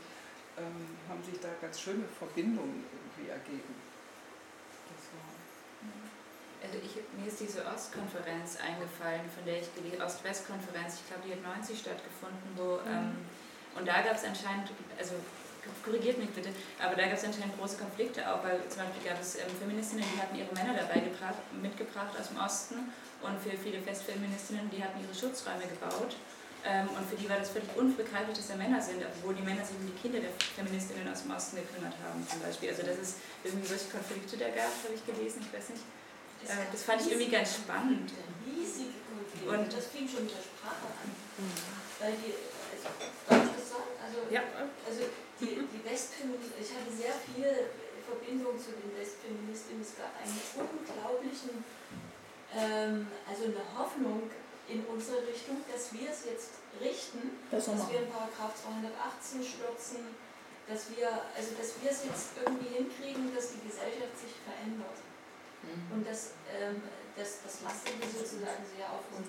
[0.57, 3.75] ähm, haben sich da ganz schöne Verbindungen irgendwie ergeben.
[6.67, 11.33] Also ich, mir ist diese Ostkonferenz eingefallen, von der ich gelesen Ost-West-Konferenz, ich glaube, die
[11.33, 12.91] hat 90 stattgefunden, wo, mhm.
[12.91, 13.17] ähm,
[13.79, 15.15] und da gab es anscheinend, also
[15.85, 19.21] korrigiert mich bitte, aber da gab es anscheinend große Konflikte auch, weil zum Beispiel gab
[19.21, 22.91] es ähm, Feministinnen, die hatten ihre Männer dabei gebracht, mitgebracht aus dem Osten
[23.23, 26.19] und für viele Festfeministinnen, die hatten ihre Schutzräume gebaut.
[26.67, 29.63] Ähm, und für die war das völlig unbegreiflich, dass da Männer sind, obwohl die Männer
[29.63, 32.71] sich um die Kinder der Feministinnen aus dem Osten gekümmert haben, zum Beispiel.
[32.71, 35.87] Also, dass es irgendwie solche Konflikte da gab, habe ich gelesen, ich weiß nicht.
[36.47, 38.11] Das, äh, das fand ich irgendwie ganz spannend.
[38.47, 39.51] Riesige Konflikte.
[39.51, 41.11] Und das fing schon mit der Sprache an.
[41.11, 41.59] Mhm.
[41.99, 42.33] Weil die,
[42.71, 42.87] also,
[43.27, 43.93] darf ich das sagen?
[43.99, 44.43] Also, ja.
[44.87, 45.03] also
[45.43, 47.75] die, die Westfeministinnen, ich hatte sehr viel
[48.07, 49.83] Verbindung zu den Westfeministinnen.
[49.83, 51.67] Es gab einen unglaublichen,
[52.55, 54.31] ähm, also eine Hoffnung
[54.71, 60.15] in unsere Richtung, dass wir es jetzt richten, das dass wir in Paragraph 218 stürzen,
[60.67, 64.99] dass wir, also dass wir es jetzt irgendwie hinkriegen, dass die Gesellschaft sich verändert.
[65.63, 65.99] Mhm.
[65.99, 66.83] Und das, ähm,
[67.17, 69.29] das, das lastete sozusagen sehr auf uns.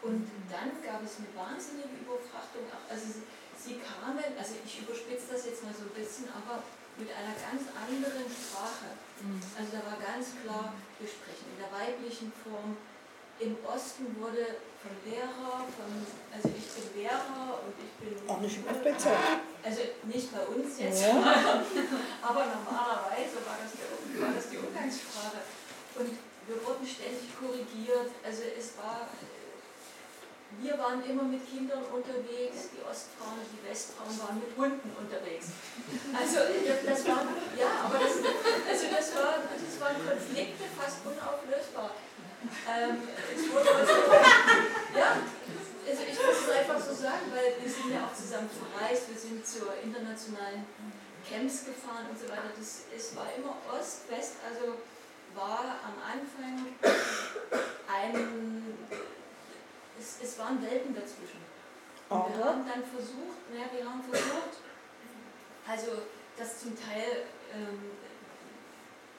[0.00, 2.64] Und dann gab es eine wahnsinnige Überfrachtung.
[2.88, 3.24] Also sie,
[3.58, 6.62] sie kamen, also ich überspitze das jetzt mal so ein bisschen, aber
[6.98, 8.94] mit einer ganz anderen Sprache.
[9.22, 9.42] Mhm.
[9.58, 12.78] Also da war ganz klar, wir sprechen in der weiblichen Form.
[13.38, 15.90] Im Osten wurde von Lehrer, von,
[16.30, 18.14] also ich bin Lehrer und ich bin.
[18.30, 19.10] Auch nicht im FBZ.
[19.62, 21.18] Also nicht bei uns jetzt, ja.
[22.22, 23.90] aber normalerweise war das, der,
[24.22, 25.42] war das die Umgangssprache.
[25.98, 26.14] Und
[26.46, 28.14] wir wurden ständig korrigiert.
[28.22, 29.10] Also es war,
[30.62, 35.58] wir waren immer mit Kindern unterwegs, die Ostfrauen und die Westfrauen waren mit Hunden unterwegs.
[36.14, 37.26] Also das war,
[37.58, 41.98] ja, aber das, also das, war, das waren Konflikte fast unauflösbar.
[42.42, 43.02] Ähm,
[43.34, 43.92] es wurde also,
[44.96, 45.16] ja,
[45.88, 49.18] also ich muss es einfach so sagen, weil wir sind ja auch zusammen verreist, wir
[49.18, 50.64] sind zur internationalen
[51.28, 52.52] Camps gefahren und so weiter.
[52.56, 54.78] Das, es war immer Ost, West, also
[55.34, 56.74] war am Anfang
[57.88, 58.88] ein,
[59.98, 61.42] es, es waren Welten dazwischen.
[62.08, 64.62] Und wir haben dann versucht, naja, wir haben versucht,
[65.66, 66.02] also
[66.38, 67.90] das zum Teil, ähm,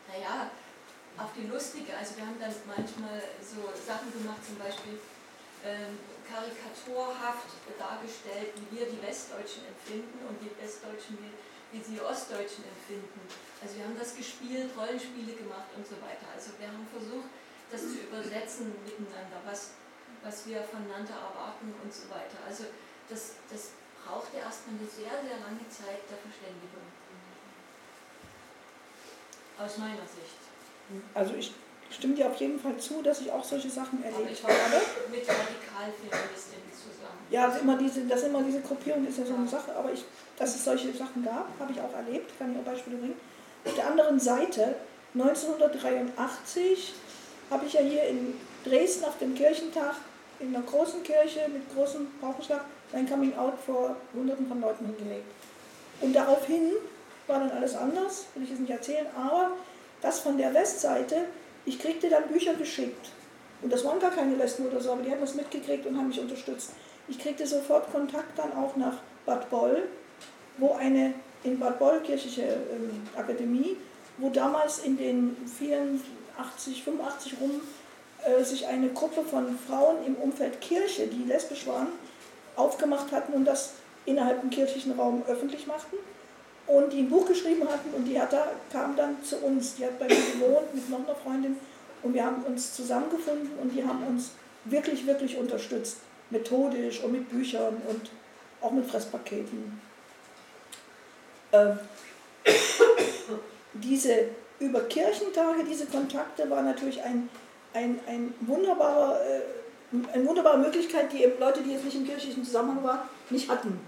[0.07, 0.49] naja,
[1.19, 4.95] auf die lustige, also wir haben dann manchmal so Sachen gemacht, zum Beispiel
[5.67, 11.35] ähm, karikaturhaft dargestellt, wie wir die Westdeutschen empfinden und die Westdeutschen, wie,
[11.75, 13.19] wie sie die Ostdeutschen empfinden.
[13.59, 16.23] Also wir haben das gespielt, Rollenspiele gemacht und so weiter.
[16.31, 17.27] Also wir haben versucht,
[17.67, 19.75] das zu übersetzen miteinander, was,
[20.23, 22.39] was wir voneinander erwarten und so weiter.
[22.47, 22.71] Also
[23.11, 26.87] das, das brauchte erstmal eine sehr, sehr lange Zeit der Verständigung.
[29.59, 30.48] Aus meiner Sicht.
[31.13, 31.51] Also ich
[31.91, 34.53] stimme dir auf jeden Fall zu, dass ich auch solche Sachen erlebt habe.
[35.11, 37.19] Mit Radikalfeministinnen zusammen.
[37.29, 40.03] Ja, also immer diese, das immer diese Gruppierung ist ja so eine Sache, aber ich,
[40.37, 43.19] dass es solche Sachen gab, habe ich auch erlebt, kann ich auch Beispiele bringen.
[43.65, 44.75] Auf der anderen Seite,
[45.13, 46.93] 1983
[47.49, 49.95] habe ich ja hier in Dresden auf dem Kirchentag
[50.39, 52.61] in einer großen Kirche mit großem Paukenschlag
[52.91, 55.25] mein Coming Out vor Hunderten von Leuten hingelegt.
[56.01, 56.71] Und daraufhin
[57.27, 59.51] war dann alles anders, will ich jetzt nicht erzählen, aber
[60.01, 61.25] das von der Westseite,
[61.65, 63.11] ich kriegte dann Bücher geschickt.
[63.61, 66.07] Und das waren gar keine Lesben oder so, aber die haben das mitgekriegt und haben
[66.07, 66.71] mich unterstützt.
[67.07, 69.83] Ich kriegte sofort Kontakt dann auch nach Bad Boll,
[70.57, 71.13] wo eine
[71.43, 73.77] in Bad Boll kirchliche ähm, Akademie,
[74.17, 77.61] wo damals in den 84, 85 rum
[78.25, 81.87] äh, sich eine Gruppe von Frauen im Umfeld Kirche, die lesbisch waren,
[82.55, 83.73] aufgemacht hatten und das
[84.05, 85.97] innerhalb dem kirchlichen Raum öffentlich machten
[86.69, 89.75] und die ein Buch geschrieben hatten und die hat da, kam dann zu uns.
[89.75, 91.57] Die hat bei mir gewohnt mit noch einer Freundin
[92.03, 94.31] und wir haben uns zusammengefunden und die haben uns
[94.65, 95.97] wirklich, wirklich unterstützt.
[96.29, 98.11] Methodisch und mit Büchern und
[98.61, 99.81] auch mit Fresspaketen.
[101.51, 101.79] Ähm,
[103.73, 104.25] diese
[104.59, 107.29] über Kirchentage, diese Kontakte war natürlich ein,
[107.73, 112.83] ein, ein wunderbarer, äh, eine wunderbare Möglichkeit, die Leute, die jetzt nicht im kirchlichen Zusammenhang
[112.83, 112.99] waren,
[113.31, 113.79] nicht hatten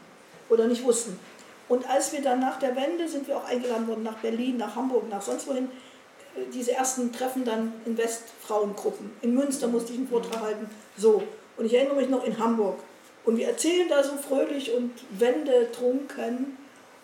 [0.49, 1.19] oder nicht wussten.
[1.71, 4.75] Und als wir dann nach der Wende sind wir auch eingeladen worden nach Berlin, nach
[4.75, 5.71] Hamburg, nach sonst wohin.
[6.35, 9.13] Äh, diese ersten Treffen dann in Westfrauengruppen.
[9.21, 10.69] In Münster musste ich einen Vortrag halten.
[10.97, 11.23] So.
[11.55, 12.77] Und ich erinnere mich noch in Hamburg.
[13.23, 16.57] Und wir erzählen da so fröhlich und Wände trunken.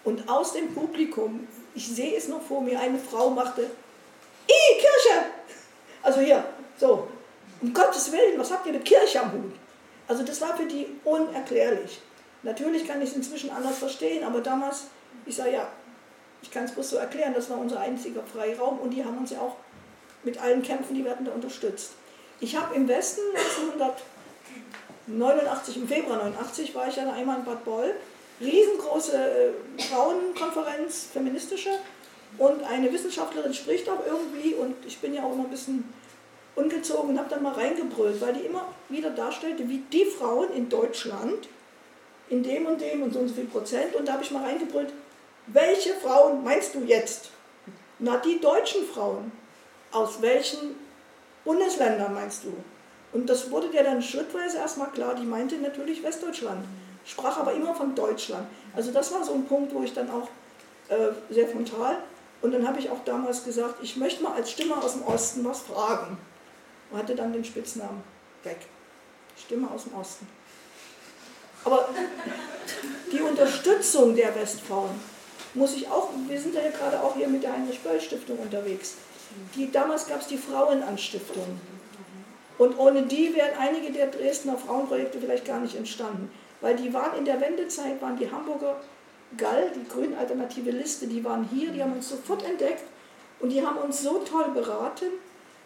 [0.03, 5.27] Und aus dem Publikum, ich sehe es noch vor mir, eine Frau machte, I Kirche!
[6.03, 6.44] Also hier,
[6.77, 7.07] so.
[7.61, 9.53] Um Gottes Willen, was habt ihr mit Kirche am Hut?
[10.10, 12.02] Also das war für die unerklärlich.
[12.43, 14.85] Natürlich kann ich es inzwischen anders verstehen, aber damals,
[15.26, 15.68] ich sage ja,
[16.41, 19.31] ich kann es bloß so erklären, das war unser einziger Freiraum und die haben uns
[19.31, 19.55] ja auch
[20.23, 21.93] mit allen Kämpfen, die werden da unterstützt.
[22.39, 23.22] Ich habe im Westen
[25.07, 27.95] 1989, im Februar 89 war ich ja einmal in Bad Boll,
[28.39, 29.51] riesengroße äh,
[29.81, 31.72] Frauenkonferenz, feministische,
[32.38, 35.91] und eine Wissenschaftlerin spricht auch irgendwie und ich bin ja auch immer ein bisschen
[36.55, 40.69] ungezogen und habe dann mal reingebrüllt, weil die immer wieder darstellte, wie die Frauen in
[40.69, 41.47] Deutschland
[42.30, 44.44] in dem und dem und so und so viel Prozent und da habe ich mal
[44.44, 44.91] reingebrüllt,
[45.48, 47.30] welche Frauen meinst du jetzt?
[47.99, 49.32] Na, die deutschen Frauen.
[49.91, 50.76] Aus welchen
[51.45, 52.54] Bundesländern meinst du?
[53.14, 56.66] Und das wurde dir dann schrittweise erstmal klar, die meinte natürlich Westdeutschland,
[57.06, 58.48] sprach aber immer von Deutschland.
[58.76, 60.28] Also das war so ein Punkt, wo ich dann auch
[60.90, 61.98] äh, sehr frontal
[62.41, 65.44] und dann habe ich auch damals gesagt, ich möchte mal als Stimme aus dem Osten
[65.44, 66.18] was fragen.
[66.91, 68.02] Und hatte dann den Spitznamen
[68.44, 68.60] weg.
[69.36, 70.28] Stimme aus dem Osten.
[71.68, 71.89] Aber
[73.11, 74.91] die Unterstützung der Westfrauen
[75.53, 78.95] muss ich auch, wir sind ja gerade auch hier mit der Heinrich-Böll-Stiftung unterwegs.
[79.53, 81.60] Die, damals gab es die Frauenanstiftung.
[82.57, 86.31] Und ohne die wären einige der Dresdner Frauenprojekte vielleicht gar nicht entstanden.
[86.61, 88.77] Weil die waren in der Wendezeit, waren die Hamburger
[89.35, 92.84] Gall, die grün alternative Liste, die waren hier, die haben uns sofort entdeckt
[93.41, 95.07] und die haben uns so toll beraten.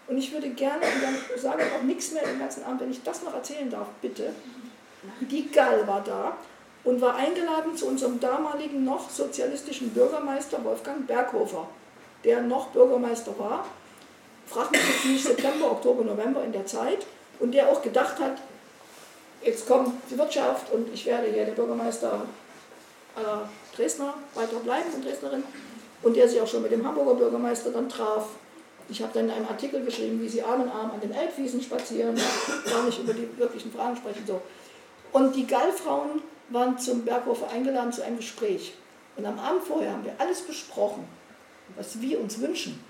[0.08, 2.92] Und ich würde gerne, und dann sage ich auch nichts mehr den ganzen Abend, wenn
[2.92, 4.34] ich das noch erzählen darf, bitte.
[5.22, 6.38] Die Gall war da
[6.84, 11.68] und war eingeladen zu unserem damaligen noch sozialistischen Bürgermeister Wolfgang Berghofer,
[12.24, 13.66] der noch Bürgermeister war.
[14.48, 17.06] Fragt mich jetzt nicht September, Oktober, November in der Zeit.
[17.40, 18.38] Und der auch gedacht hat,
[19.44, 22.22] jetzt kommt die Wirtschaft und ich werde hier der Bürgermeister
[23.16, 25.44] aller Dresdner weiter bleiben und Dresdnerin.
[26.04, 28.28] Und der sich auch schon mit dem Hamburger Bürgermeister dann traf.
[28.90, 31.62] Ich habe dann in einem Artikel geschrieben, wie sie Arm in Arm an den Elbwiesen
[31.62, 32.20] spazieren,
[32.70, 34.24] gar nicht über die wirklichen Fragen sprechen.
[34.28, 34.42] So.
[35.12, 38.74] Und die Gallfrauen waren zum Berghofer eingeladen zu einem Gespräch.
[39.16, 41.06] Und am Abend vorher haben wir alles besprochen,
[41.76, 42.84] was wir uns wünschen.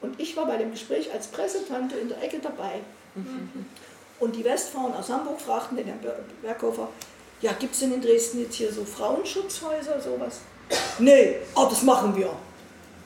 [0.00, 2.80] Und ich war bei dem Gespräch als Pressetante in der Ecke dabei.
[4.20, 6.00] Und die Westfrauen aus Hamburg fragten den Herrn
[6.42, 6.88] Berghofer,
[7.40, 10.40] ja, gibt es denn in Dresden jetzt hier so Frauenschutzhäuser, sowas?
[10.98, 12.30] Nee, oh, das machen wir.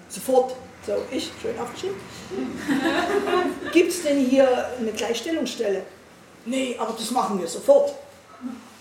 [0.09, 0.55] Sofort.
[0.87, 1.97] So, ich, schön aufgeschrieben.
[3.73, 5.83] gibt es denn hier eine Gleichstellungsstelle?
[6.45, 7.95] Nee, aber das machen wir sofort.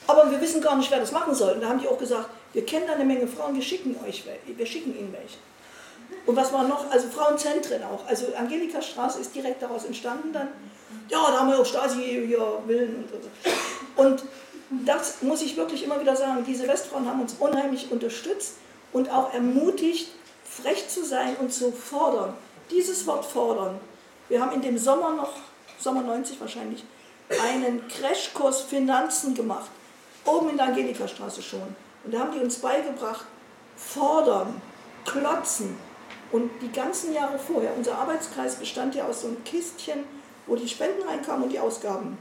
[0.07, 1.53] Aber wir wissen gar nicht, wer das machen soll.
[1.53, 4.23] Und da haben die auch gesagt, wir kennen da eine Menge Frauen, wir schicken euch
[4.45, 5.37] wir schicken ihnen welche.
[6.25, 6.89] Und was war noch?
[6.91, 8.05] Also Frauenzentren auch.
[8.07, 10.49] Also Angelika Straße ist direkt daraus entstanden dann.
[11.09, 14.01] Ja, da haben wir auch Stasi hier Willen und so.
[14.01, 14.23] Und
[14.85, 18.55] das muss ich wirklich immer wieder sagen, diese Westfrauen haben uns unheimlich unterstützt
[18.93, 20.09] und auch ermutigt,
[20.45, 22.33] frech zu sein und zu fordern.
[22.69, 23.79] Dieses Wort fordern.
[24.29, 25.33] Wir haben in dem Sommer noch,
[25.79, 26.83] Sommer 90 wahrscheinlich,
[27.39, 29.69] einen Crashkurs Finanzen gemacht.
[30.25, 31.75] Oben in der Angelika-Straße schon.
[32.03, 33.25] Und da haben die uns beigebracht,
[33.75, 34.61] fordern,
[35.05, 35.77] klotzen.
[36.31, 40.03] Und die ganzen Jahre vorher, unser Arbeitskreis bestand ja aus so einem Kistchen,
[40.47, 42.17] wo die Spenden reinkamen und die Ausgaben.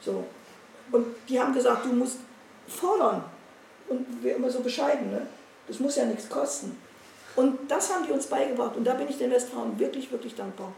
[0.00, 0.24] So.
[0.90, 2.18] Und die haben gesagt, du musst
[2.68, 3.24] fordern.
[3.88, 5.26] Und wir immer so bescheiden, ne?
[5.68, 6.76] das muss ja nichts kosten.
[7.36, 8.76] Und das haben die uns beigebracht.
[8.76, 10.72] Und da bin ich den Westfrauen wirklich, wirklich dankbar.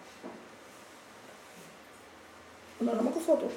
[2.78, 3.53] Und dann haben wir gefordert.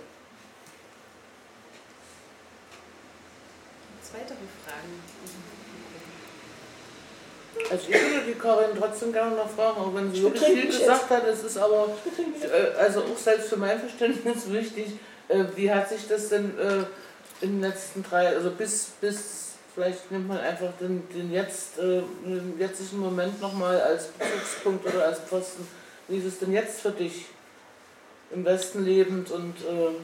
[4.12, 5.00] Weitere Fragen?
[7.70, 11.10] Also ich würde die Karin trotzdem gerne noch fragen, auch wenn sie wirklich viel gesagt
[11.12, 11.28] hat.
[11.28, 11.90] Es ist aber,
[12.42, 14.94] äh, also auch selbst für mein Verständnis wichtig,
[15.28, 16.86] äh, wie hat sich das denn äh,
[17.42, 22.56] in den letzten drei, also bis, bis vielleicht nimmt man einfach den, den, jetzt, den
[22.58, 25.68] jetzigen Moment nochmal als Bezugspunkt oder als Posten,
[26.08, 27.28] wie ist es denn jetzt für dich
[28.32, 29.96] im Westen lebend und äh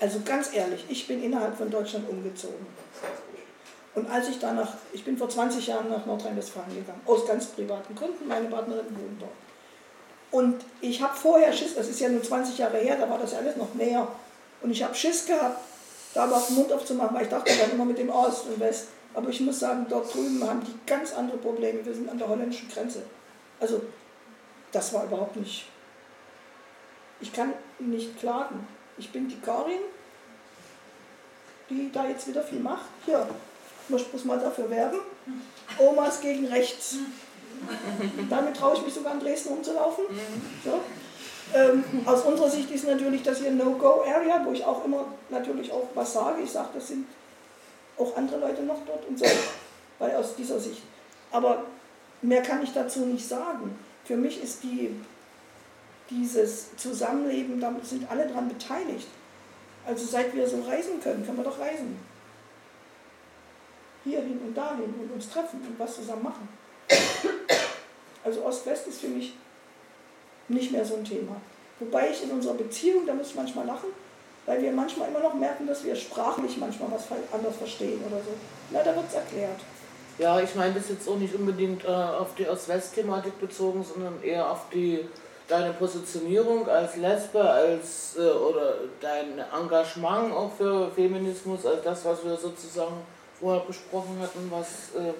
[0.00, 2.66] also ganz ehrlich, ich bin innerhalb von Deutschland umgezogen.
[3.94, 7.94] Und als ich danach, ich bin vor 20 Jahren nach Nordrhein-Westfalen gegangen, aus ganz privaten
[7.94, 9.30] Gründen, meine Partnerin wohnt dort.
[10.32, 13.34] Und ich habe vorher Schiss, das ist ja nur 20 Jahre her, da war das
[13.34, 14.08] alles noch mehr.
[14.62, 15.60] Und ich habe Schiss gehabt,
[16.12, 18.88] da mal den Mund aufzumachen, weil ich dachte dann immer mit dem Ost und West.
[19.14, 21.86] Aber ich muss sagen, dort drüben haben die ganz andere Probleme.
[21.86, 23.02] Wir sind an der holländischen Grenze.
[23.60, 23.80] Also,
[24.74, 25.66] das war überhaupt nicht.
[27.20, 28.66] Ich kann nicht klagen.
[28.98, 29.80] Ich bin die Karin,
[31.70, 32.86] die da jetzt wieder viel macht.
[33.04, 33.26] Hier,
[33.88, 34.98] ich muss mal dafür werben.
[35.78, 36.96] Omas gegen rechts.
[38.28, 40.04] Damit traue ich mich sogar in Dresden rumzulaufen.
[40.64, 40.80] So.
[41.54, 45.88] Ähm, aus unserer Sicht ist natürlich das hier No-Go-Area, wo ich auch immer natürlich auch
[45.94, 46.42] was sage.
[46.42, 47.06] Ich sage, das sind
[47.96, 49.26] auch andere Leute noch dort und so,
[49.98, 50.82] weil aus dieser Sicht.
[51.30, 51.64] Aber
[52.22, 53.78] mehr kann ich dazu nicht sagen.
[54.04, 54.94] Für mich ist die,
[56.10, 59.08] dieses Zusammenleben, da sind alle dran beteiligt.
[59.86, 61.98] Also seit wir so reisen können, können wir doch reisen.
[64.04, 66.48] Hierhin und dahin und uns treffen und was zusammen machen.
[68.22, 69.34] Also Ost-West ist für mich
[70.48, 71.36] nicht mehr so ein Thema.
[71.80, 73.88] Wobei ich in unserer Beziehung, da muss ich manchmal lachen,
[74.46, 78.30] weil wir manchmal immer noch merken, dass wir sprachlich manchmal was anders verstehen oder so.
[78.70, 79.60] Na, da wird es erklärt.
[80.18, 84.48] Ja, ich meine das jetzt auch nicht unbedingt äh, auf die Ost-West-Thematik bezogen, sondern eher
[84.48, 85.00] auf die
[85.48, 92.24] deine Positionierung als Lesbe, als äh, oder dein Engagement auch für Feminismus, als das, was
[92.24, 92.94] wir sozusagen
[93.38, 95.12] vorher besprochen hatten, was äh,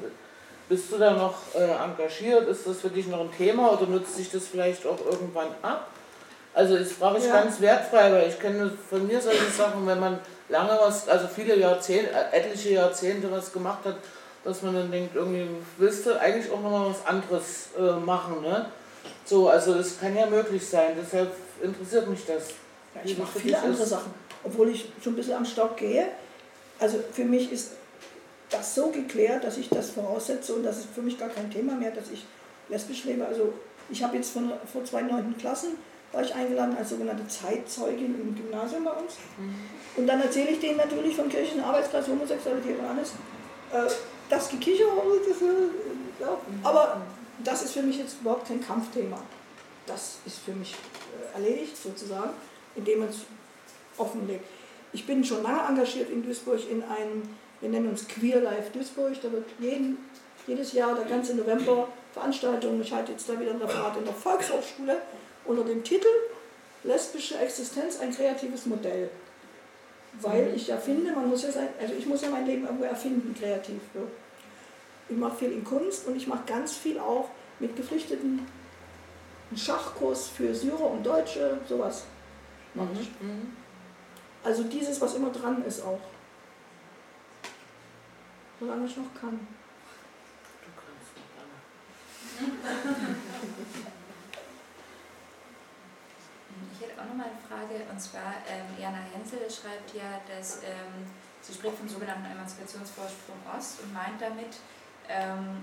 [0.69, 2.49] bist du da noch äh, engagiert?
[2.49, 5.89] Ist das für dich noch ein Thema oder nutzt sich das vielleicht auch irgendwann ab?
[6.55, 7.43] Also das frage ich ja.
[7.43, 11.57] ganz wertfrei, weil ich kenne von mir solche Sachen, wenn man lange was, also viele
[11.57, 13.97] Jahrzehnte, äh, etliche Jahrzehnte was gemacht hat,
[14.45, 15.47] dass man dann denkt, irgendwie
[15.79, 18.67] willst du eigentlich auch nochmal was anderes äh, machen, ne?
[19.25, 22.51] So, also das kann ja möglich sein, deshalb interessiert mich das.
[22.95, 23.89] Ja, ich mache viele andere ist.
[23.89, 24.13] Sachen,
[24.45, 26.07] obwohl ich schon ein bisschen am Stock gehe.
[26.79, 27.73] Also für mich ist
[28.51, 31.75] das so geklärt, dass ich das voraussetze und das ist für mich gar kein Thema
[31.75, 32.25] mehr, dass ich
[32.69, 33.27] lesbisch lebe.
[33.27, 33.53] Also
[33.91, 35.71] ich habe jetzt von, vor zwei neunten Klassen
[36.13, 39.15] war ich eingeladen als sogenannte Zeitzeugin im Gymnasium bei uns.
[39.37, 39.55] Mhm.
[39.97, 43.13] Und dann erzähle ich denen natürlich vom Kirchenarbeitskreis Homosexualität und alles.
[43.73, 43.93] Äh,
[44.29, 44.85] das Gekicher,
[45.29, 46.39] das, äh, ja.
[46.63, 47.03] aber
[47.43, 49.19] das ist für mich jetzt überhaupt kein Kampfthema.
[49.87, 52.31] Das ist für mich äh, erledigt sozusagen,
[52.75, 53.19] indem man es
[53.99, 54.45] offenlegt.
[54.93, 57.23] Ich bin schon lange engagiert in Duisburg in einem,
[57.61, 59.99] wir nennen uns Queer Life Duisburg, da wird jeden,
[60.47, 62.81] jedes Jahr, der ganze November, Veranstaltungen.
[62.81, 64.99] Ich halte jetzt da wieder ein Referat in der Volkshochschule
[65.45, 66.07] unter dem Titel
[66.85, 69.11] Lesbische Existenz, ein kreatives Modell.
[70.21, 72.85] Weil ich ja finde, man muss ja sein, also ich muss ja mein Leben irgendwo
[72.85, 73.81] erfinden, kreativ.
[73.95, 74.01] Ja.
[75.09, 77.29] Ich mache viel in Kunst und ich mache ganz viel auch
[77.59, 78.47] mit Geflüchteten.
[79.51, 82.05] Einen Schachkurs für Syrer und Deutsche, sowas
[82.75, 83.11] mache ich.
[83.21, 83.57] Mhm, mhm.
[84.43, 86.01] Also dieses, was immer dran ist auch.
[88.61, 89.47] Solange ich noch kann.
[90.63, 92.51] Du kannst noch
[92.99, 93.17] lange.
[96.75, 100.59] Ich hätte auch noch mal eine Frage, und zwar ähm, Jana Hensel schreibt ja, dass
[100.65, 101.07] ähm,
[101.41, 104.59] sie spricht vom sogenannten Emanzipationsvorsprung Ost und meint damit
[105.09, 105.63] ähm,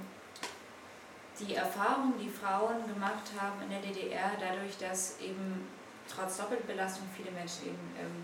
[1.37, 5.67] die Erfahrung, die Frauen gemacht haben in der DDR, dadurch, dass eben
[6.07, 8.23] trotz Doppelbelastung viele Menschen eben ähm,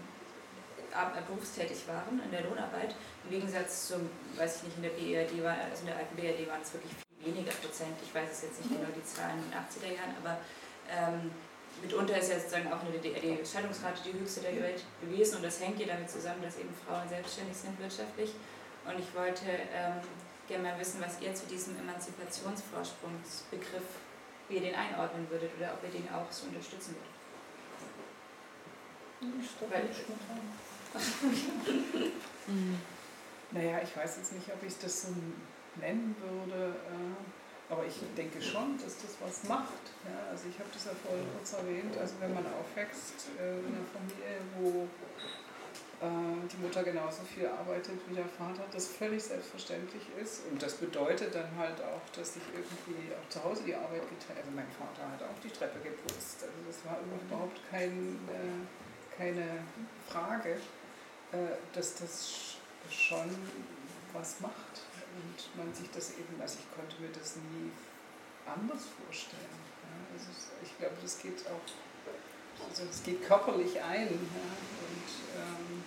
[1.27, 2.95] berufstätig waren in der Lohnarbeit,
[3.26, 6.47] im Gegensatz zum, weiß ich nicht, in der BRD war, also in der alten BRD
[6.47, 9.51] waren es wirklich viel weniger Prozent, ich weiß es jetzt nicht genau die Zahlen in
[9.51, 10.39] den 80er Jahren, aber
[10.88, 11.31] ähm,
[11.82, 15.44] mitunter ist ja sozusagen auch eine, die, die Scheidungsrate die höchste der Welt gewesen und
[15.44, 18.32] das hängt ja damit zusammen, dass eben Frauen selbstständig sind wirtschaftlich.
[18.86, 20.02] Und ich wollte ähm,
[20.48, 23.84] gerne mal wissen, was ihr zu diesem Emanzipationsvorsprungsbegriff,
[24.48, 27.12] wie ihr den einordnen würdet oder ob ihr den auch so unterstützen würdet.
[29.70, 29.90] Weil,
[33.52, 35.08] naja, ich weiß jetzt nicht, ob ich das so
[35.76, 36.76] nennen würde.
[36.76, 37.36] Äh
[37.69, 39.91] aber ich denke schon, dass das was macht.
[40.06, 41.98] Ja, also ich habe das ja vorhin kurz erwähnt.
[41.98, 44.88] Also wenn man aufwächst äh, in einer Familie, wo
[45.99, 50.48] äh, die Mutter genauso viel arbeitet wie der Vater, das völlig selbstverständlich ist.
[50.49, 54.39] Und das bedeutet dann halt auch, dass sich irgendwie auch zu Hause die Arbeit geteilt.
[54.39, 56.48] Also mein Vater hat auch die Treppe geputzt.
[56.48, 59.65] Also das war überhaupt kein, äh, keine
[60.07, 60.56] Frage,
[61.34, 62.56] äh, dass das
[62.89, 63.27] schon
[64.14, 64.86] was macht
[65.18, 67.72] und man sich das eben, also ich konnte mir das nie
[68.45, 69.60] anders vorstellen.
[69.84, 70.14] Ja.
[70.14, 70.30] Also
[70.64, 71.65] ich glaube, das geht auch,
[72.69, 74.07] also es geht körperlich ein.
[74.07, 74.48] Ja.
[74.85, 75.84] Und ähm,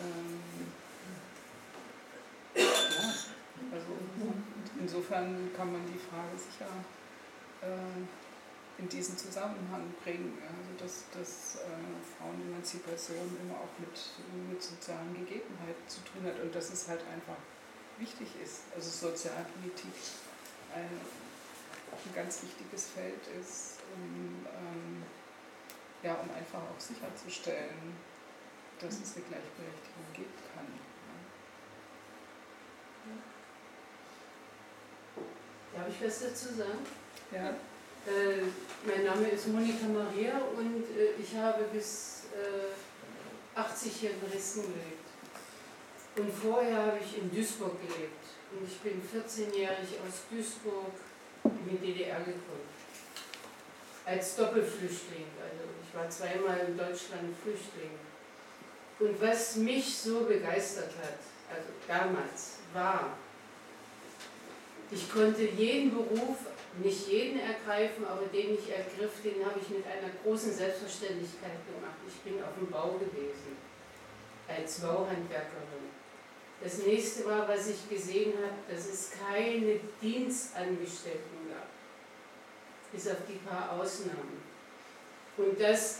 [0.00, 0.40] ähm,
[2.54, 3.14] ja,
[3.72, 3.92] also
[4.78, 6.68] insofern kann man die Frage sicher
[7.62, 8.02] äh,
[8.76, 11.68] in diesen Zusammenhang bringen, also dass, dass äh,
[12.18, 13.94] Frauenemanzipation immer auch mit,
[14.50, 17.38] mit sozialen Gegebenheiten zu tun hat und das ist halt einfach
[17.98, 18.62] wichtig ist.
[18.74, 19.94] Also Sozialpolitik
[20.74, 25.02] ein, ein ganz wichtiges Feld ist, um, ähm,
[26.02, 27.96] ja, um einfach auch sicherzustellen,
[28.80, 30.66] dass es eine Gleichberechtigung geben kann.
[35.74, 36.86] Darf ich was dazu sagen?
[37.32, 37.50] Ja.
[38.06, 38.42] Äh,
[38.86, 44.62] mein Name ist Monika Maria und äh, ich habe bis äh, 80 hier in Dresden
[44.62, 45.03] gelebt.
[46.16, 48.24] Und vorher habe ich in Duisburg gelebt.
[48.52, 50.92] Und ich bin 14-jährig aus Duisburg
[51.44, 52.68] in die DDR gekommen.
[54.06, 55.26] Als Doppelflüchtling.
[55.42, 57.90] Also ich war zweimal in Deutschland Flüchtling.
[59.00, 61.18] Und was mich so begeistert hat,
[61.50, 63.16] also damals, war,
[64.90, 66.36] ich konnte jeden Beruf
[66.82, 71.98] nicht jeden ergreifen, aber den ich ergriff, den habe ich mit einer großen Selbstverständlichkeit gemacht.
[72.06, 73.56] Ich bin auf dem Bau gewesen,
[74.48, 76.03] als Bauhandwerkerin.
[76.64, 81.66] Das nächste war, was ich gesehen habe, dass es keine Dienstangestellten gab,
[82.90, 84.42] bis auf die paar Ausnahmen.
[85.36, 85.98] Und das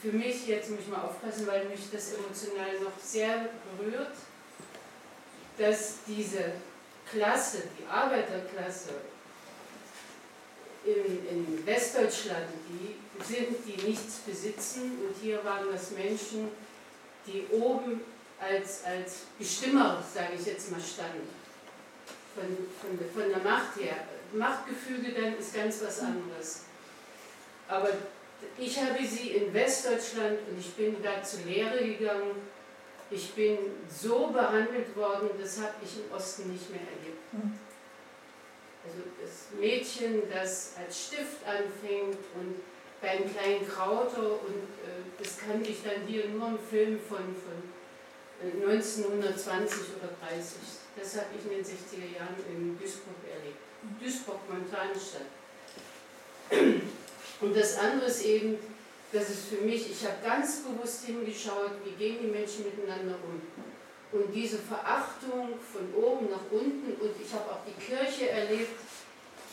[0.00, 4.12] für mich, jetzt muss ich mal aufpassen, weil mich das emotional noch sehr berührt,
[5.58, 6.52] dass diese
[7.10, 8.90] Klasse, die Arbeiterklasse
[10.86, 16.48] in, in Westdeutschland, die sind, die nichts besitzen und hier waren das Menschen,
[17.26, 18.00] die oben
[18.40, 21.28] als, als Bestimmer, sage ich jetzt mal, standen.
[22.34, 22.44] Von,
[22.80, 23.96] von, von der Macht her.
[24.32, 26.64] Machtgefüge dann ist ganz was anderes.
[27.66, 27.90] Aber
[28.56, 32.36] ich habe sie in Westdeutschland und ich bin da zur Lehre gegangen.
[33.10, 33.58] Ich bin
[33.90, 37.32] so behandelt worden, das habe ich im Osten nicht mehr erlebt.
[37.32, 37.58] Hm.
[38.84, 42.60] Also das Mädchen, das als Stift anfängt und
[43.00, 47.62] beim kleinen Krauter und äh, das kannte ich dann hier nur im Film von, von
[48.42, 50.56] 1920 äh, oder 30.
[50.96, 53.58] Das habe ich in den 60er Jahren in Duisburg erlebt.
[54.00, 55.30] Duisburg, Montanenstadt.
[57.40, 58.58] Und das andere ist eben,
[59.12, 63.40] das ist für mich, ich habe ganz bewusst hingeschaut, wie gehen die Menschen miteinander um.
[64.10, 68.72] Und diese Verachtung von oben nach unten und ich habe auch die Kirche erlebt,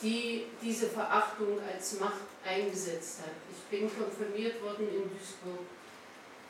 [0.02, 3.34] die diese Verachtung als Macht eingesetzt hat.
[3.52, 5.66] Ich bin konfirmiert worden in Duisburg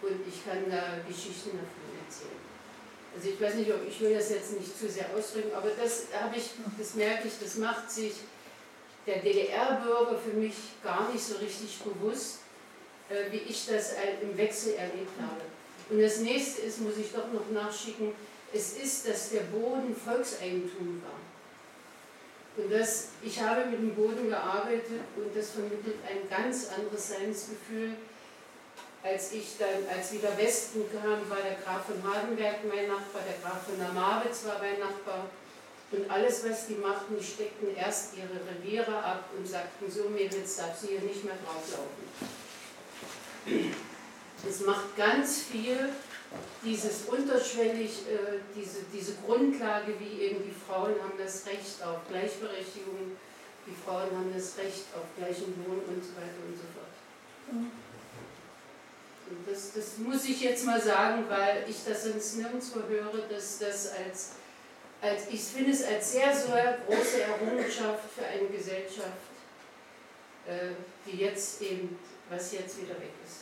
[0.02, 2.46] und ich kann da Geschichten davon erzählen.
[3.16, 6.08] Also ich weiß nicht, ob ich will das jetzt nicht zu sehr ausdrücken, aber das
[6.20, 8.14] habe ich, das merke ich, das macht sich
[9.08, 12.40] der DDR-Bürger für mich gar nicht so richtig bewusst,
[13.10, 15.42] äh, wie ich das im Wechsel erlebt habe.
[15.90, 18.12] Und das nächste ist, muss ich doch noch nachschicken,
[18.54, 21.20] es ist, dass der Boden Volkseigentum war.
[22.58, 27.96] Und das, ich habe mit dem Boden gearbeitet und das vermittelt ein ganz anderes Seinsgefühl.
[29.06, 33.38] Als ich dann, als wieder Westen kam, war der Graf von Hardenberg mein Nachbar, der
[33.38, 35.30] Graf von Namawitz war mein Nachbar.
[35.92, 40.76] Und alles, was die machten, steckten erst ihre Reviere ab und sagten, so Mädels, darf
[40.80, 42.04] sie hier nicht mehr drauflaufen.
[44.50, 45.90] Es macht ganz viel,
[46.64, 53.16] dieses unterschwellig, äh, diese, diese Grundlage, wie eben die Frauen haben das Recht auf Gleichberechtigung,
[53.68, 56.90] die Frauen haben das Recht auf gleichen Lohn und so weiter und so fort.
[59.50, 63.92] Das, das muss ich jetzt mal sagen, weil ich das sonst nirgendwo höre, dass das
[63.92, 64.32] als
[65.06, 69.30] als, ich finde es als sehr, sehr große Errungenschaft für eine Gesellschaft,
[70.48, 70.70] äh,
[71.06, 72.00] die jetzt eben,
[72.30, 73.42] was jetzt wieder weg ist.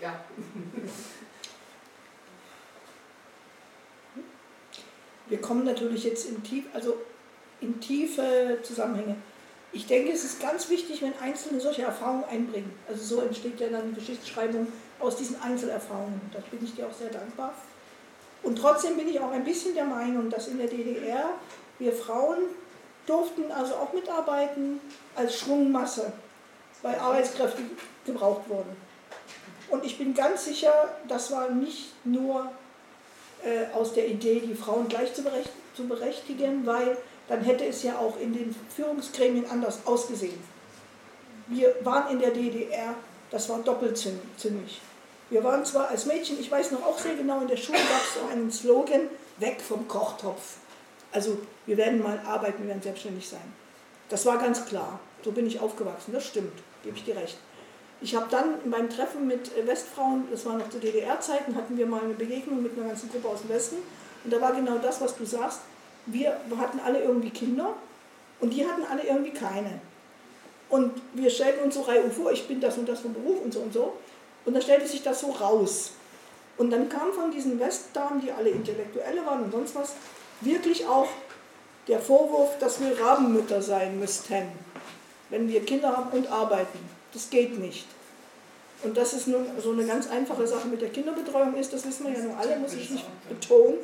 [0.00, 0.24] Ja.
[5.26, 6.98] Wir kommen natürlich jetzt in, tief, also
[7.60, 9.16] in tiefe Zusammenhänge.
[9.74, 12.72] Ich denke, es ist ganz wichtig, wenn Einzelne solche Erfahrungen einbringen.
[12.88, 14.68] Also so entsteht ja dann Geschichtsschreibung
[15.00, 16.20] aus diesen Einzelerfahrungen.
[16.32, 17.52] Da bin ich dir auch sehr dankbar.
[18.44, 21.30] Und trotzdem bin ich auch ein bisschen der Meinung, dass in der DDR
[21.80, 22.38] wir Frauen
[23.06, 24.80] durften also auch mitarbeiten
[25.16, 26.12] als Schwungmasse,
[26.82, 27.62] weil Arbeitskräfte
[28.06, 28.76] gebraucht wurden.
[29.70, 30.72] Und ich bin ganz sicher,
[31.08, 32.52] das war nicht nur
[33.42, 35.24] äh, aus der Idee, die Frauen gleich zu
[35.88, 36.96] berechtigen, weil
[37.28, 40.38] dann hätte es ja auch in den Führungsgremien anders ausgesehen.
[41.46, 42.94] Wir waren in der DDR,
[43.30, 44.80] das war doppelt zündig.
[45.30, 48.02] Wir waren zwar als Mädchen, ich weiß noch auch sehr genau, in der Schule gab
[48.02, 50.58] es so einen Slogan, weg vom Kochtopf.
[51.12, 53.52] Also wir werden mal arbeiten, wir werden selbstständig sein.
[54.08, 55.00] Das war ganz klar.
[55.24, 56.52] So bin ich aufgewachsen, das stimmt,
[56.82, 57.38] gebe ich dir recht.
[58.02, 62.02] Ich habe dann beim Treffen mit Westfrauen, das war noch zu DDR-Zeiten, hatten wir mal
[62.02, 63.76] eine Begegnung mit einer ganzen Gruppe aus dem Westen.
[64.24, 65.60] Und da war genau das, was du sagst.
[66.06, 67.74] Wir hatten alle irgendwie Kinder
[68.40, 69.80] und die hatten alle irgendwie keine.
[70.68, 73.52] Und wir stellten uns so reihum vor, ich bin das und das vom Beruf und
[73.52, 73.94] so und so.
[74.44, 75.92] Und dann stellte sich das so raus.
[76.56, 79.94] Und dann kam von diesen Westdamen, die alle Intellektuelle waren und sonst was,
[80.40, 81.08] wirklich auch
[81.88, 84.48] der Vorwurf, dass wir Rabenmütter sein müssten,
[85.30, 86.78] wenn wir Kinder haben und arbeiten.
[87.12, 87.86] Das geht nicht.
[88.82, 92.06] Und dass es nun so eine ganz einfache Sache mit der Kinderbetreuung ist, das wissen
[92.06, 93.78] wir ja nun alle, muss ich nicht betonen.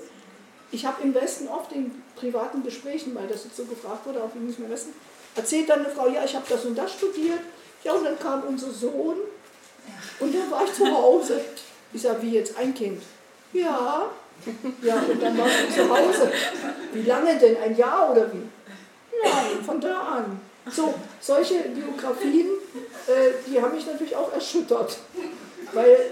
[0.73, 4.31] Ich habe im Westen oft in privaten Gesprächen, weil das jetzt so gefragt wurde, auch
[4.35, 4.93] im Westen,
[5.35, 7.41] erzählt dann eine Frau, ja, ich habe das und das studiert.
[7.83, 9.17] Ja, und dann kam unser Sohn
[10.21, 11.41] und dann war ich zu Hause.
[11.93, 13.03] Ich sage, wie jetzt ein Kind?
[13.53, 14.11] Ja.
[14.83, 16.33] Ja, und dann war ich zu Hause.
[16.93, 17.57] Wie lange denn?
[17.57, 18.43] Ein Jahr oder wie?
[19.23, 20.41] Nein, von da an.
[20.71, 22.49] So, solche Biografien,
[23.07, 24.99] äh, die haben mich natürlich auch erschüttert.
[25.73, 26.11] Weil,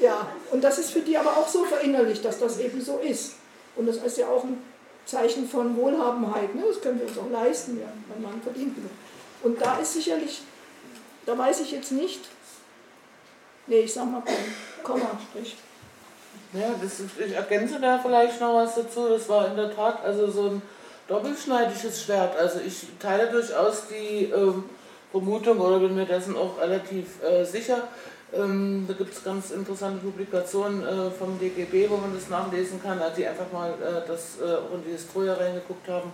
[0.00, 3.34] ja, und das ist für die aber auch so verinnerlicht, dass das eben so ist.
[3.78, 4.58] Und das ist ja auch ein
[5.06, 6.54] Zeichen von Wohlhabenheit.
[6.54, 6.64] Ne?
[6.68, 7.86] Das können wir uns auch leisten, ja.
[8.08, 8.90] mein Mann verdient genug.
[9.42, 10.42] Und da ist sicherlich,
[11.24, 12.20] da weiß ich jetzt nicht,
[13.68, 14.22] nee, ich sag mal
[14.82, 15.56] Komma, Strich.
[16.52, 19.08] Ja, das ich ergänze da vielleicht noch was dazu.
[19.08, 20.62] Das war in der Tat also so ein
[21.06, 22.36] doppelschneidiges Schwert.
[22.36, 24.64] Also ich teile durchaus die ähm,
[25.12, 27.86] Vermutung oder bin mir dessen auch relativ äh, sicher.
[28.32, 33.00] Ähm, da gibt es ganz interessante Publikationen äh, vom DGB, wo man das nachlesen kann,
[33.00, 36.12] also die einfach mal äh, das äh, auch in die Historie reingeguckt haben,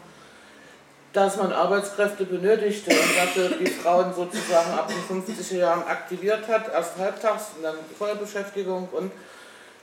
[1.12, 6.72] dass man Arbeitskräfte benötigte und dafür die Frauen sozusagen ab den 50er Jahren aktiviert hat,
[6.72, 9.10] erst halbtags und dann Vollbeschäftigung und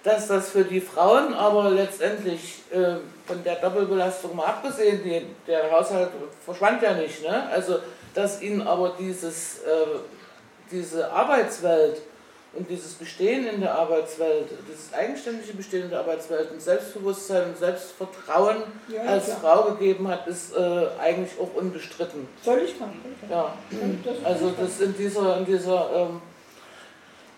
[0.04, 2.96] dass das für die Frauen aber letztendlich äh,
[3.28, 6.10] von der Doppelbelastung mal abgesehen, die, der Haushalt
[6.44, 7.50] verschwand ja nicht, ne?
[7.52, 7.80] also
[8.14, 10.00] dass ihnen aber dieses, äh,
[10.72, 12.02] diese Arbeitswelt
[12.54, 17.58] und dieses Bestehen in der Arbeitswelt, dieses eigenständige Bestehen in der Arbeitswelt und Selbstbewusstsein und
[17.58, 19.40] Selbstvertrauen ja, als klar.
[19.40, 22.28] Frau gegeben hat, ist äh, eigentlich auch unbestritten.
[22.44, 22.92] Völlig klar.
[23.30, 23.58] Ja,
[24.26, 26.22] also das in dieser, in dieser ähm,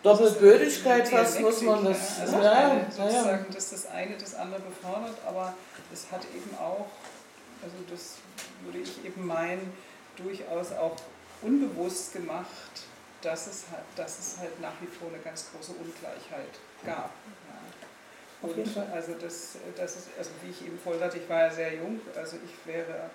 [0.01, 2.19] Doppelbödigkeit fast muss man das.
[2.19, 5.53] Also ja, sozusagen, dass das eine das andere befördert, aber
[5.93, 6.87] es hat eben auch,
[7.61, 8.15] also das
[8.65, 9.71] würde ich eben meinen,
[10.17, 10.95] durchaus auch
[11.43, 12.47] unbewusst gemacht,
[13.23, 17.11] dass es halt, dass es halt nach wie vor eine ganz große Ungleichheit gab.
[17.41, 18.47] Ja.
[18.47, 21.75] Und also das, das ist, also wie ich eben vorhin sagte, ich war ja sehr
[21.75, 23.09] jung, also ich wäre,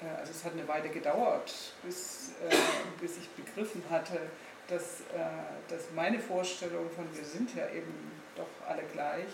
[0.00, 1.52] äh, also es hat eine Weile gedauert,
[1.82, 2.54] bis, äh,
[3.00, 4.20] bis ich begriffen hatte,
[4.68, 9.32] dass, äh, dass meine Vorstellung von wir sind ja eben doch alle gleich,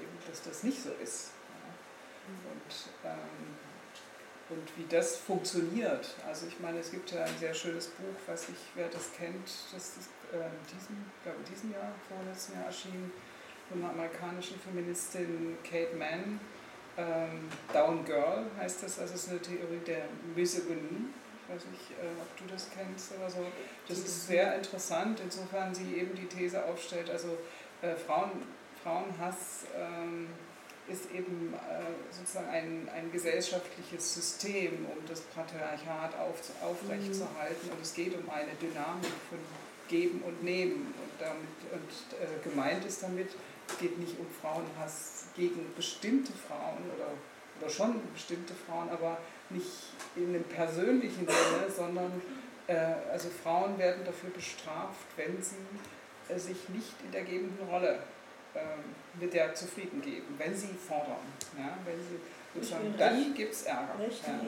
[0.00, 1.32] eben, dass das nicht so ist.
[2.26, 3.56] Und ähm,
[4.52, 6.14] und wie das funktioniert.
[6.28, 9.48] Also ich meine, es gibt ja ein sehr schönes Buch, weiß ich, wer das kennt,
[9.72, 13.12] das ist äh, diesem, glaube diesem Jahr, vorletzten Jahr erschienen,
[13.68, 16.40] von einer amerikanischen Feministin Kate Mann.
[16.96, 20.04] Ähm, Down Girl heißt das, also es ist eine Theorie der
[20.36, 21.08] Misogynie.
[21.48, 23.46] Ich weiß nicht, äh, ob du das kennst oder so.
[23.88, 27.38] Das ist sehr interessant, insofern sie eben die These aufstellt, also
[27.80, 28.30] äh, Frauen,
[28.82, 29.64] Frauenhass.
[29.74, 30.28] Ähm,
[30.88, 37.70] ist eben äh, sozusagen ein, ein gesellschaftliches System, um das Patriarchat auf, aufrechtzuerhalten.
[37.70, 39.38] Und es geht um eine Dynamik von
[39.88, 40.86] Geben und Nehmen.
[40.86, 43.28] Und, damit, und äh, gemeint ist damit,
[43.68, 47.12] es geht nicht um Frauenhass gegen bestimmte Frauen oder,
[47.60, 49.18] oder schon bestimmte Frauen, aber
[49.50, 52.20] nicht in einem persönlichen Sinne, sondern
[52.66, 52.74] äh,
[53.10, 55.56] also Frauen werden dafür bestraft, wenn sie
[56.28, 58.00] äh, sich nicht in der gebenden Rolle
[58.54, 61.26] ähm, mit der zufrieden geben, wenn sie fordern.
[61.58, 62.20] Ja, wenn sie
[62.54, 63.94] sozusagen, dann gibt es Ärger.
[63.98, 64.40] Ja.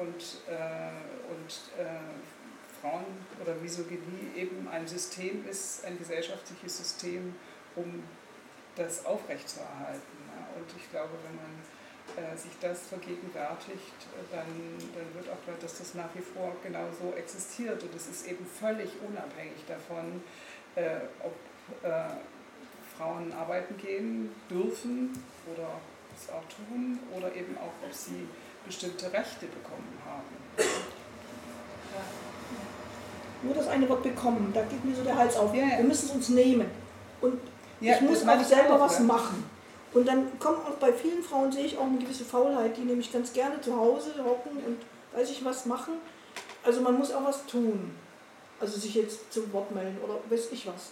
[0.00, 3.04] Und, äh, und äh, Frauen
[3.40, 7.34] oder Misogynie eben ein System ist, ein gesellschaftliches System,
[7.76, 8.02] um
[8.76, 10.18] das aufrechtzuerhalten.
[10.28, 10.46] Ja.
[10.56, 13.94] Und ich glaube, wenn man äh, sich das vergegenwärtigt,
[14.30, 14.46] dann,
[14.94, 17.82] dann wird auch klar, dass das nach wie vor genau so existiert.
[17.82, 20.22] Und es ist eben völlig unabhängig davon,
[20.76, 21.34] äh, ob
[21.84, 22.10] äh,
[23.00, 25.10] Frauen arbeiten gehen dürfen
[25.50, 25.68] oder
[26.14, 28.28] es auch tun oder eben auch, ob sie
[28.66, 30.26] bestimmte Rechte bekommen haben.
[30.58, 32.02] Ja.
[33.42, 35.54] Nur das eine Wort bekommen, da geht mir so der Hals auf.
[35.54, 35.78] Ja, ja.
[35.78, 36.66] Wir müssen es uns nehmen.
[37.22, 37.40] Und
[37.80, 39.44] ich muss auch selber auch, was machen.
[39.94, 43.10] Und dann kommt auch bei vielen Frauen, sehe ich auch eine gewisse Faulheit, die nämlich
[43.10, 44.76] ganz gerne zu Hause hocken und
[45.18, 45.94] weiß ich was machen.
[46.62, 47.92] Also man muss auch was tun.
[48.60, 50.90] Also sich jetzt zum Wort melden oder weiß ich was.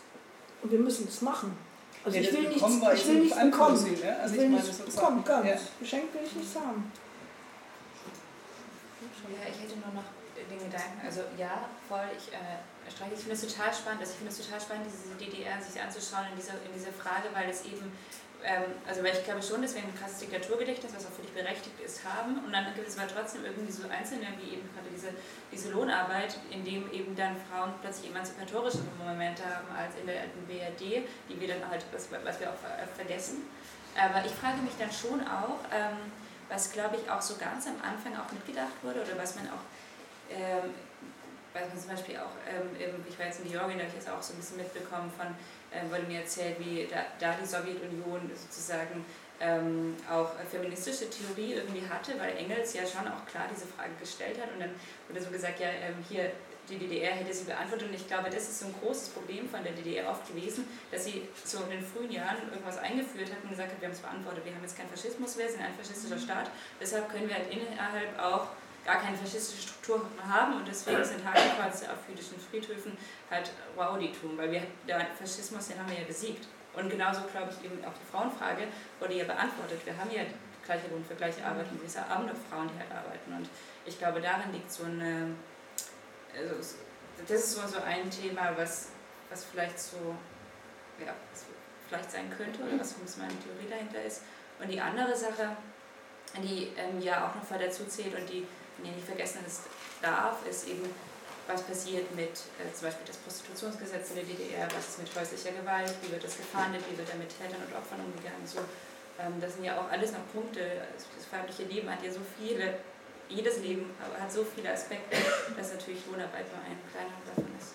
[0.63, 1.68] Und wir müssen es machen.
[2.09, 3.85] Also ich will, nichts, ich will nichts bekommen.
[3.85, 4.17] Ne?
[4.23, 5.47] Also ich will nichts bekommen, ganz.
[5.47, 5.57] Ja.
[5.79, 6.91] Geschenk will ich nichts haben.
[9.29, 10.09] Ja, ich hätte nur noch
[10.49, 12.57] den Gedanken, also ja, voll, ich äh,
[12.89, 15.77] streiche, ich finde es total spannend, also ich finde es total spannend, diese DDR sich
[15.77, 17.93] anzuschauen in dieser, in dieser Frage, weil es eben
[18.87, 22.05] also weil ich glaube schon, dass wir ein krasses Diktaturgedächtnis, was auch völlig berechtigt ist,
[22.05, 22.39] haben.
[22.45, 25.09] Und dann gibt es aber trotzdem irgendwie so Einzelne, wie eben gerade diese,
[25.51, 30.47] diese Lohnarbeit, in dem eben dann Frauen plötzlich emanzipatorische Momente haben als in der alten
[30.47, 32.61] BRD, die wir dann halt, was, was wir auch
[32.95, 33.43] vergessen.
[33.99, 35.99] Aber ich frage mich dann schon auch, ähm,
[36.49, 39.67] was glaube ich auch so ganz am Anfang auch mitgedacht wurde oder was man auch
[40.31, 40.75] ähm,
[41.53, 44.13] was man zum Beispiel auch, ähm, ich war jetzt in Georgien, da habe ich das
[44.13, 45.27] auch so ein bisschen mitbekommen von
[45.91, 49.05] wurde mir erzählt, wie da, da die Sowjetunion sozusagen
[49.41, 54.41] ähm, auch feministische Theorie irgendwie hatte, weil Engels ja schon auch klar diese Frage gestellt
[54.41, 54.53] hat.
[54.53, 54.71] Und dann
[55.09, 56.33] wurde so gesagt, ja, ähm, hier
[56.69, 57.89] die DDR hätte sie beantwortet.
[57.89, 61.05] Und ich glaube, das ist so ein großes Problem von der DDR oft gewesen, dass
[61.05, 64.01] sie so in den frühen Jahren irgendwas eingeführt hat und gesagt hat, wir haben es
[64.01, 66.51] beantwortet, wir haben jetzt keinen Faschismus mehr, sind ein faschistischer Staat,
[66.81, 68.49] deshalb können wir halt innerhalb auch
[68.89, 72.97] gar keine faschistische Struktur haben und deswegen sind Hakenkreuze auf jüdischen Friedhöfen
[73.31, 76.49] halt Rowdytum, weil wir der Faschismus, den haben wir ja besiegt.
[76.73, 79.85] Und genauso glaube ich eben auch die Frauenfrage wurde ja beantwortet.
[79.85, 80.23] Wir haben ja
[80.65, 83.31] gleicher Lohn für gleiche Arbeit und es haben noch Frauen, die halt arbeiten.
[83.37, 83.51] Und
[83.85, 85.35] ich glaube, darin liegt so eine,
[86.35, 86.77] also
[87.27, 88.89] das ist so, ein Thema, was,
[89.29, 90.17] was vielleicht so,
[91.05, 91.13] ja,
[91.89, 94.23] vielleicht sein könnte oder was meine Theorie dahinter ist.
[94.59, 95.57] Und die andere Sache,
[96.43, 98.47] die ähm, ja auch noch voll dazu zählt und die,
[98.85, 99.41] die nicht vergessen
[100.03, 100.89] darf, ist eben,
[101.47, 102.31] was passiert mit
[102.61, 106.23] äh, zum Beispiel das Prostitutionsgesetz in der DDR, was ist mit häuslicher Gewalt, wie wird
[106.23, 108.45] das gefahndet, wie wird da mit Tätern und Opfern umgegangen.
[108.45, 108.61] So,
[109.19, 110.61] ähm, das sind ja auch alles noch Punkte.
[110.93, 112.79] Das weibliche Leben hat ja so viele,
[113.29, 115.17] jedes Leben hat so viele Aspekte,
[115.57, 117.75] dass natürlich Lohnarbeit nur ein kleiner davon ist.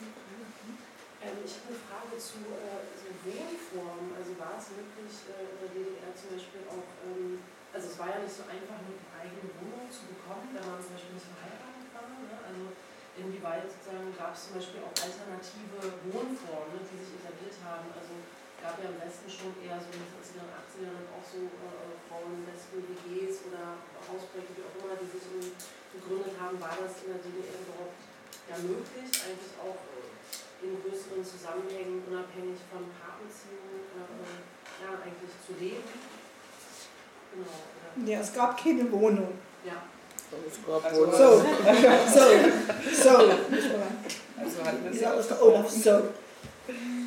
[0.00, 4.16] Ähm, ich habe eine Frage zu äh, so Wohnformen.
[4.16, 8.08] Also war es möglich, äh, in der DDR zum Beispiel auch, ähm, also es war
[8.08, 11.88] ja nicht so einfach, eine eigene Wohnung zu bekommen, wenn man zum Beispiel nicht verheiratet
[11.92, 12.08] war.
[12.08, 12.32] Ne?
[12.48, 12.62] Also
[13.20, 13.68] inwieweit
[14.16, 15.78] gab es zum Beispiel auch alternative
[16.08, 17.92] Wohnformen, ne, die sich etabliert haben.
[17.92, 18.14] Also
[18.62, 21.92] gab ja im Westen schon eher so in den 70er und 80er auch so äh,
[22.08, 23.76] Frauen, Lesben, WGs oder
[24.06, 25.52] Hausprojekte, wie auch immer, die sich
[25.92, 26.56] gegründet haben.
[26.56, 28.00] War das in der DDR überhaupt
[28.48, 29.76] ja möglich, eigentlich auch
[30.62, 35.84] in größeren Zusammenhängen unabhängig von Paarbeziehungen äh, ja, eigentlich zu leben.
[37.32, 38.10] Genau.
[38.10, 39.38] Ja, es gab keine Wohnung.
[39.64, 39.82] Ja.
[40.84, 41.42] Also, so, so,
[42.92, 43.16] so.
[45.08, 46.02] Also Olaf, so.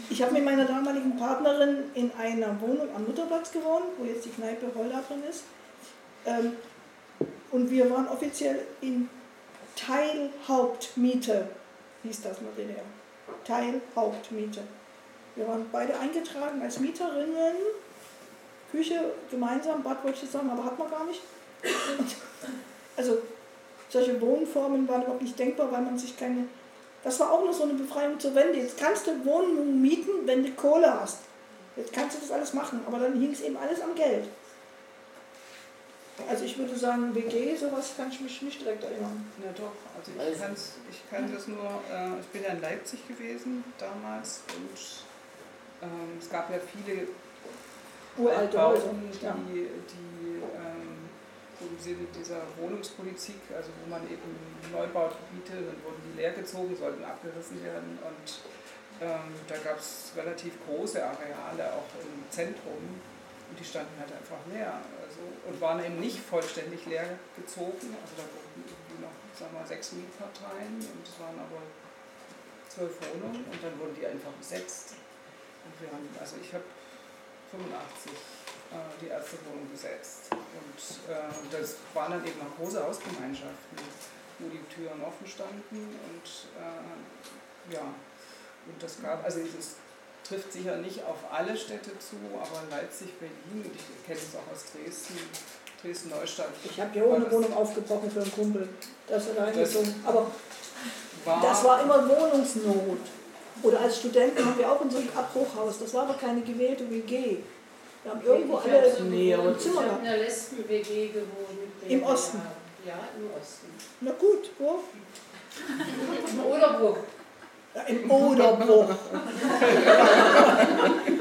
[0.10, 4.30] Ich habe mit meiner damaligen Partnerin in einer Wohnung am Mutterplatz gewohnt, wo jetzt die
[4.30, 5.44] Kneipe Holda drin ist.
[6.26, 6.54] Ähm,
[7.52, 9.08] und wir waren offiziell in
[9.76, 11.48] Teilhauptmiete,
[12.04, 12.84] hieß das in der
[13.46, 13.82] DDR.
[13.96, 14.62] Teilhauptmiete.
[15.36, 17.56] Wir waren beide eingetragen als Mieterinnen.
[18.72, 21.22] Küche gemeinsam, Bad wollte ich sagen, aber hat man gar nicht.
[22.98, 23.20] Also
[23.90, 26.46] solche Wohnformen waren überhaupt nicht denkbar, weil man sich keine.
[27.04, 28.60] Das war auch noch so eine Befreiung zur Wende.
[28.60, 31.20] Jetzt kannst du Wohnungen mieten, wenn du Kohle hast.
[31.78, 34.26] Jetzt kannst du das alles machen, aber dann hing es eben alles am Geld.
[36.30, 39.26] Also ich würde sagen, WG, sowas kann ich mich nicht direkt erinnern.
[39.44, 43.08] Ja doch, also ich, kann's, ich kann das nur, äh, ich bin ja in Leipzig
[43.08, 47.08] gewesen damals und ähm, es gab ja viele
[48.18, 49.36] uralte Bauten, die, ja.
[49.54, 51.10] die ähm,
[51.62, 54.36] im Sinne dieser Wohnungspolitik, also wo man eben
[54.72, 58.40] Neubaugebiete, dann wurden die leergezogen, sollten abgerissen werden und
[59.02, 62.78] ähm, da gab es relativ große Areale auch im Zentrum
[63.50, 65.01] und die standen halt einfach leer also,
[65.48, 67.96] und waren eben nicht vollständig leer gezogen.
[68.02, 71.62] Also da wurden irgendwie noch, sagen wir mal, sechs Mietparteien und es waren aber
[72.70, 74.96] zwölf Wohnungen und dann wurden die einfach besetzt.
[75.66, 76.64] Und wir haben, also ich habe
[77.52, 78.12] 85
[78.72, 80.32] äh, die erste Wohnung besetzt.
[80.32, 80.80] Und
[81.12, 83.78] äh, das waren dann eben auch große Hausgemeinschaften,
[84.40, 86.26] wo die Türen offen standen und
[86.58, 87.84] äh, ja,
[88.66, 89.76] und das gab, also es
[90.32, 94.48] trifft sicher nicht auf alle Städte zu, aber Leipzig, Berlin, und ich kenne es auch
[94.54, 95.20] aus Dresden,
[95.82, 96.52] Dresden-Neustadt.
[96.64, 98.70] Ich habe hier ohne Wohnung aufgebrochen für einen Kumpel.
[99.08, 99.94] Das reingezogen.
[100.06, 100.32] Aber
[101.26, 103.00] war das war immer Wohnungsnot.
[103.62, 105.80] Oder als Studenten haben wir auch in so einem Abbruchhaus.
[105.80, 107.40] Das war aber keine gewählte WG.
[108.04, 110.00] Wir haben irgendwo ich alle so nee, ein Zimmer gehabt.
[110.00, 111.60] in der Lesben-WG gewohnt.
[111.88, 112.42] Im Osten?
[112.86, 113.68] Ja, im Osten.
[114.00, 114.80] Na gut, wo?
[116.32, 117.00] In Oderbruck.
[117.74, 118.90] Ja, Im Oderbruch.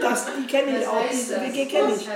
[0.01, 2.09] das, die kenne ich auch, diese WG kenne ich.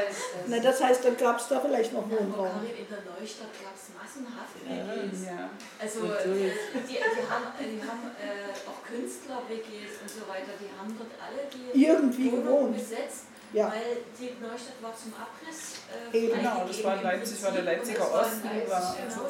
[0.49, 2.49] Na, das heißt, dann gab es da vielleicht noch Wohnraum.
[2.67, 5.27] In der Neustadt gab es massenhaft WGs.
[5.27, 5.51] Ja,
[5.81, 6.51] Also die,
[6.89, 11.85] die haben, die haben äh, auch Künstler-WGs und so weiter, die haben dort alle die
[11.85, 13.27] Irgendwie Wohnungen besetzt.
[13.53, 13.69] Ja.
[13.71, 15.87] Weil die Neustadt war zum Abriss.
[16.13, 18.51] Äh, genau, das war Leipzig, war der Leipziger Osten.
[18.69, 19.27] War, genau.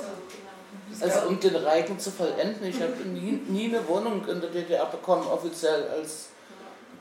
[1.01, 4.86] Also um den Reigen zu vollenden, ich habe nie, nie eine Wohnung in der DDR
[4.86, 6.28] bekommen, offiziell als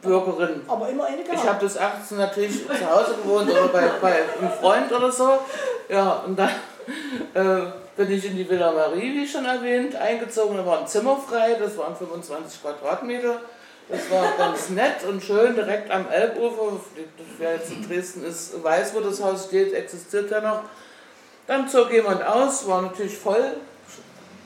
[0.01, 0.61] Bürgerin.
[0.67, 1.39] Aber immer eine gehabt.
[1.39, 5.39] Ich habe bis 18 natürlich zu Hause gewohnt oder bei, bei einem Freund oder so.
[5.89, 6.49] Ja, und dann
[7.33, 10.57] äh, bin ich in die Villa Marie, wie schon erwähnt, eingezogen.
[10.57, 13.39] Da war ein Zimmer frei, das waren 25 Quadratmeter.
[13.89, 16.79] Das war ganz nett und schön, direkt am Elbufer.
[17.37, 20.61] Wer jetzt in Dresden ist, weiß, wo das Haus steht, existiert ja noch.
[21.47, 23.57] Dann zog jemand aus, war natürlich voll,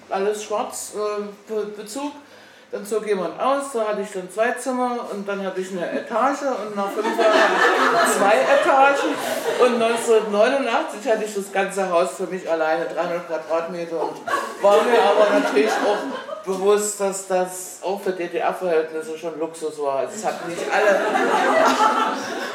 [0.10, 2.12] alles schwarz, äh, Bezug.
[2.70, 5.90] Dann zog jemand aus, da hatte ich dann zwei Zimmer und dann hatte ich eine
[5.90, 7.54] Etage und nach fünf Jahren hatte
[8.04, 9.16] ich zwei Etagen
[9.62, 14.18] und 1989 hatte ich das ganze Haus für mich alleine, 300 Quadratmeter und
[14.62, 20.04] war mir aber natürlich auch bewusst, dass das auch für DDR-Verhältnisse schon Luxus war.
[20.04, 21.00] Es hatten nicht alle,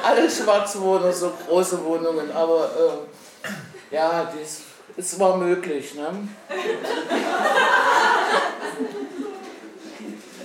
[0.20, 3.48] alle Schwarzwohner so große Wohnungen, aber äh,
[3.92, 4.62] ja, dies,
[4.96, 5.94] es war möglich.
[5.94, 6.28] Ne?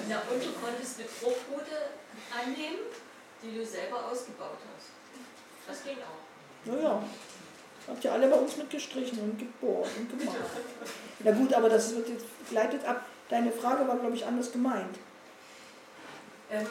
[0.07, 1.91] Na, und du konntest eine Bruchbude
[2.31, 2.79] annehmen?
[3.41, 4.89] die du selber ausgebaut hast.
[5.67, 6.71] Das ging auch.
[6.71, 7.03] Naja,
[7.87, 10.37] habt ihr alle bei uns mitgestrichen und gebohrt und gemacht.
[11.19, 13.05] Na gut, aber das wird jetzt gleitet ab.
[13.29, 14.97] Deine Frage war, glaube ich, anders gemeint.
[16.49, 16.65] Ähm,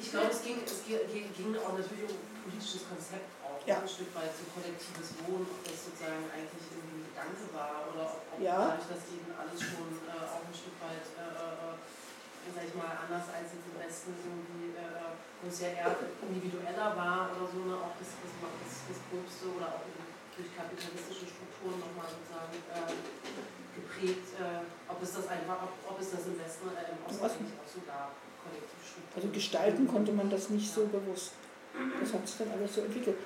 [0.00, 3.29] ich glaube, es ging, es ging, ging auch natürlich um ein politisches Konzept
[3.60, 3.76] auch, Ja.
[3.84, 8.04] ein Stück weit so kollektives Wohnen, ob das sozusagen eigentlich irgendwie ein Gedanke war oder
[8.16, 8.56] ob, ob Ja.
[8.74, 12.90] dadurch, dass eben alles schon äh, auch ein Stück weit, äh, äh, sag ich mal,
[13.04, 15.92] anders als jetzt im Westen irgendwie, äh, wo es ja eher
[16.24, 19.84] individueller war oder so, ne, auch das, das, das, das Gröbste oder auch
[20.34, 22.96] durch kapitalistische Strukturen nochmal sozusagen äh,
[23.76, 27.24] geprägt, äh, ob es das einfach, ob, ob es das im Westen, äh, im Osten
[27.44, 28.16] eigentlich auch so gab.
[29.14, 31.32] Also gestalten konnte man das nicht so bewusst.
[32.00, 33.16] Das hat sich dann alles so entwickelt.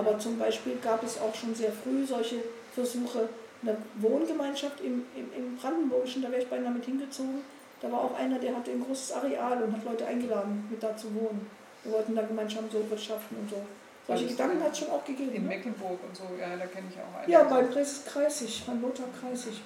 [0.00, 2.36] Aber zum Beispiel gab es auch schon sehr früh solche
[2.74, 3.28] Versuche,
[3.62, 7.42] eine Wohngemeinschaft im, im, im Brandenburgischen, da wäre ich beinahe mit hingezogen.
[7.82, 10.96] Da war auch einer, der hatte ein großes Areal und hat Leute eingeladen, mit da
[10.96, 11.50] zu wohnen.
[11.84, 13.56] Wir wollten da gemeinsam so wirtschaften und so.
[14.06, 15.44] Solche Also Gedanken hat es schon auch In gegeben.
[15.44, 15.48] Ne?
[15.48, 17.30] Mecklenburg und so, ja, da kenne ich auch einen.
[17.30, 19.60] Ja, bei Dresden Kreisig, bei Lothar Kreisig.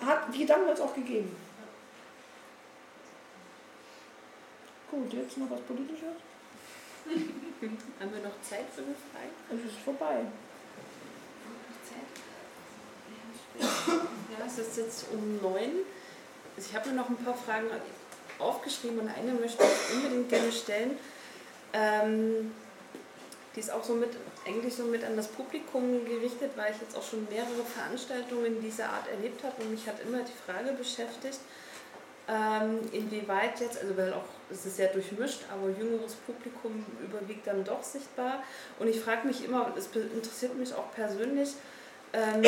[0.00, 1.36] Hat, die Gedanken hat es auch gegeben.
[4.90, 6.16] Gut, jetzt noch was Politisches?
[8.00, 9.32] Haben wir noch Zeit für eine Frage?
[9.50, 10.26] Es ist vorbei.
[13.58, 15.84] Ja, es ist jetzt um neun.
[16.56, 17.66] Also ich habe mir noch ein paar Fragen
[18.38, 20.98] aufgeschrieben und eine möchte ich unbedingt gerne stellen.
[21.72, 22.52] Ähm,
[23.54, 24.10] die ist auch so mit,
[24.46, 28.90] eigentlich so mit an das Publikum gerichtet, weil ich jetzt auch schon mehrere Veranstaltungen dieser
[28.90, 31.40] Art erlebt habe und mich hat immer die Frage beschäftigt,
[32.28, 37.64] ähm, inwieweit jetzt, also weil auch, es ist sehr durchmischt, aber jüngeres Publikum überwiegt dann
[37.64, 38.42] doch sichtbar.
[38.78, 41.50] Und ich frage mich immer, es interessiert mich auch persönlich,
[42.12, 42.42] ähm,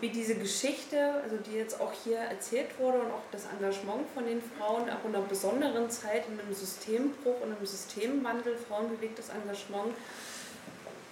[0.00, 4.26] wie diese Geschichte, also die jetzt auch hier erzählt wurde und auch das Engagement von
[4.26, 9.94] den Frauen, auch in einer besonderen Zeit, in einem Systembruch und einem Systemwandel, frauenbewegtes Engagement,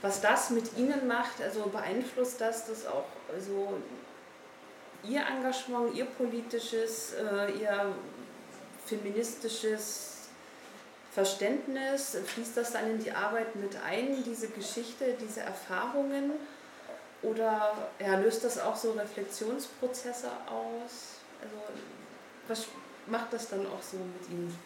[0.03, 3.75] was das mit ihnen macht, also beeinflusst das das auch, also
[5.05, 7.95] ihr Engagement, ihr politisches, äh, ihr
[8.87, 10.29] feministisches
[11.13, 16.33] Verständnis, fließt das dann in die Arbeit mit ein, diese Geschichte, diese Erfahrungen?
[17.23, 21.21] Oder ja, löst das auch so Reflexionsprozesse aus?
[21.43, 21.57] Also,
[22.49, 22.67] was
[23.07, 24.57] macht das dann auch so mit Ihnen?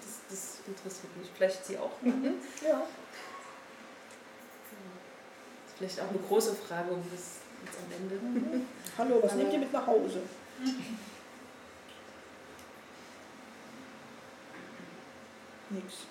[0.00, 1.28] Das, das interessiert mich.
[1.36, 1.92] Vielleicht Sie auch?
[2.02, 2.34] Mhm.
[2.66, 2.82] Ja.
[5.62, 8.14] Das ist vielleicht auch eine große Frage um das jetzt am Ende.
[8.16, 8.66] Mhm.
[8.98, 10.22] Hallo, was Aber- nehmt ihr mit nach Hause?
[15.70, 16.10] Nix.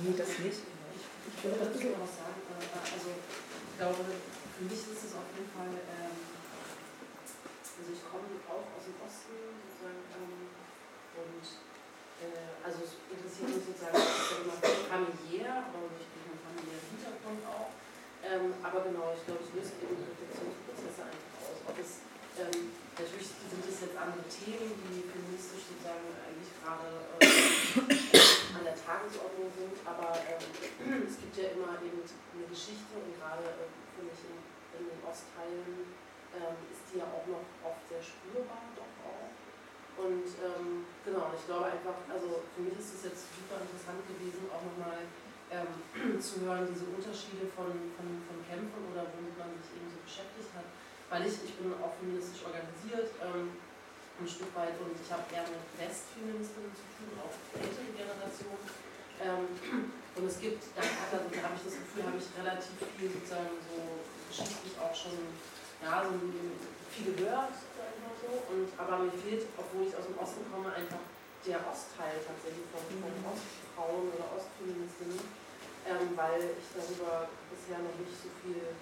[0.00, 0.60] Nee, das nicht.
[0.64, 2.40] Ich würde dazu noch was sagen.
[2.48, 6.16] Also, ich glaube, für mich ist es auf jeden Fall, ähm,
[7.78, 9.36] also ich komme auch aus dem Osten
[9.68, 10.48] sozusagen ähm,
[11.20, 11.44] und
[12.24, 14.58] äh, also es interessiert mich sozusagen ich mal,
[14.88, 17.70] familiär, aber durch diesen familiären Hintergrund auch.
[18.26, 21.58] Ähm, aber genau, ich glaube, es löst eben Reflexionsprozesse einfach aus.
[21.70, 22.02] Ob es,
[22.42, 26.88] ähm, natürlich sind es jetzt andere Themen, die feministisch sozusagen eigentlich gerade
[27.22, 30.42] äh, an der Tagesordnung sind, aber ähm,
[31.06, 34.36] es gibt ja immer eben eine Geschichte und gerade äh, finde ich in,
[34.82, 35.94] in den Ostteilen
[36.34, 39.30] ähm, ist die ja auch noch oft sehr spürbar, doch auch.
[39.98, 44.46] Und ähm, genau, ich glaube einfach, also für mich ist es jetzt super interessant gewesen,
[44.50, 45.06] auch nochmal
[45.50, 50.00] ähm, zu hören, diese Unterschiede von, von, von Kämpfen oder womit man sich eben so
[50.04, 50.68] beschäftigt hat.
[51.08, 53.56] Weil ich, ich bin auch feministisch organisiert, ähm,
[54.18, 58.58] ein Stück weit, und ich habe eher mit Westfeministinnen zu tun, auch ältere Generation.
[59.22, 59.46] Ähm,
[60.18, 63.56] und es gibt, da, da, da habe ich das Gefühl, habe ich relativ viel sozusagen
[63.62, 65.16] so geschichtlich auch schon
[65.80, 66.18] ja, so
[66.90, 68.30] viel gehört, mal so.
[68.50, 71.02] Und, aber mir fehlt, obwohl ich aus dem Osten komme, einfach
[71.46, 75.22] der Ostteil tatsächlich von, von Ostfrauen oder Ostfeministinnen,
[75.88, 78.76] ähm, weil ich darüber bisher noch nicht so viel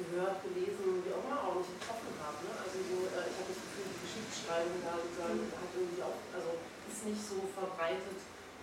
[0.00, 2.40] gehört, gelesen, wie auch immer, auch nicht getroffen habe.
[2.48, 2.52] Ne?
[2.56, 6.56] Also so, äh, ich habe das Gefühl, die Geschichtsschreibung da sozusagen hat irgendwie auch, also
[6.88, 8.16] ist nicht so verbreitet,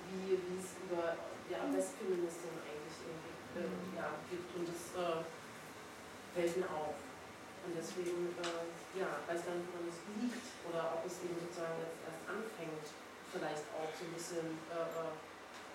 [0.09, 1.14] wie, es über
[1.51, 4.49] ja, Westfeministinnen eigentlich irgendwie äh, ja, gibt.
[4.57, 5.22] Und das äh,
[6.34, 6.97] fällt mir auf.
[7.68, 8.65] Und deswegen, äh,
[8.97, 12.88] ja, weiß gar nicht, woran es liegt oder ob es eben sozusagen jetzt erst anfängt,
[13.30, 15.14] vielleicht auch so ein bisschen, äh, äh,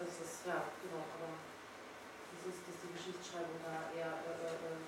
[0.01, 1.52] das ist, ja, genau, aber
[2.43, 4.83] das ist, dass die Geschichtsschreibung da eher äh, äh,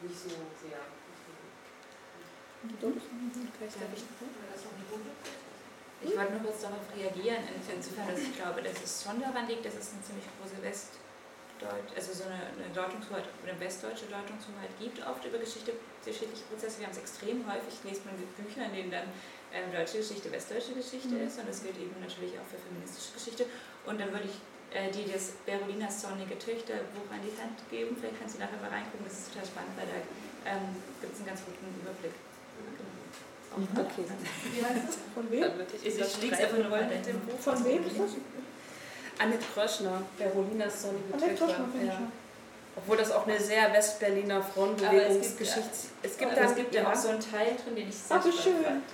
[0.00, 0.80] nicht so sehr.
[6.02, 9.64] Ich wollte nur kurz darauf reagieren, insofern, dass ich glaube, dass es schon daran liegt,
[9.64, 10.60] dass es eine ziemlich große
[11.96, 15.72] also so eine, eine Deutungshoheit, eine westdeutsche Deutungshoheit gibt oft über Geschichte,
[16.04, 16.80] geschichtliche Prozesse.
[16.80, 19.08] Wir haben es extrem häufig, lest man Bücher, in denen dann
[19.56, 21.26] ähm, deutsche Geschichte westdeutsche Geschichte mhm.
[21.26, 23.46] ist und das gilt eben natürlich auch für feministische Geschichte.
[23.86, 24.55] Und dann würde ich äh,
[24.92, 27.96] die das Berolinas Sonnige Töchter Buch an die Hand geben.
[27.98, 29.98] Vielleicht kannst du nachher mal reingucken, das ist total spannend, weil da
[30.52, 32.12] ähm, gibt es einen ganz guten Überblick.
[32.12, 32.96] Genau.
[33.56, 33.72] Mhm.
[33.72, 34.04] Okay.
[34.52, 34.98] Wie heißt das?
[35.14, 35.48] Von wem?
[35.72, 37.40] Ich, ich liege einfach nur mit dem Buch.
[37.40, 38.12] Von wem ist das?
[39.18, 41.64] Annette Kröschner, Berolinas Sonnige Töchter.
[41.82, 42.12] Ja.
[42.76, 45.88] Obwohl das auch eine sehr Westberliner Frauenbewegungsgeschichte ist.
[46.02, 48.22] Es gibt, da, es gibt ja auch so einen Teil drin, den ich sehr Ach,
[48.22, 48.60] schön.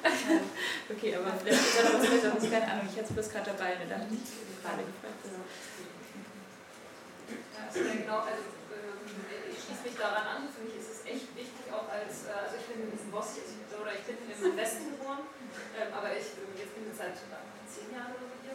[0.89, 2.87] okay, aber vielleicht ist da noch was Besseres, keine Ahnung.
[2.87, 4.23] Ich hatte es bloß gerade dabei und dachte ich
[4.63, 5.23] gerade gefragt.
[7.27, 10.41] Ja, also genau, also äh, ich schließe mich daran an.
[10.47, 13.51] Für mich ist es echt wichtig, auch als, äh, also ich bin in Bossig,
[13.83, 15.27] oder ich bin im Westen geboren,
[15.75, 18.55] ähm, aber ich jetzt bin ich seit zehn Jahren oder so hier.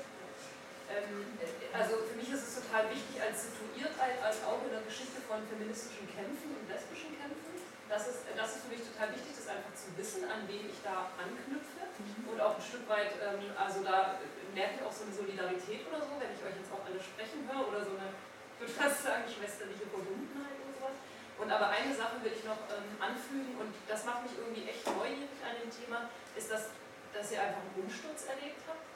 [0.87, 1.27] Ähm,
[1.75, 5.43] also für mich ist es total wichtig als Situiertheit, als auch in der Geschichte von
[5.45, 7.53] feministischen Kämpfen und lesbischen Kämpfen.
[7.91, 10.79] Das ist, das ist für mich total wichtig, das einfach zu wissen, an wen ich
[10.83, 12.35] da anknüpfe mhm.
[12.35, 14.19] und auch ein Stück weit, ähm, also da
[14.51, 17.47] merke ich auch so eine Solidarität oder so, wenn ich euch jetzt auch alle sprechen
[17.47, 20.97] höre oder so eine, ich würde fast sagen, schwesterliche Verbundenheit und sowas.
[21.39, 24.83] Und aber eine Sache will ich noch ähm, anfügen und das macht mich irgendwie echt
[24.83, 26.73] neugierig an dem Thema, ist, dass,
[27.15, 28.86] dass ihr einfach einen Umsturz erlebt habt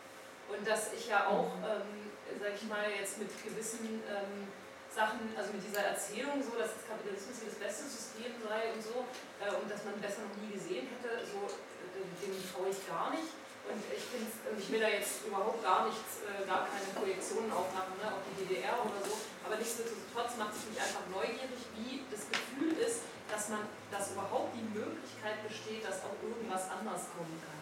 [0.51, 4.47] und dass ich ja auch, ähm, sag ich mal, jetzt mit gewissen ähm,
[4.91, 8.83] Sachen, also mit dieser Erzählung so, dass das Kapitalismus hier das beste System sei und
[8.83, 9.07] so,
[9.39, 13.11] äh, und dass man besser noch nie gesehen hätte, so, äh, dem traue ich gar
[13.15, 13.31] nicht.
[13.61, 18.09] Und ich, ich will da jetzt überhaupt gar nichts, äh, gar keine Projektionen aufmachen, ne,
[18.09, 19.15] auf die DDR oder so,
[19.45, 23.63] aber nichtsdestotrotz macht es mich einfach neugierig, wie das Gefühl ist, dass man,
[23.93, 27.60] dass überhaupt die Möglichkeit besteht, dass auch irgendwas anders kommen kann.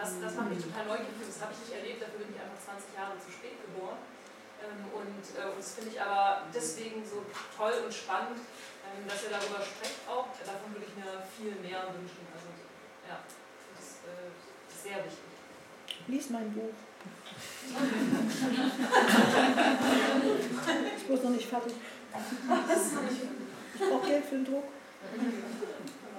[0.00, 2.56] Das, das macht mich total neugierig, das habe ich nicht erlebt, dafür bin ich einfach
[2.56, 4.00] 20 Jahre zu spät geboren.
[4.64, 7.20] Ähm, und, äh, und das finde ich aber deswegen so
[7.52, 8.40] toll und spannend,
[8.80, 10.32] ähm, dass ihr darüber sprecht auch.
[10.40, 12.24] Davon würde ich mir viel mehr wünschen.
[12.32, 12.48] Also
[13.12, 13.20] ja,
[13.76, 14.32] das äh,
[14.72, 15.36] ist sehr wichtig.
[16.08, 16.72] Lies mein Buch.
[20.96, 21.74] ich muss noch nicht fertig.
[23.76, 24.64] Ich brauche Geld für den Druck.
[26.00, 26.16] Ja,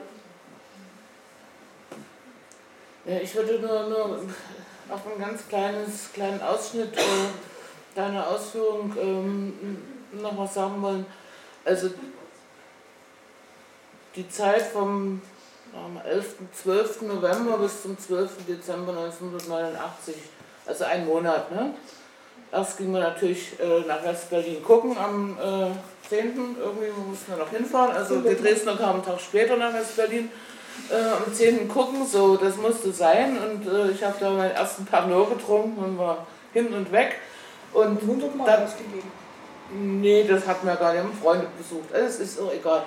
[3.06, 4.20] ich würde nur, nur
[4.90, 7.02] auf ein ganz kleines, kleinen Ausschnitt äh,
[7.96, 9.78] deiner Ausführung ähm,
[10.22, 11.06] noch was sagen wollen.
[11.66, 11.90] Also
[14.16, 15.22] die Zeit vom
[15.74, 16.36] am 11.
[16.64, 17.02] 12.
[17.04, 18.46] November bis zum 12.
[18.48, 20.16] Dezember 1989,
[20.66, 21.50] also ein Monat.
[21.52, 21.74] Ne?
[22.52, 26.58] Erst gingen wir natürlich äh, nach West-Berlin gucken am äh, 10.
[26.60, 27.96] Irgendwie mussten wir noch hinfahren.
[27.96, 30.30] Also die Dresdner kamen einen Tag später nach West-Berlin
[30.90, 31.68] äh, am 10.
[31.68, 33.38] gucken, so, das musste sein.
[33.38, 37.18] Und äh, ich habe da meinen ersten Pernod getrunken und war hin und weg.
[37.74, 39.12] Und 100 Mal dann, ausgegeben?
[39.74, 41.92] Nee, das hat mir gar nicht, haben Freunde besucht.
[41.94, 42.84] Es ist auch egal.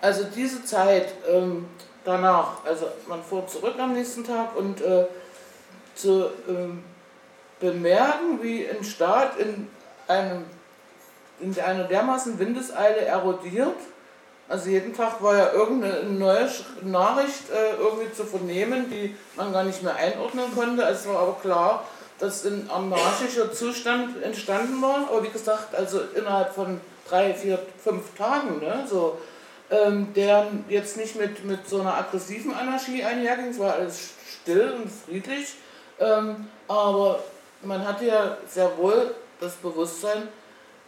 [0.00, 1.66] Also diese Zeit ähm,
[2.04, 5.06] danach, also man fuhr zurück am nächsten Tag und äh,
[5.94, 6.84] zu ähm,
[7.60, 9.68] bemerken, wie ein Staat in,
[10.08, 10.44] einem,
[11.40, 13.76] in einer dermaßen Windeseile erodiert,
[14.48, 16.48] also jeden Tag war ja irgendeine neue
[16.82, 20.82] Nachricht äh, irgendwie zu vernehmen, die man gar nicht mehr einordnen konnte.
[20.82, 21.84] Es war aber klar,
[22.18, 25.08] dass ein anarchischer Zustand entstanden war.
[25.08, 29.18] Aber wie gesagt, also innerhalb von drei, vier, fünf Tagen, ne, so,
[29.70, 33.48] ähm, der jetzt nicht mit, mit so einer aggressiven Anarchie einherging.
[33.48, 34.10] Es war alles
[34.42, 35.54] still und friedlich.
[35.98, 37.20] Ähm, aber
[37.62, 40.28] man hatte ja sehr wohl das Bewusstsein,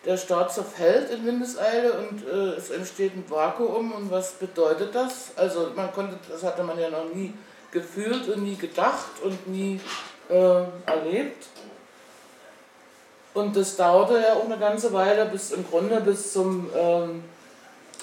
[0.05, 3.93] der Staat zerfällt in Windeseile und äh, es entsteht ein Vakuum.
[3.93, 5.31] Und was bedeutet das?
[5.37, 7.33] Also man konnte, das hatte man ja noch nie
[7.71, 9.81] gefühlt und nie gedacht und nie
[10.29, 11.47] äh, erlebt.
[13.35, 17.25] Und das dauerte ja auch eine ganze Weile, bis im Grunde bis zum, ähm,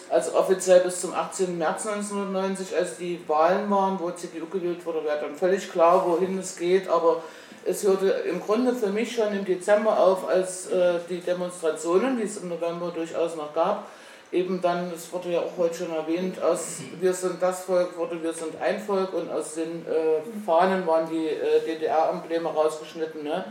[0.10, 1.58] also offiziell bis zum 18.
[1.58, 6.38] März 1990, als die Wahlen waren, wo CDU gewählt wurde, war dann völlig klar, wohin
[6.38, 7.24] es geht, aber
[7.66, 12.24] es hörte im Grunde für mich schon im Dezember auf, als äh, die Demonstrationen, die
[12.24, 13.88] es im November durchaus noch gab,
[14.32, 18.22] eben dann, es wurde ja auch heute schon erwähnt, aus Wir sind das Volk wurde
[18.24, 23.24] Wir sind ein Volk und aus den äh, Fahnen waren die äh, DDR-Embleme rausgeschnitten.
[23.24, 23.46] Ne?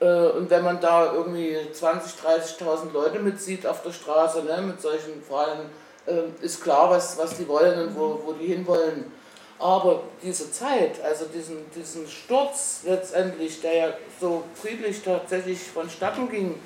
[0.00, 4.80] Äh, und wenn man da irgendwie 20.000, 30.000 Leute mitsieht auf der Straße ne, mit
[4.80, 5.70] solchen Fahnen,
[6.06, 9.12] äh, ist klar, was, was die wollen und wo, wo die hinwollen.
[9.60, 16.58] Aber diese Zeit, also diesen, diesen Sturz letztendlich, der ja so friedlich tatsächlich vonstatten ging,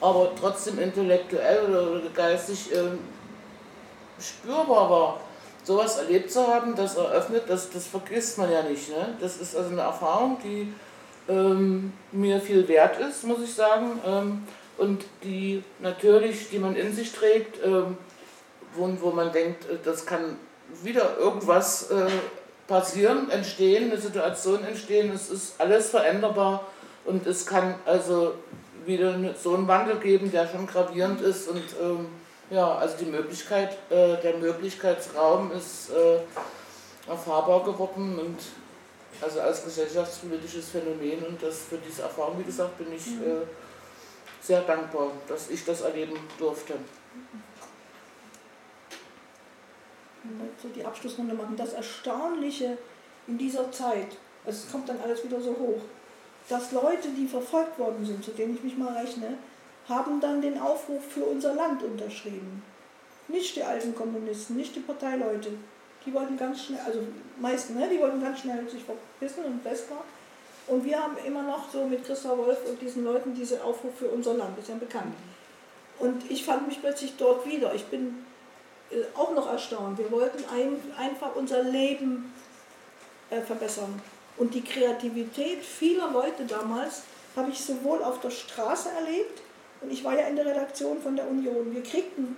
[0.00, 2.96] aber trotzdem intellektuell oder geistig äh,
[4.18, 5.20] spürbar war,
[5.64, 8.88] sowas erlebt zu haben, das eröffnet, das, das vergisst man ja nicht.
[8.88, 9.16] Ne?
[9.20, 10.72] Das ist also eine Erfahrung, die
[11.28, 14.00] ähm, mir viel wert ist, muss ich sagen.
[14.06, 14.46] Ähm,
[14.78, 17.98] und die natürlich, die man in sich trägt, ähm,
[18.74, 20.38] wo, wo man denkt, äh, das kann
[20.82, 22.06] wieder irgendwas äh,
[22.66, 26.66] passieren, entstehen, eine Situation entstehen, es ist alles veränderbar
[27.04, 28.34] und es kann also
[28.86, 32.06] wieder so einen Wandel geben, der schon gravierend ist und ähm,
[32.50, 36.18] ja, also die Möglichkeit, äh, der Möglichkeitsraum ist äh,
[37.08, 38.38] erfahrbar geworden und
[39.22, 43.22] also als gesellschaftspolitisches Phänomen und das für diese Erfahrung, wie gesagt, bin ich mhm.
[43.22, 43.46] äh,
[44.40, 46.74] sehr dankbar, dass ich das erleben durfte.
[50.62, 51.56] So die Abschlussrunde machen.
[51.56, 52.76] Das Erstaunliche
[53.26, 55.80] in dieser Zeit, also es kommt dann alles wieder so hoch,
[56.48, 59.38] dass Leute, die verfolgt worden sind, zu denen ich mich mal rechne,
[59.88, 62.62] haben dann den Aufruf für unser Land unterschrieben.
[63.28, 65.50] Nicht die alten Kommunisten, nicht die Parteileute.
[66.04, 67.00] Die wollten ganz schnell, also
[67.38, 69.98] meisten, ne, die wollten ganz schnell sich verbissen und besser.
[70.66, 74.08] Und wir haben immer noch so mit Christa Wolf und diesen Leuten diese Aufruf für
[74.08, 75.14] unser Land, ist ja bekannt.
[75.98, 77.74] Und ich fand mich plötzlich dort wieder.
[77.74, 78.24] Ich bin
[79.14, 79.98] auch noch erstaunt.
[79.98, 82.32] Wir wollten ein, einfach unser Leben
[83.30, 84.00] äh, verbessern.
[84.36, 87.02] Und die Kreativität vieler Leute damals
[87.36, 89.42] habe ich sowohl auf der Straße erlebt,
[89.82, 91.74] und ich war ja in der Redaktion von der Union.
[91.74, 92.36] Wir kriegten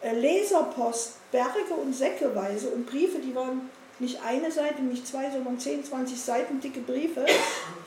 [0.00, 5.58] äh, Leserpost, Berge und Säckeweise und Briefe, die waren nicht eine Seite, nicht zwei, sondern
[5.58, 7.24] 10, 20 Seiten dicke Briefe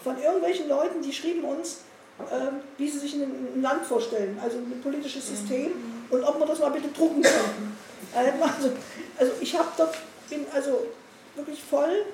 [0.03, 1.81] von irgendwelchen Leuten, die schrieben uns,
[2.19, 5.71] äh, wie sie sich ein, Land vorstellen, also ein politisches System
[6.09, 7.74] und ob wir das mal bitte drucken könnten.
[8.15, 8.71] Also,
[9.17, 9.95] also ich habe dort,
[10.29, 10.87] bin also
[11.35, 12.05] wirklich voll,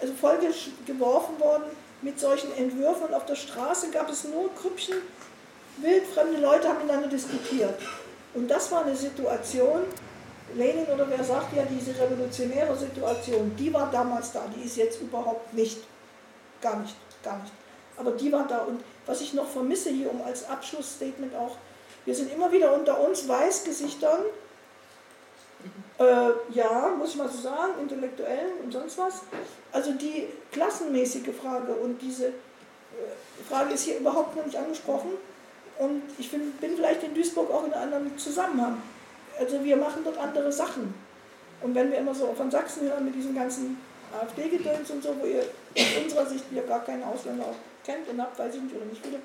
[0.00, 0.38] also voll
[0.86, 1.64] geworfen worden
[2.00, 4.98] mit solchen Entwürfen und auf der Straße gab es nur Krüppchen,
[5.78, 7.74] wildfremde Leute haben miteinander diskutiert.
[8.34, 9.82] Und das war eine Situation,
[10.54, 15.00] Lenin oder wer sagt ja, diese revolutionäre Situation, die war damals da, die ist jetzt
[15.00, 15.78] überhaupt nicht.
[16.60, 17.52] Gar nicht, gar nicht.
[17.96, 18.58] Aber die war da.
[18.60, 21.56] Und was ich noch vermisse hier, um als Abschlussstatement auch,
[22.04, 24.20] wir sind immer wieder unter uns Weißgesichtern,
[25.98, 29.22] äh, ja, muss ich mal so sagen, Intellektuellen und sonst was.
[29.72, 32.32] Also die klassenmäßige Frage und diese äh,
[33.48, 35.10] Frage ist hier überhaupt noch nicht angesprochen.
[35.78, 38.82] Und ich bin, bin vielleicht in Duisburg auch in einem anderen Zusammenhang.
[39.38, 40.94] Also wir machen dort andere Sachen.
[41.60, 43.78] Und wenn wir immer so von Sachsen hören mit diesen ganzen
[44.20, 48.20] AfD-Gedöns und so, wo ihr aus unserer Sicht ja gar keine Ausländer auch kennt und
[48.20, 49.18] habt, weiß ich nicht oder nicht viele.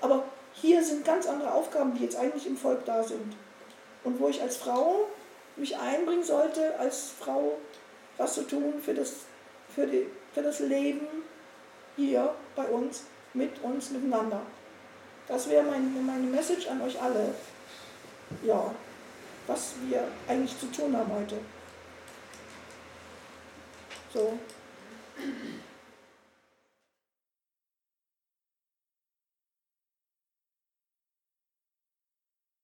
[0.00, 0.24] Aber
[0.54, 3.34] hier sind ganz andere Aufgaben, die jetzt eigentlich im Volk da sind.
[4.04, 5.06] Und wo ich als Frau
[5.56, 7.58] mich einbringen sollte, als Frau
[8.18, 9.12] was zu tun für das,
[9.74, 11.06] für die, für das Leben
[11.96, 13.04] hier bei uns,
[13.34, 14.42] mit uns, miteinander.
[15.28, 17.34] Das wäre mein, meine Message an euch alle.
[18.44, 18.74] Ja,
[19.46, 21.36] was wir eigentlich zu tun haben heute.
[24.12, 24.38] So.